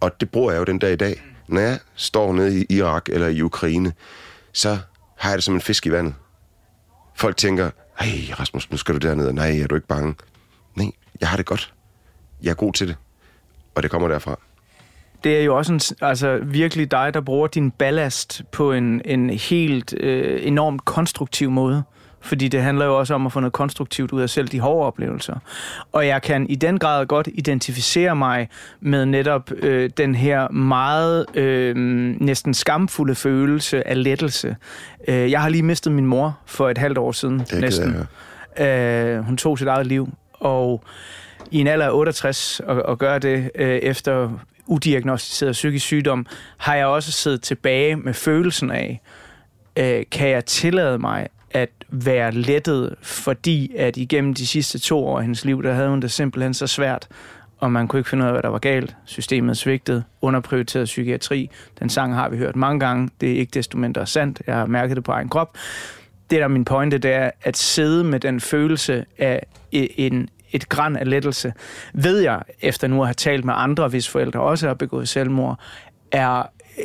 Og 0.00 0.20
det 0.20 0.30
bruger 0.30 0.52
jeg 0.52 0.58
jo 0.58 0.64
den 0.64 0.78
dag 0.78 0.92
i 0.92 0.96
dag. 0.96 1.22
Når 1.48 1.60
jeg 1.60 1.78
står 1.94 2.32
nede 2.32 2.60
i 2.60 2.66
Irak 2.68 3.08
eller 3.08 3.28
i 3.28 3.42
Ukraine, 3.42 3.92
så 4.52 4.78
har 5.16 5.30
jeg 5.30 5.36
det 5.36 5.44
som 5.44 5.54
en 5.54 5.60
fisk 5.60 5.86
i 5.86 5.90
vandet. 5.90 6.14
Folk 7.14 7.36
tænker, 7.36 7.70
hey 8.00 8.32
Rasmus, 8.40 8.70
nu 8.70 8.76
skal 8.76 8.94
du 8.94 9.08
derned, 9.08 9.26
og 9.26 9.34
nej, 9.34 9.60
er 9.60 9.66
du 9.66 9.74
ikke 9.74 9.86
bange? 9.86 10.14
Nej, 10.74 10.90
jeg 11.20 11.28
har 11.28 11.36
det 11.36 11.46
godt. 11.46 11.74
Jeg 12.42 12.50
er 12.50 12.54
god 12.54 12.72
til 12.72 12.88
det. 12.88 12.96
Og 13.74 13.82
det 13.82 13.90
kommer 13.90 14.08
derfra. 14.08 14.38
Det 15.24 15.38
er 15.38 15.42
jo 15.42 15.56
også 15.56 15.72
en, 15.72 15.80
altså, 16.00 16.40
virkelig 16.44 16.90
dig, 16.90 17.14
der 17.14 17.20
bruger 17.20 17.46
din 17.46 17.70
ballast 17.70 18.42
på 18.52 18.72
en, 18.72 19.02
en 19.04 19.30
helt 19.30 19.94
øh, 20.00 20.46
enormt 20.46 20.84
konstruktiv 20.84 21.50
måde. 21.50 21.82
Fordi 22.28 22.48
det 22.48 22.62
handler 22.62 22.84
jo 22.84 22.98
også 22.98 23.14
om 23.14 23.26
at 23.26 23.32
få 23.32 23.40
noget 23.40 23.52
konstruktivt 23.52 24.12
ud 24.12 24.22
af 24.22 24.30
selv 24.30 24.48
de 24.48 24.60
hårde 24.60 24.86
oplevelser. 24.86 25.34
Og 25.92 26.06
jeg 26.06 26.22
kan 26.22 26.46
i 26.50 26.54
den 26.54 26.78
grad 26.78 27.06
godt 27.06 27.28
identificere 27.34 28.16
mig 28.16 28.48
med 28.80 29.06
netop 29.06 29.50
øh, 29.52 29.90
den 29.96 30.14
her 30.14 30.48
meget 30.48 31.36
øh, 31.36 31.76
næsten 32.20 32.54
skamfulde 32.54 33.14
følelse 33.14 33.88
af 33.88 34.02
lettelse. 34.04 34.56
Øh, 35.08 35.30
jeg 35.30 35.42
har 35.42 35.48
lige 35.48 35.62
mistet 35.62 35.92
min 35.92 36.06
mor 36.06 36.38
for 36.46 36.70
et 36.70 36.78
halvt 36.78 36.98
år 36.98 37.12
siden 37.12 37.38
Det 37.38 37.60
næsten. 37.60 37.96
af 37.96 38.06
Øh, 39.16 39.24
hun 39.24 39.36
tog 39.36 39.58
sit 39.58 39.68
eget 39.68 39.86
liv, 39.86 40.08
og 40.32 40.84
i 41.50 41.58
en 41.58 41.66
alder 41.66 41.86
af 41.86 41.92
68 41.92 42.60
og, 42.60 42.82
og 42.82 42.98
gøre 42.98 43.18
det 43.18 43.50
øh, 43.54 43.68
efter 43.68 44.30
udiagnostiseret 44.66 45.52
psykisk 45.52 45.86
sygdom, 45.86 46.26
har 46.56 46.74
jeg 46.74 46.86
også 46.86 47.12
siddet 47.12 47.42
tilbage 47.42 47.96
med 47.96 48.14
følelsen 48.14 48.70
af, 48.70 49.00
øh, 49.76 50.02
kan 50.10 50.28
jeg 50.28 50.44
tillade 50.44 50.98
mig 50.98 51.28
at 51.50 51.70
være 51.88 52.32
lettet, 52.32 52.94
fordi 53.02 53.72
at 53.76 53.96
igennem 53.96 54.34
de 54.34 54.46
sidste 54.46 54.78
to 54.78 55.06
år 55.06 55.16
af 55.16 55.24
hendes 55.24 55.44
liv, 55.44 55.62
der 55.62 55.72
havde 55.72 55.88
hun 55.88 56.02
det 56.02 56.10
simpelthen 56.10 56.54
så 56.54 56.66
svært, 56.66 57.08
og 57.58 57.72
man 57.72 57.88
kunne 57.88 58.00
ikke 58.00 58.10
finde 58.10 58.24
ud 58.24 58.26
af, 58.26 58.34
hvad 58.34 58.42
der 58.42 58.48
var 58.48 58.58
galt. 58.58 58.96
Systemet 59.04 59.56
svigtede, 59.56 60.04
underprioriteret 60.20 60.84
psykiatri. 60.84 61.50
Den 61.80 61.88
sang 61.88 62.14
har 62.14 62.28
vi 62.28 62.36
hørt 62.36 62.56
mange 62.56 62.80
gange. 62.80 63.10
Det 63.20 63.32
er 63.32 63.36
ikke 63.38 63.50
desto 63.50 63.78
mindre 63.78 64.06
sandt. 64.06 64.42
Jeg 64.46 64.54
har 64.54 64.66
mærket 64.66 64.96
det 64.96 65.04
på 65.04 65.12
egen 65.12 65.28
krop. 65.28 65.56
Det, 66.30 66.38
der 66.38 66.44
er 66.44 66.48
min 66.48 66.64
pointe, 66.64 66.98
det 66.98 67.12
er 67.12 67.30
at 67.42 67.56
sidde 67.56 68.04
med 68.04 68.20
den 68.20 68.40
følelse 68.40 69.04
af 69.18 69.46
e- 69.74 69.94
en, 69.96 70.28
et 70.52 70.68
græn 70.68 70.96
af 70.96 71.10
lettelse, 71.10 71.52
ved 71.94 72.18
jeg, 72.20 72.42
efter 72.60 72.88
nu 72.88 73.00
at 73.00 73.06
have 73.06 73.14
talt 73.14 73.44
med 73.44 73.54
andre, 73.56 73.88
hvis 73.88 74.08
forældre 74.08 74.40
også 74.40 74.66
har 74.66 74.74
begået 74.74 75.08
selvmord, 75.08 75.60
er 76.12 76.42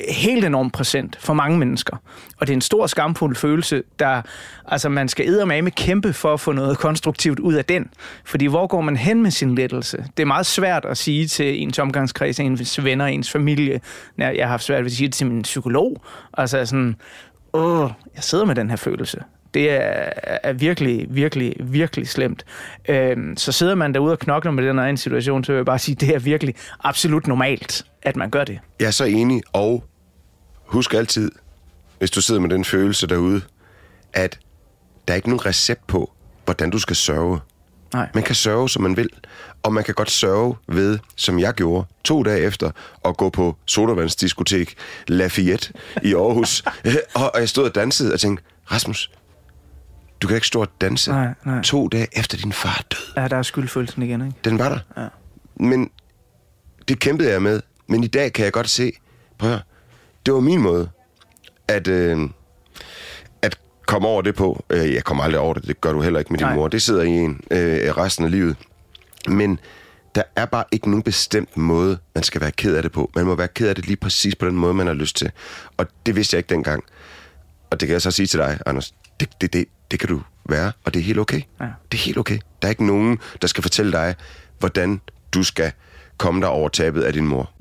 helt 0.09 0.45
enormt 0.45 0.73
præsent 0.73 1.17
for 1.19 1.33
mange 1.33 1.57
mennesker. 1.57 1.97
Og 2.37 2.47
det 2.47 2.53
er 2.53 2.57
en 2.57 2.61
stor 2.61 2.87
skamfuld 2.87 3.35
følelse, 3.35 3.83
der 3.99 4.21
altså 4.67 4.89
man 4.89 5.09
skal 5.09 5.27
eddermame 5.29 5.71
kæmpe 5.71 6.13
for 6.13 6.33
at 6.33 6.39
få 6.39 6.51
noget 6.51 6.77
konstruktivt 6.77 7.39
ud 7.39 7.53
af 7.53 7.65
den. 7.65 7.89
Fordi 8.25 8.45
hvor 8.45 8.67
går 8.67 8.81
man 8.81 8.97
hen 8.97 9.23
med 9.23 9.31
sin 9.31 9.55
lettelse? 9.55 10.05
Det 10.17 10.23
er 10.23 10.27
meget 10.27 10.45
svært 10.45 10.85
at 10.85 10.97
sige 10.97 11.27
til 11.27 11.61
ens 11.61 11.79
omgangskreds, 11.79 12.39
ens 12.39 12.83
venner, 12.83 13.05
ens 13.05 13.31
familie. 13.31 13.81
Jeg 14.17 14.45
har 14.45 14.51
haft 14.51 14.63
svært 14.63 14.79
ved 14.79 14.91
at 14.91 14.97
sige 14.97 15.07
det 15.07 15.15
til 15.15 15.27
min 15.27 15.41
psykolog. 15.41 16.03
Altså 16.37 16.65
sådan, 16.65 16.95
åh, 17.53 17.89
jeg 18.15 18.23
sidder 18.23 18.45
med 18.45 18.55
den 18.55 18.69
her 18.69 18.77
følelse. 18.77 19.23
Det 19.53 19.69
er, 19.69 20.09
er 20.23 20.53
virkelig, 20.53 21.07
virkelig, 21.09 21.55
virkelig 21.59 22.07
slemt. 22.07 22.45
Øhm, 22.89 23.37
så 23.37 23.51
sidder 23.51 23.75
man 23.75 23.93
derude 23.93 24.11
og 24.11 24.19
knokler 24.19 24.51
med 24.51 24.67
den 24.67 24.79
her 24.79 24.85
en 24.85 24.97
situation, 24.97 25.43
så 25.43 25.51
vil 25.51 25.57
jeg 25.57 25.65
bare 25.65 25.79
sige, 25.79 25.95
det 25.95 26.15
er 26.15 26.19
virkelig 26.19 26.55
absolut 26.83 27.27
normalt, 27.27 27.85
at 28.01 28.15
man 28.15 28.29
gør 28.29 28.43
det. 28.43 28.59
Jeg 28.79 28.87
er 28.87 28.91
så 28.91 29.03
enig, 29.03 29.41
og 29.53 29.83
husk 30.65 30.93
altid, 30.93 31.31
hvis 31.99 32.11
du 32.11 32.21
sidder 32.21 32.41
med 32.41 32.49
den 32.49 32.65
følelse 32.65 33.07
derude, 33.07 33.41
at 34.13 34.39
der 35.07 35.13
er 35.13 35.15
ikke 35.15 35.29
nogen 35.29 35.45
recept 35.45 35.87
på, 35.87 36.11
hvordan 36.45 36.69
du 36.69 36.79
skal 36.79 36.95
sørge. 36.95 37.39
Nej. 37.93 38.09
Man 38.13 38.23
kan 38.23 38.35
sørge, 38.35 38.69
som 38.69 38.83
man 38.83 38.97
vil, 38.97 39.09
og 39.63 39.73
man 39.73 39.83
kan 39.83 39.93
godt 39.93 40.11
sørge 40.11 40.55
ved, 40.67 40.99
som 41.15 41.39
jeg 41.39 41.53
gjorde, 41.53 41.85
to 42.03 42.23
dage 42.23 42.39
efter, 42.41 42.71
at 43.05 43.17
gå 43.17 43.29
på 43.29 43.57
sodavandsdiskotek 43.65 44.75
Lafayette 45.07 45.73
i 46.03 46.13
Aarhus. 46.13 46.63
og 47.13 47.23
og 47.33 47.39
jeg 47.39 47.49
stod 47.49 47.63
og 47.63 47.75
dansede 47.75 48.13
og 48.13 48.19
tænkte, 48.19 48.43
Rasmus, 48.71 49.11
du 50.21 50.27
kan 50.27 50.35
ikke 50.35 50.47
stå 50.47 50.61
og 50.61 50.67
danse 50.81 51.11
Nej, 51.11 51.27
nej. 51.45 51.61
to 51.61 51.87
dage 51.87 52.07
efter 52.11 52.37
din 52.37 52.53
far 52.53 52.83
død. 52.91 53.23
Ja, 53.23 53.27
der 53.27 53.37
er 53.37 53.41
skyldfølelsen 53.43 54.03
igen, 54.03 54.21
ikke? 54.25 54.37
Den 54.43 54.59
var 54.59 54.69
der. 54.69 55.01
Ja. 55.03 55.07
Men 55.55 55.89
det 56.87 56.99
kæmpede 56.99 57.31
jeg 57.31 57.41
med. 57.41 57.61
Men 57.87 58.03
i 58.03 58.07
dag 58.07 58.33
kan 58.33 58.45
jeg 58.45 58.53
godt 58.53 58.69
se, 58.69 58.91
prøv 59.37 59.49
at 59.49 59.55
høre, 59.55 59.63
det 60.25 60.33
var 60.33 60.39
min 60.39 60.61
måde 60.61 60.89
at, 61.67 61.87
øh, 61.87 62.29
at 63.41 63.59
komme 63.85 64.07
over 64.07 64.21
det 64.21 64.35
på. 64.35 64.65
Øh, 64.69 64.93
jeg 64.93 65.03
kommer 65.03 65.23
aldrig 65.23 65.39
over 65.41 65.53
det, 65.53 65.67
det 65.67 65.81
gør 65.81 65.91
du 65.93 66.01
heller 66.01 66.19
ikke 66.19 66.33
med 66.33 66.39
din 66.39 66.47
Nej. 66.47 66.55
mor. 66.55 66.67
Det 66.67 66.81
sidder 66.81 67.01
i 67.03 67.09
en 67.09 67.41
øh, 67.51 67.97
resten 67.97 68.25
af 68.25 68.31
livet. 68.31 68.55
Men 69.27 69.59
der 70.15 70.23
er 70.35 70.45
bare 70.45 70.63
ikke 70.71 70.89
nogen 70.89 71.03
bestemt 71.03 71.57
måde, 71.57 71.97
man 72.15 72.23
skal 72.23 72.41
være 72.41 72.51
ked 72.51 72.75
af 72.75 72.83
det 72.83 72.91
på. 72.91 73.11
Man 73.15 73.25
må 73.25 73.35
være 73.35 73.47
ked 73.47 73.67
af 73.69 73.75
det 73.75 73.85
lige 73.87 73.97
præcis 73.97 74.35
på 74.35 74.45
den 74.45 74.55
måde, 74.55 74.73
man 74.73 74.87
har 74.87 74.93
lyst 74.93 75.15
til. 75.15 75.31
Og 75.77 75.87
det 76.05 76.15
vidste 76.15 76.35
jeg 76.35 76.39
ikke 76.39 76.49
dengang. 76.49 76.83
Og 77.69 77.79
det 77.79 77.87
kan 77.87 77.93
jeg 77.93 78.01
så 78.01 78.11
sige 78.11 78.27
til 78.27 78.39
dig, 78.39 78.59
Anders. 78.65 78.93
Det, 79.19 79.29
det, 79.41 79.53
det, 79.53 79.65
det 79.91 79.99
kan 79.99 80.09
du 80.09 80.21
være, 80.49 80.71
og 80.85 80.93
det 80.93 80.99
er 80.99 81.03
helt 81.03 81.19
okay. 81.19 81.41
Ja. 81.61 81.65
Det 81.91 81.97
er 81.97 82.03
helt 82.03 82.17
okay. 82.17 82.39
Der 82.61 82.67
er 82.67 82.69
ikke 82.69 82.85
nogen, 82.85 83.19
der 83.41 83.47
skal 83.47 83.61
fortælle 83.61 83.91
dig, 83.91 84.15
hvordan 84.59 85.01
du 85.33 85.43
skal 85.43 85.71
komme 86.17 86.41
dig 86.41 86.49
over 86.49 86.69
tabet 86.69 87.01
af 87.01 87.13
din 87.13 87.27
mor. 87.27 87.51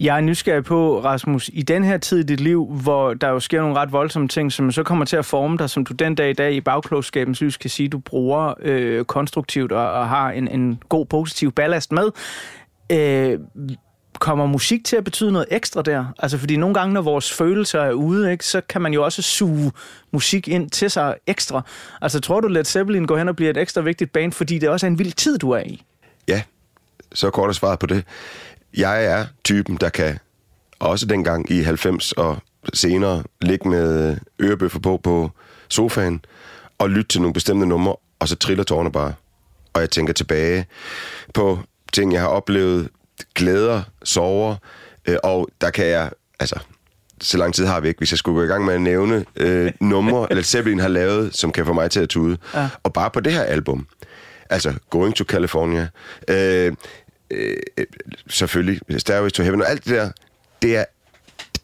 Jeg 0.00 0.16
er 0.16 0.20
nysgerrig 0.20 0.64
på, 0.64 1.00
Rasmus, 1.04 1.50
i 1.52 1.62
den 1.62 1.84
her 1.84 1.98
tid 1.98 2.18
i 2.18 2.22
dit 2.22 2.40
liv, 2.40 2.66
hvor 2.66 3.14
der 3.14 3.28
jo 3.28 3.40
sker 3.40 3.60
nogle 3.60 3.76
ret 3.76 3.92
voldsomme 3.92 4.28
ting, 4.28 4.52
som 4.52 4.72
så 4.72 4.82
kommer 4.82 5.04
til 5.04 5.16
at 5.16 5.24
forme 5.24 5.56
dig, 5.56 5.70
som 5.70 5.84
du 5.84 5.94
den 5.94 6.14
dag 6.14 6.30
i 6.30 6.32
dag 6.32 6.54
i 6.54 6.60
bagklogskabens 6.60 7.40
lys 7.40 7.56
kan 7.56 7.70
sige, 7.70 7.88
du 7.88 7.98
bruger 7.98 8.54
øh, 8.62 9.04
konstruktivt 9.04 9.72
og, 9.72 9.92
og 9.92 10.08
har 10.08 10.30
en, 10.30 10.48
en 10.48 10.82
god, 10.88 11.06
positiv 11.06 11.52
ballast 11.52 11.92
med. 11.92 12.10
Øh, 12.90 13.38
kommer 14.18 14.46
musik 14.46 14.84
til 14.84 14.96
at 14.96 15.04
betyde 15.04 15.32
noget 15.32 15.46
ekstra 15.50 15.82
der? 15.82 16.04
Altså, 16.18 16.38
fordi 16.38 16.56
nogle 16.56 16.74
gange, 16.74 16.94
når 16.94 17.02
vores 17.02 17.32
følelser 17.32 17.80
er 17.80 17.92
ude, 17.92 18.32
ikke, 18.32 18.44
så 18.44 18.60
kan 18.60 18.80
man 18.80 18.92
jo 18.92 19.04
også 19.04 19.22
suge 19.22 19.72
musik 20.10 20.48
ind 20.48 20.70
til 20.70 20.90
sig 20.90 21.14
ekstra. 21.26 21.62
Altså, 22.02 22.20
tror 22.20 22.40
du, 22.40 22.48
Led 22.48 22.64
Zeppelin 22.64 23.06
går 23.06 23.18
hen 23.18 23.28
og 23.28 23.36
bliver 23.36 23.50
et 23.50 23.56
ekstra 23.56 23.80
vigtigt 23.80 24.12
band, 24.12 24.32
fordi 24.32 24.58
det 24.58 24.68
også 24.68 24.86
er 24.86 24.90
en 24.90 24.98
vild 24.98 25.12
tid, 25.12 25.38
du 25.38 25.50
er 25.50 25.60
i? 25.60 25.82
Ja, 26.28 26.42
så 27.14 27.30
kort 27.30 27.48
er 27.48 27.52
svaret 27.52 27.78
på 27.78 27.86
det. 27.86 28.04
Jeg 28.76 29.04
er 29.04 29.26
typen, 29.44 29.76
der 29.76 29.88
kan 29.88 30.18
også 30.78 31.06
dengang 31.06 31.50
i 31.50 31.62
90 31.62 32.12
og 32.12 32.38
senere 32.74 33.22
ligge 33.40 33.68
med 33.68 34.16
ørebøffer 34.40 34.78
på 34.80 35.00
på 35.04 35.30
sofaen 35.68 36.24
og 36.78 36.90
lytte 36.90 37.08
til 37.08 37.20
nogle 37.20 37.34
bestemte 37.34 37.66
numre, 37.66 37.96
og 38.18 38.28
så 38.28 38.36
triller 38.36 38.64
tårerne 38.64 38.92
bare. 38.92 39.14
Og 39.72 39.80
jeg 39.80 39.90
tænker 39.90 40.12
tilbage 40.12 40.66
på 41.34 41.58
ting, 41.92 42.12
jeg 42.12 42.20
har 42.20 42.28
oplevet, 42.28 42.88
glæder, 43.34 43.82
sorger, 44.04 44.56
øh, 45.08 45.16
og 45.22 45.48
der 45.60 45.70
kan 45.70 45.86
jeg, 45.86 46.10
altså, 46.40 46.58
så 47.20 47.38
lang 47.38 47.54
tid 47.54 47.66
har 47.66 47.80
vi 47.80 47.88
ikke, 47.88 47.98
hvis 47.98 48.12
jeg 48.12 48.18
skulle 48.18 48.36
gå 48.36 48.44
i 48.44 48.46
gang 48.46 48.64
med 48.64 48.74
at 48.74 48.80
nævne 48.80 49.24
øh, 49.36 49.72
numre, 49.80 50.26
eller 50.30 50.42
Zeppelin 50.42 50.80
har 50.80 50.88
lavet, 50.88 51.36
som 51.36 51.52
kan 51.52 51.66
få 51.66 51.72
mig 51.72 51.90
til 51.90 52.00
at 52.00 52.08
tude. 52.08 52.38
Ja. 52.54 52.68
Og 52.82 52.92
bare 52.92 53.10
på 53.10 53.20
det 53.20 53.32
her 53.32 53.42
album, 53.42 53.86
altså 54.50 54.74
Going 54.90 55.14
to 55.14 55.24
California, 55.24 55.88
øh, 56.28 56.72
Øh, 57.30 57.56
øh, 57.78 57.86
selvfølgelig 58.28 59.00
Stairways 59.00 59.32
to 59.32 59.42
Heaven 59.42 59.62
og 59.62 59.70
alt 59.70 59.84
det 59.84 59.92
der, 59.92 60.10
det, 60.62 60.76
er, 60.76 60.84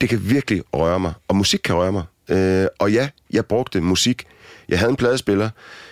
det 0.01 0.09
kan 0.09 0.31
virkelig 0.31 0.63
røre 0.73 1.01
mig, 1.01 1.13
og 1.29 1.37
musik 1.37 1.61
kan 1.65 1.75
røre 1.75 1.93
mig. 1.93 2.05
Øh, 2.29 2.67
og 2.79 2.93
ja, 2.93 3.09
jeg 3.31 3.47
brugte 3.47 3.81
musik. 3.81 4.27
Jeg 4.69 4.79
havde 4.79 4.91
en 4.91 4.97
pladespiller 4.97 5.51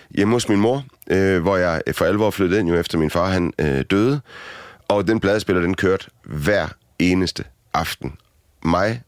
hjemme 0.09 0.33
hos 0.33 0.49
min 0.49 0.59
mor, 0.59 0.85
øh, 1.07 1.41
hvor 1.41 1.57
jeg 1.57 1.81
øh, 1.87 1.93
for 1.93 2.05
alvor 2.05 2.29
flyttede 2.29 2.59
ind 2.59 2.69
jo 2.69 2.75
efter 2.75 2.97
min 2.97 3.09
far 3.09 3.29
han 3.29 3.53
øh, 3.59 3.81
døde, 3.91 4.21
og 4.87 5.07
den 5.07 5.19
pladespiller, 5.19 5.61
den 5.61 5.75
kørte 5.75 6.05
hver 6.23 6.67
eneste 6.99 7.43
aften. 7.73 8.17
Mig, 8.63 9.01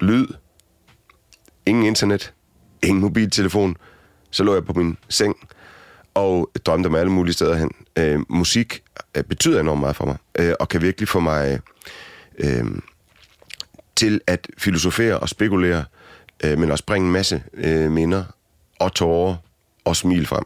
lyd, 0.00 0.26
ingen 1.66 1.86
internet, 1.86 2.32
ingen 2.82 3.00
mobiltelefon, 3.00 3.76
så 4.30 4.44
lå 4.44 4.54
jeg 4.54 4.64
på 4.64 4.72
min 4.72 4.96
seng 5.08 5.36
og 6.14 6.50
drømte 6.66 6.86
om 6.86 6.94
alle 6.94 7.12
mulige 7.12 7.34
steder 7.34 7.54
hen. 7.54 7.70
Øh, 7.98 8.20
musik 8.28 8.82
øh, 9.16 9.24
betyder 9.24 9.60
enormt 9.60 9.80
meget 9.80 9.96
for 9.96 10.06
mig, 10.06 10.16
øh, 10.38 10.54
og 10.60 10.68
kan 10.68 10.82
virkelig 10.82 11.08
få 11.08 11.20
mig 11.20 11.60
øh, 12.38 12.64
til 13.96 14.20
at 14.26 14.48
filosofere 14.58 15.18
og 15.18 15.28
spekulere, 15.28 15.84
øh, 16.44 16.58
men 16.58 16.70
også 16.70 16.84
bringe 16.84 17.06
en 17.06 17.12
masse 17.12 17.42
øh, 17.54 17.90
minder 17.90 18.24
og 18.78 18.94
tårer 18.94 19.36
og 19.84 19.96
smil 19.96 20.26
frem. 20.26 20.44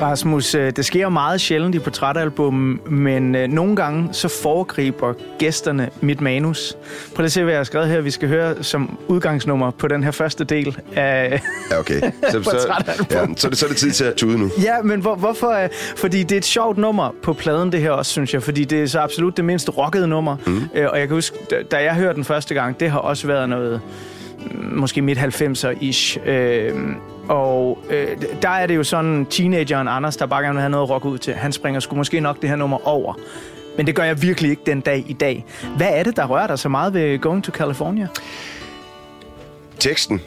Rasmus, 0.00 0.54
øh, 0.54 0.72
det 0.76 0.84
sker 0.84 1.08
meget 1.08 1.40
sjældent 1.40 1.74
i 1.74 1.78
portrætalbum, 1.78 2.80
men 2.86 3.34
øh, 3.34 3.48
nogle 3.48 3.76
gange 3.76 4.08
så 4.12 4.28
foregriber 4.42 5.12
gæsterne 5.38 5.90
mit 6.00 6.20
manus. 6.20 6.76
Prøv 7.14 7.22
lige 7.22 7.26
at 7.26 7.32
se, 7.32 7.42
hvad 7.42 7.52
jeg 7.52 7.58
har 7.58 7.64
skrevet 7.64 7.88
her. 7.88 8.00
Vi 8.00 8.10
skal 8.10 8.28
høre 8.28 8.62
som 8.62 8.98
udgangsnummer 9.08 9.70
på 9.70 9.88
den 9.88 10.04
her 10.04 10.10
første 10.10 10.44
del 10.44 10.78
af 10.96 11.40
Ja, 11.70 11.78
okay. 11.78 12.00
Så, 12.30 12.42
så, 12.42 12.74
ja, 13.10 13.26
så, 13.36 13.46
er 13.46 13.50
det, 13.50 13.58
så 13.58 13.66
er 13.66 13.68
det 13.68 13.76
tid 13.76 13.90
til 13.90 14.04
at 14.04 14.14
tude 14.14 14.38
nu. 14.38 14.50
Ja, 14.62 14.82
men 14.82 15.00
hvor, 15.00 15.14
hvorfor? 15.14 15.50
øh, 15.64 15.68
Fordi 15.96 16.22
det 16.22 16.32
er 16.32 16.36
et 16.38 16.44
sjovt 16.44 16.78
nummer 16.78 17.10
på 17.22 17.32
pladen, 17.32 17.72
det 17.72 17.80
her 17.80 17.90
også, 17.90 18.12
synes 18.12 18.34
jeg. 18.34 18.42
Fordi 18.42 18.64
det 18.64 18.82
er 18.82 18.86
så 18.86 19.00
absolut 19.00 19.36
det 19.36 19.44
mindst 19.44 19.76
rockede 19.78 20.08
nummer. 20.08 20.36
Mm. 20.46 20.62
Og 20.88 20.98
jeg 20.98 21.08
kan 21.08 21.14
huske, 21.14 21.36
da- 21.70 21.82
jeg 21.84 21.94
hørte 21.94 22.14
den 22.16 22.24
første 22.24 22.54
gang, 22.54 22.80
det 22.80 22.90
har 22.90 22.98
også 22.98 23.26
været 23.26 23.48
noget, 23.48 23.80
måske 24.62 25.02
midt 25.02 25.18
90'er-ish. 25.18 26.28
Øh, 26.28 26.74
og 27.28 27.78
øh, 27.90 28.08
der 28.42 28.48
er 28.48 28.66
det 28.66 28.76
jo 28.76 28.84
sådan, 28.84 29.26
teenageren 29.30 29.88
Anders, 29.88 30.16
der 30.16 30.26
bare 30.26 30.42
gerne 30.42 30.54
vil 30.54 30.60
have 30.60 30.70
noget 30.70 30.90
rock 30.90 31.04
ud 31.04 31.18
til, 31.18 31.34
han 31.34 31.52
springer 31.52 31.80
sgu 31.80 31.96
måske 31.96 32.20
nok 32.20 32.42
det 32.42 32.48
her 32.48 32.56
nummer 32.56 32.88
over. 32.88 33.14
Men 33.76 33.86
det 33.86 33.94
gør 33.94 34.02
jeg 34.02 34.22
virkelig 34.22 34.50
ikke 34.50 34.62
den 34.66 34.80
dag 34.80 35.04
i 35.08 35.12
dag. 35.12 35.44
Hvad 35.76 35.88
er 35.90 36.02
det, 36.02 36.16
der 36.16 36.26
rører 36.26 36.46
dig 36.46 36.58
så 36.58 36.68
meget 36.68 36.94
ved 36.94 37.18
Going 37.18 37.44
to 37.44 37.52
California? 37.52 38.08
Teksten, 39.78 40.20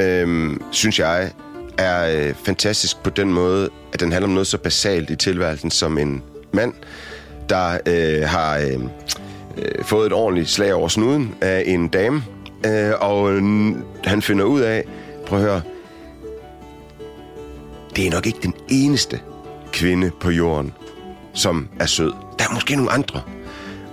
øh, 0.00 0.50
synes 0.70 0.98
jeg, 0.98 1.30
er 1.78 2.26
øh, 2.28 2.34
fantastisk 2.44 3.02
på 3.02 3.10
den 3.10 3.32
måde, 3.32 3.70
at 3.92 4.00
den 4.00 4.12
handler 4.12 4.28
om 4.28 4.34
noget 4.34 4.46
så 4.46 4.58
basalt 4.58 5.10
i 5.10 5.16
tilværelsen 5.16 5.70
som 5.70 5.98
en 5.98 6.22
mand, 6.52 6.74
der 7.48 7.78
øh, 7.86 8.28
har 8.28 8.58
øh, 8.58 8.80
øh 9.56 9.84
fået 9.84 10.06
et 10.06 10.12
ordentligt 10.12 10.48
slag 10.48 10.74
over 10.74 10.88
snuden 10.88 11.34
af 11.40 11.62
en 11.66 11.88
dame, 11.88 12.22
øh, 12.66 12.92
og 13.00 13.32
øh, 13.32 13.42
han 14.04 14.22
finder 14.22 14.44
ud 14.44 14.60
af, 14.60 14.84
prøv 15.26 15.38
at 15.38 15.44
høre, 15.44 15.60
det 17.96 18.06
er 18.06 18.10
nok 18.10 18.26
ikke 18.26 18.38
den 18.42 18.54
eneste 18.68 19.20
kvinde 19.72 20.10
på 20.20 20.30
jorden, 20.30 20.72
som 21.34 21.68
er 21.80 21.86
sød. 21.86 22.12
Der 22.38 22.44
er 22.50 22.54
måske 22.54 22.76
nogle 22.76 22.90
andre. 22.92 23.20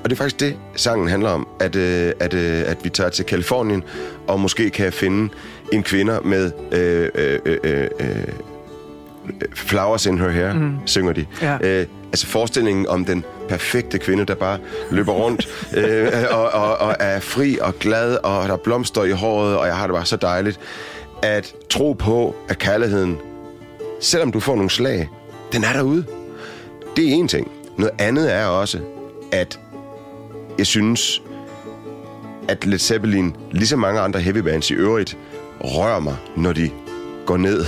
Og 0.04 0.10
det 0.10 0.12
er 0.12 0.18
faktisk 0.18 0.40
det, 0.40 0.56
sangen 0.76 1.08
handler 1.08 1.30
om, 1.30 1.48
at, 1.60 1.76
øh, 1.76 2.12
at, 2.20 2.34
øh, 2.34 2.64
at 2.66 2.78
vi 2.84 2.90
tager 2.90 3.10
til 3.10 3.26
Kalifornien, 3.26 3.84
og 4.28 4.40
måske 4.40 4.70
kan 4.70 4.94
finde 4.94 5.34
en 5.74 5.84
kvinde 5.84 6.20
med 6.24 6.52
øh, 6.72 7.10
øh, 7.16 7.40
øh, 7.46 7.58
øh, 7.64 7.88
øh, 8.00 8.24
flowers 9.56 10.06
in 10.06 10.18
her 10.18 10.30
hair, 10.30 10.54
Mm. 10.54 10.60
mm. 10.60 10.76
synger 10.86 11.14
de. 11.14 11.26
Ja. 11.42 11.58
Øh, 11.64 11.86
altså 12.12 12.28
forestillingen 12.28 12.88
om 12.88 13.06
den 13.06 13.26
perfekte 13.50 14.00
kvinde, 14.00 14.26
der 14.26 14.36
bare 14.36 14.60
løber 14.92 15.14
rundt 15.14 15.48
øh, 15.78 16.12
og, 16.32 16.50
og, 16.50 16.78
og 16.78 16.96
er 17.00 17.20
fri 17.20 17.58
og 17.62 17.80
glad, 17.80 18.18
og 18.24 18.48
der 18.48 18.54
er 18.54 18.58
blomster 18.58 19.04
i 19.04 19.12
håret, 19.12 19.58
og 19.58 19.68
jeg 19.68 19.78
har 19.78 19.88
det 19.88 19.94
bare 19.94 20.06
så 20.06 20.16
dejligt. 20.16 20.60
At 21.22 21.56
tro 21.70 21.94
på, 21.94 22.36
at 22.50 22.58
kærligheden, 22.58 23.18
selvom 24.02 24.32
du 24.32 24.40
får 24.40 24.56
nogle 24.56 24.70
slag, 24.70 25.10
den 25.54 25.64
er 25.64 25.74
derude. 25.74 26.06
Det 26.96 27.10
er 27.10 27.14
en 27.14 27.28
ting. 27.28 27.52
Noget 27.78 27.94
andet 28.00 28.34
er 28.34 28.46
også, 28.46 28.80
at 29.32 29.60
jeg 30.58 30.68
synes, 30.68 31.22
at 32.48 32.66
Led 32.66 32.80
Zeppelin, 32.80 33.36
ligesom 33.52 33.80
mange 33.80 34.02
andre 34.02 34.20
heavy 34.20 34.38
bands 34.38 34.72
i 34.72 34.74
øvrigt, 34.74 35.18
rører 35.62 36.00
mig, 36.00 36.16
når 36.38 36.54
de 36.54 36.72
går 37.26 37.38
ned 37.38 37.66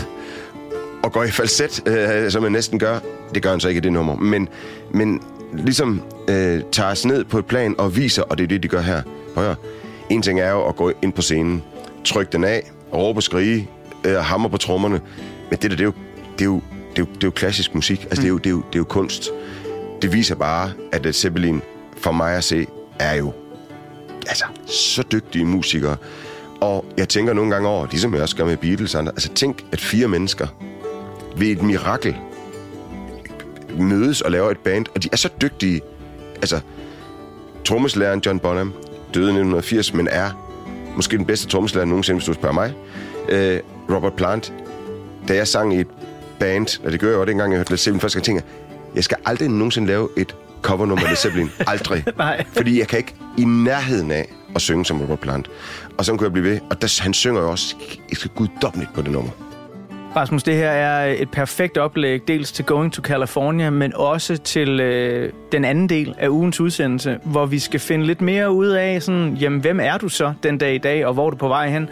og 1.04 1.12
går 1.12 1.24
i 1.24 1.32
falset, 1.32 1.88
øh, 1.88 2.32
som 2.32 2.44
man 2.44 2.52
næsten 2.52 2.80
gør. 2.80 3.00
Det 3.36 3.44
gør 3.44 3.50
han 3.50 3.60
så 3.60 3.68
ikke 3.68 3.78
i 3.78 3.82
det 3.82 3.94
nummer. 3.94 4.16
Men, 4.16 4.50
men 4.92 5.22
ligesom 5.54 6.02
øh, 6.30 6.62
tager 6.72 6.92
os 6.92 7.06
ned 7.06 7.24
på 7.24 7.40
et 7.40 7.46
plan 7.46 7.76
og 7.78 7.96
viser, 7.96 8.24
og 8.24 8.38
det 8.38 8.44
er 8.44 8.48
det, 8.48 8.64
de 8.64 8.68
gør 8.68 8.82
her. 8.82 9.02
Prøv 9.34 9.50
at. 9.50 9.58
En 10.10 10.22
ting 10.22 10.40
er 10.40 10.52
jo 10.52 10.68
at 10.68 10.76
gå 10.76 10.92
ind 11.02 11.14
på 11.14 11.22
scenen, 11.22 11.64
trykke 12.06 12.32
den 12.32 12.44
af, 12.44 12.72
råbe 12.94 13.20
og 13.20 13.24
skrige, 13.24 13.70
øh, 14.06 14.16
hammer 14.16 14.50
på 14.50 14.58
trommerne. 14.58 15.02
Men 15.50 15.60
det 15.62 15.72
der, 15.72 15.78
det 15.78 15.80
er 15.80 15.86
jo, 15.86 15.94
det 16.40 16.42
er 16.42 16.46
jo, 16.46 16.62
det 16.96 17.00
er 17.02 17.02
jo, 17.02 17.06
det 17.06 17.24
er 17.24 17.28
jo 17.28 17.32
klassisk 17.32 17.76
musik. 17.76 18.04
Altså, 18.04 18.22
det, 18.22 18.28
er 18.28 18.30
jo, 18.30 18.38
det, 18.38 18.46
er 18.46 18.50
jo, 18.52 18.58
det 18.58 18.76
er 18.76 18.80
jo 18.80 18.84
kunst. 18.84 19.30
Det 20.02 20.14
viser 20.14 20.36
bare, 20.36 20.72
at 20.92 21.04
Led 21.04 21.14
Zeppelin, 21.14 21.62
for 21.98 22.12
mig 22.12 22.36
at 22.36 22.44
se, 22.44 22.68
er 23.00 23.14
jo 23.14 23.34
altså, 24.28 24.46
så 24.66 25.04
dygtige 25.12 25.46
musikere. 25.46 25.98
Og 26.62 26.86
jeg 26.98 27.10
tænker 27.10 27.34
nogle 27.34 27.52
gange 27.52 27.68
over, 27.68 27.88
ligesom 27.92 28.14
jeg 28.14 28.22
også 28.22 28.36
gør 28.36 28.46
med 28.46 28.58
Beatles, 28.58 28.96
andre, 28.96 29.12
altså 29.12 29.30
tænk, 29.34 29.66
at 29.72 29.82
fire 29.82 30.08
mennesker 30.08 30.48
ved 31.38 31.48
et 31.48 31.62
mirakel 31.62 32.16
mødes 33.78 34.22
og 34.22 34.32
laver 34.32 34.52
et 34.52 34.58
band, 34.58 34.86
og 34.96 35.04
de 35.04 35.10
er 35.12 35.18
så 35.18 35.30
dygtige. 35.42 35.82
Altså, 36.36 36.60
trommeslæren 37.66 38.22
John 38.26 38.40
Bonham 38.40 38.74
døde 39.14 39.26
i 39.26 39.30
1980, 39.30 39.94
men 39.94 40.08
er 40.12 40.48
måske 40.96 41.18
den 41.18 41.26
bedste 41.26 41.48
trommeslærer 41.48 41.86
nogensinde, 41.86 42.18
hvis 42.18 42.26
du 42.26 42.34
spørger 42.34 42.54
mig. 42.54 42.74
Øh, 43.30 43.60
Robert 43.90 44.14
Plant, 44.14 44.54
da 45.28 45.36
jeg 45.36 45.48
sang 45.48 45.76
i 45.76 45.80
et 45.80 45.88
band, 46.40 46.86
og 46.86 46.92
det 46.92 47.00
gør 47.00 47.08
jeg 47.08 47.18
jo 47.18 47.26
dengang, 47.26 47.52
jeg 47.52 47.58
hørte 47.58 47.72
Led 47.72 47.78
Zeppelin 47.78 48.02
første 48.02 48.18
gang, 48.18 48.26
tænker 48.26 48.42
jeg, 48.96 49.04
skal 49.04 49.18
aldrig 49.26 49.50
nogensinde 49.50 49.88
lave 49.88 50.10
et 50.18 50.36
covernummer 50.62 51.04
af 51.04 51.10
Led 51.10 51.18
Zeppelin. 51.18 51.50
Aldrig. 51.68 52.04
Nej. 52.18 52.46
Fordi 52.54 52.80
jeg 52.80 52.88
kan 52.88 52.98
ikke 53.00 53.16
i 53.38 53.44
nærheden 53.44 54.12
af 54.12 54.34
at 54.56 54.62
synge 54.62 54.86
som 54.86 55.02
Robert 55.02 55.20
Plant. 55.20 55.50
Og 55.98 56.06
så 56.06 56.12
kunne 56.12 56.24
jeg 56.24 56.34
blive 56.34 56.46
ved. 56.46 56.60
Og 56.70 56.82
der, 56.82 57.02
han 57.02 57.14
synger 57.14 57.42
jo 57.42 57.52
også 57.52 57.76
guddommeligt 58.36 58.94
på 58.94 59.02
det 59.02 59.12
nummer. 59.12 59.32
Rasmus, 60.16 60.44
det 60.44 60.56
her 60.56 60.70
er 60.70 61.16
et 61.18 61.32
perfekt 61.32 61.78
oplæg, 61.78 62.28
dels 62.28 62.52
til 62.52 62.66
Going 62.66 62.94
to 62.94 63.02
California, 63.02 63.70
men 63.70 63.96
også 63.96 64.38
til 64.38 64.80
øh, 64.80 65.34
den 65.52 65.66
anden 65.66 65.90
del 65.90 66.16
af 66.18 66.30
ugens 66.30 66.60
udsendelse, 66.60 67.20
hvor 67.24 67.46
vi 67.46 67.60
skal 67.60 67.80
finde 67.80 68.06
lidt 68.06 68.22
mere 68.22 68.52
ud 68.52 68.68
af, 68.68 69.04
sådan, 69.04 69.34
jamen, 69.34 69.60
hvem 69.60 69.80
er 69.80 69.98
du 69.98 70.10
så 70.10 70.34
den 70.44 70.58
dag 70.58 70.76
i 70.76 70.78
dag, 70.78 71.06
og 71.06 71.14
hvor 71.14 71.26
er 71.26 71.30
du 71.30 71.36
på 71.36 71.48
vej 71.48 71.70
hen? 71.70 71.90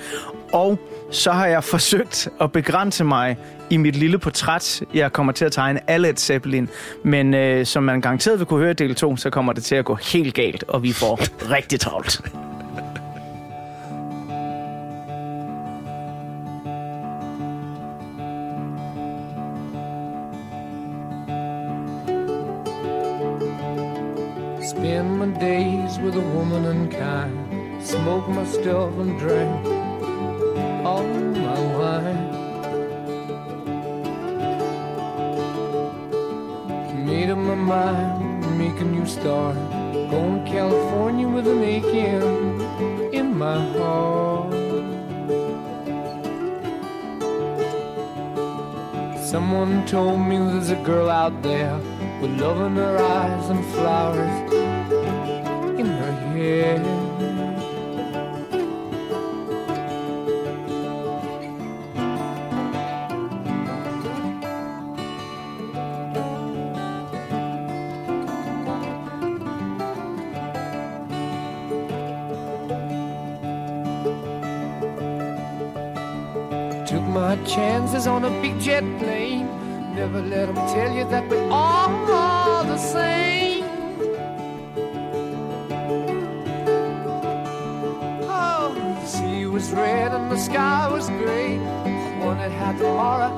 Og 0.54 0.80
så 1.12 1.32
har 1.32 1.46
jeg 1.48 1.64
forsøgt 1.74 2.30
at 2.42 2.52
begrænse 2.52 3.04
mig 3.04 3.38
i 3.70 3.78
mit 3.78 3.96
lille 3.96 4.18
portræt. 4.18 4.84
Jeg 4.94 5.14
kommer 5.14 5.34
til 5.34 5.46
at 5.46 5.52
tegne 5.52 5.90
af 5.90 6.02
Led 6.02 6.16
Zeppelin, 6.16 6.70
men 7.04 7.34
øh, 7.34 7.66
som 7.66 7.84
man 7.84 8.02
garanteret 8.02 8.40
vil 8.40 8.46
kunne 8.46 8.60
høre 8.60 8.72
i 8.72 8.74
del 8.74 8.96
2, 8.96 9.18
så 9.18 9.30
kommer 9.30 9.54
det 9.54 9.64
til 9.64 9.76
at 9.76 9.86
gå 9.86 9.96
helt 9.96 10.34
galt, 10.34 10.64
og 10.68 10.84
vi 10.84 10.94
får 10.94 11.20
rigtig 11.56 11.80
travlt. 11.80 12.22
Spend 24.90 25.20
my 25.20 25.28
days 25.40 26.00
with 26.00 26.16
a 26.16 26.26
woman 26.36 26.66
unkind. 26.66 27.38
Smoke 27.80 28.28
my 28.28 28.44
stuff 28.44 28.92
and 28.98 29.20
drink 29.20 29.66
all 30.84 31.04
my 31.06 31.60
wine. 31.78 32.22
Made 37.06 37.30
up 37.30 37.38
my 37.38 37.54
mind, 37.54 38.58
make 38.58 38.82
a 38.82 38.84
new 38.84 39.06
start. 39.06 39.58
Going 40.10 40.44
to 40.44 40.52
California 40.52 41.28
with 41.28 41.48
an 41.48 41.64
aching 41.64 43.14
in 43.14 43.38
my 43.38 43.60
heart. 43.78 44.54
Someone 49.24 49.86
told 49.86 50.20
me 50.22 50.38
there's 50.40 50.72
a 50.72 50.82
girl 50.84 51.12
out 51.12 51.44
there 51.44 51.78
with 52.22 52.32
love 52.42 52.60
in 52.62 52.76
her 52.76 52.98
eyes 52.98 53.50
and 53.52 53.64
flowers 53.76 54.52
in 54.52 54.59
Took 56.60 56.68
my 77.04 77.38
chances 77.46 78.06
on 78.06 78.26
a 78.26 78.30
big 78.42 78.60
jet 78.60 78.84
plane. 79.00 79.48
Never 79.96 80.22
let 80.22 80.48
them 80.48 80.56
tell 80.68 80.94
you 80.94 81.06
that 81.10 81.30
we're 81.30 81.50
all 81.50 82.66
the 82.66 82.78
same. 82.78 83.29
Was 91.00 91.10
gray. 91.12 91.58
I 91.58 92.26
wondered 92.26 92.52
how 92.52 92.74
tomorrow 92.74 93.32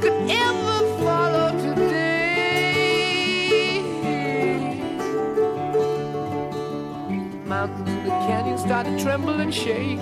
could 0.00 0.30
ever 0.30 0.78
follow 1.04 1.50
today. 1.60 3.02
Mountains 7.44 7.90
and 7.90 8.06
the 8.06 8.10
canyon 8.26 8.56
start 8.56 8.86
to 8.86 8.98
tremble 8.98 9.38
and 9.38 9.52
shake. 9.52 10.00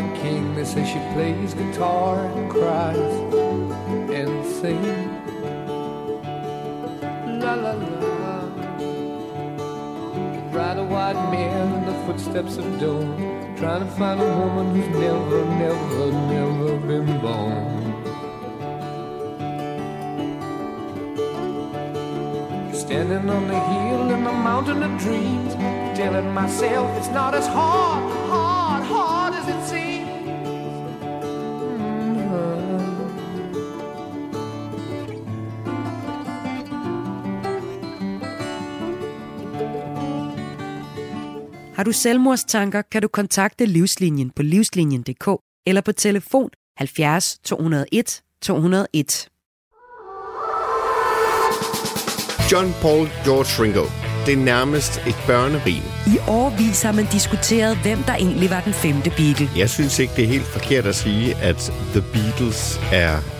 A 0.00 0.20
king. 0.20 0.54
They 0.54 0.64
say 0.64 0.84
she 0.84 1.00
plays 1.14 1.54
guitar 1.54 2.24
and 2.26 2.50
cries 2.50 3.14
and 4.18 4.32
sings. 4.58 5.10
La 7.42 7.54
la 7.54 7.72
la. 7.72 8.00
Ride 10.56 10.78
a 10.78 10.84
white 10.92 11.20
mare 11.30 11.64
in 11.78 11.84
the 11.86 11.96
footsteps 12.04 12.56
of 12.56 12.66
dawn. 12.80 13.10
Trying 13.56 13.84
to 13.86 13.90
find 13.98 14.20
a 14.20 14.30
woman 14.40 14.66
who's 14.74 14.90
never, 15.06 15.40
never, 15.64 16.06
never 16.34 16.70
been 16.88 17.08
born. 17.20 17.66
Standing 22.74 23.28
on 23.36 23.48
the 23.48 23.60
hill 23.70 24.10
in 24.14 24.24
the 24.24 24.36
mountain 24.48 24.82
of 24.82 24.92
dreams, 24.98 25.54
telling 25.98 26.32
myself 26.32 26.86
it's 26.98 27.08
not 27.08 27.34
as 27.34 27.46
hard, 27.46 28.02
hard, 28.28 28.82
hard 28.84 29.19
du 41.90 41.94
selvmordstanker, 41.94 42.82
kan 42.92 43.02
du 43.02 43.08
kontakte 43.08 43.66
Livslinjen 43.66 44.30
på 44.30 44.42
livslinjen.dk 44.42 45.28
eller 45.66 45.80
på 45.80 45.92
telefon 45.92 46.50
70 46.78 47.38
201 47.44 48.22
201. 48.42 49.28
John 52.52 52.74
Paul 52.82 53.08
George 53.24 53.62
Ringo. 53.62 53.84
Det 54.26 54.32
er 54.32 54.44
nærmest 54.44 55.00
et 55.06 55.16
børnerim. 55.26 55.82
I 56.06 56.16
årvis 56.28 56.82
har 56.82 56.92
man 56.92 57.06
diskuteret, 57.12 57.76
hvem 57.76 57.98
der 57.98 58.14
egentlig 58.14 58.50
var 58.50 58.60
den 58.60 58.72
femte 58.72 59.10
Beatle. 59.10 59.50
Jeg 59.56 59.70
synes 59.70 59.98
ikke, 59.98 60.12
det 60.16 60.24
er 60.24 60.28
helt 60.28 60.46
forkert 60.46 60.86
at 60.86 60.94
sige, 60.94 61.34
at 61.36 61.72
The 61.94 62.02
Beatles 62.12 62.80
er 62.92 63.39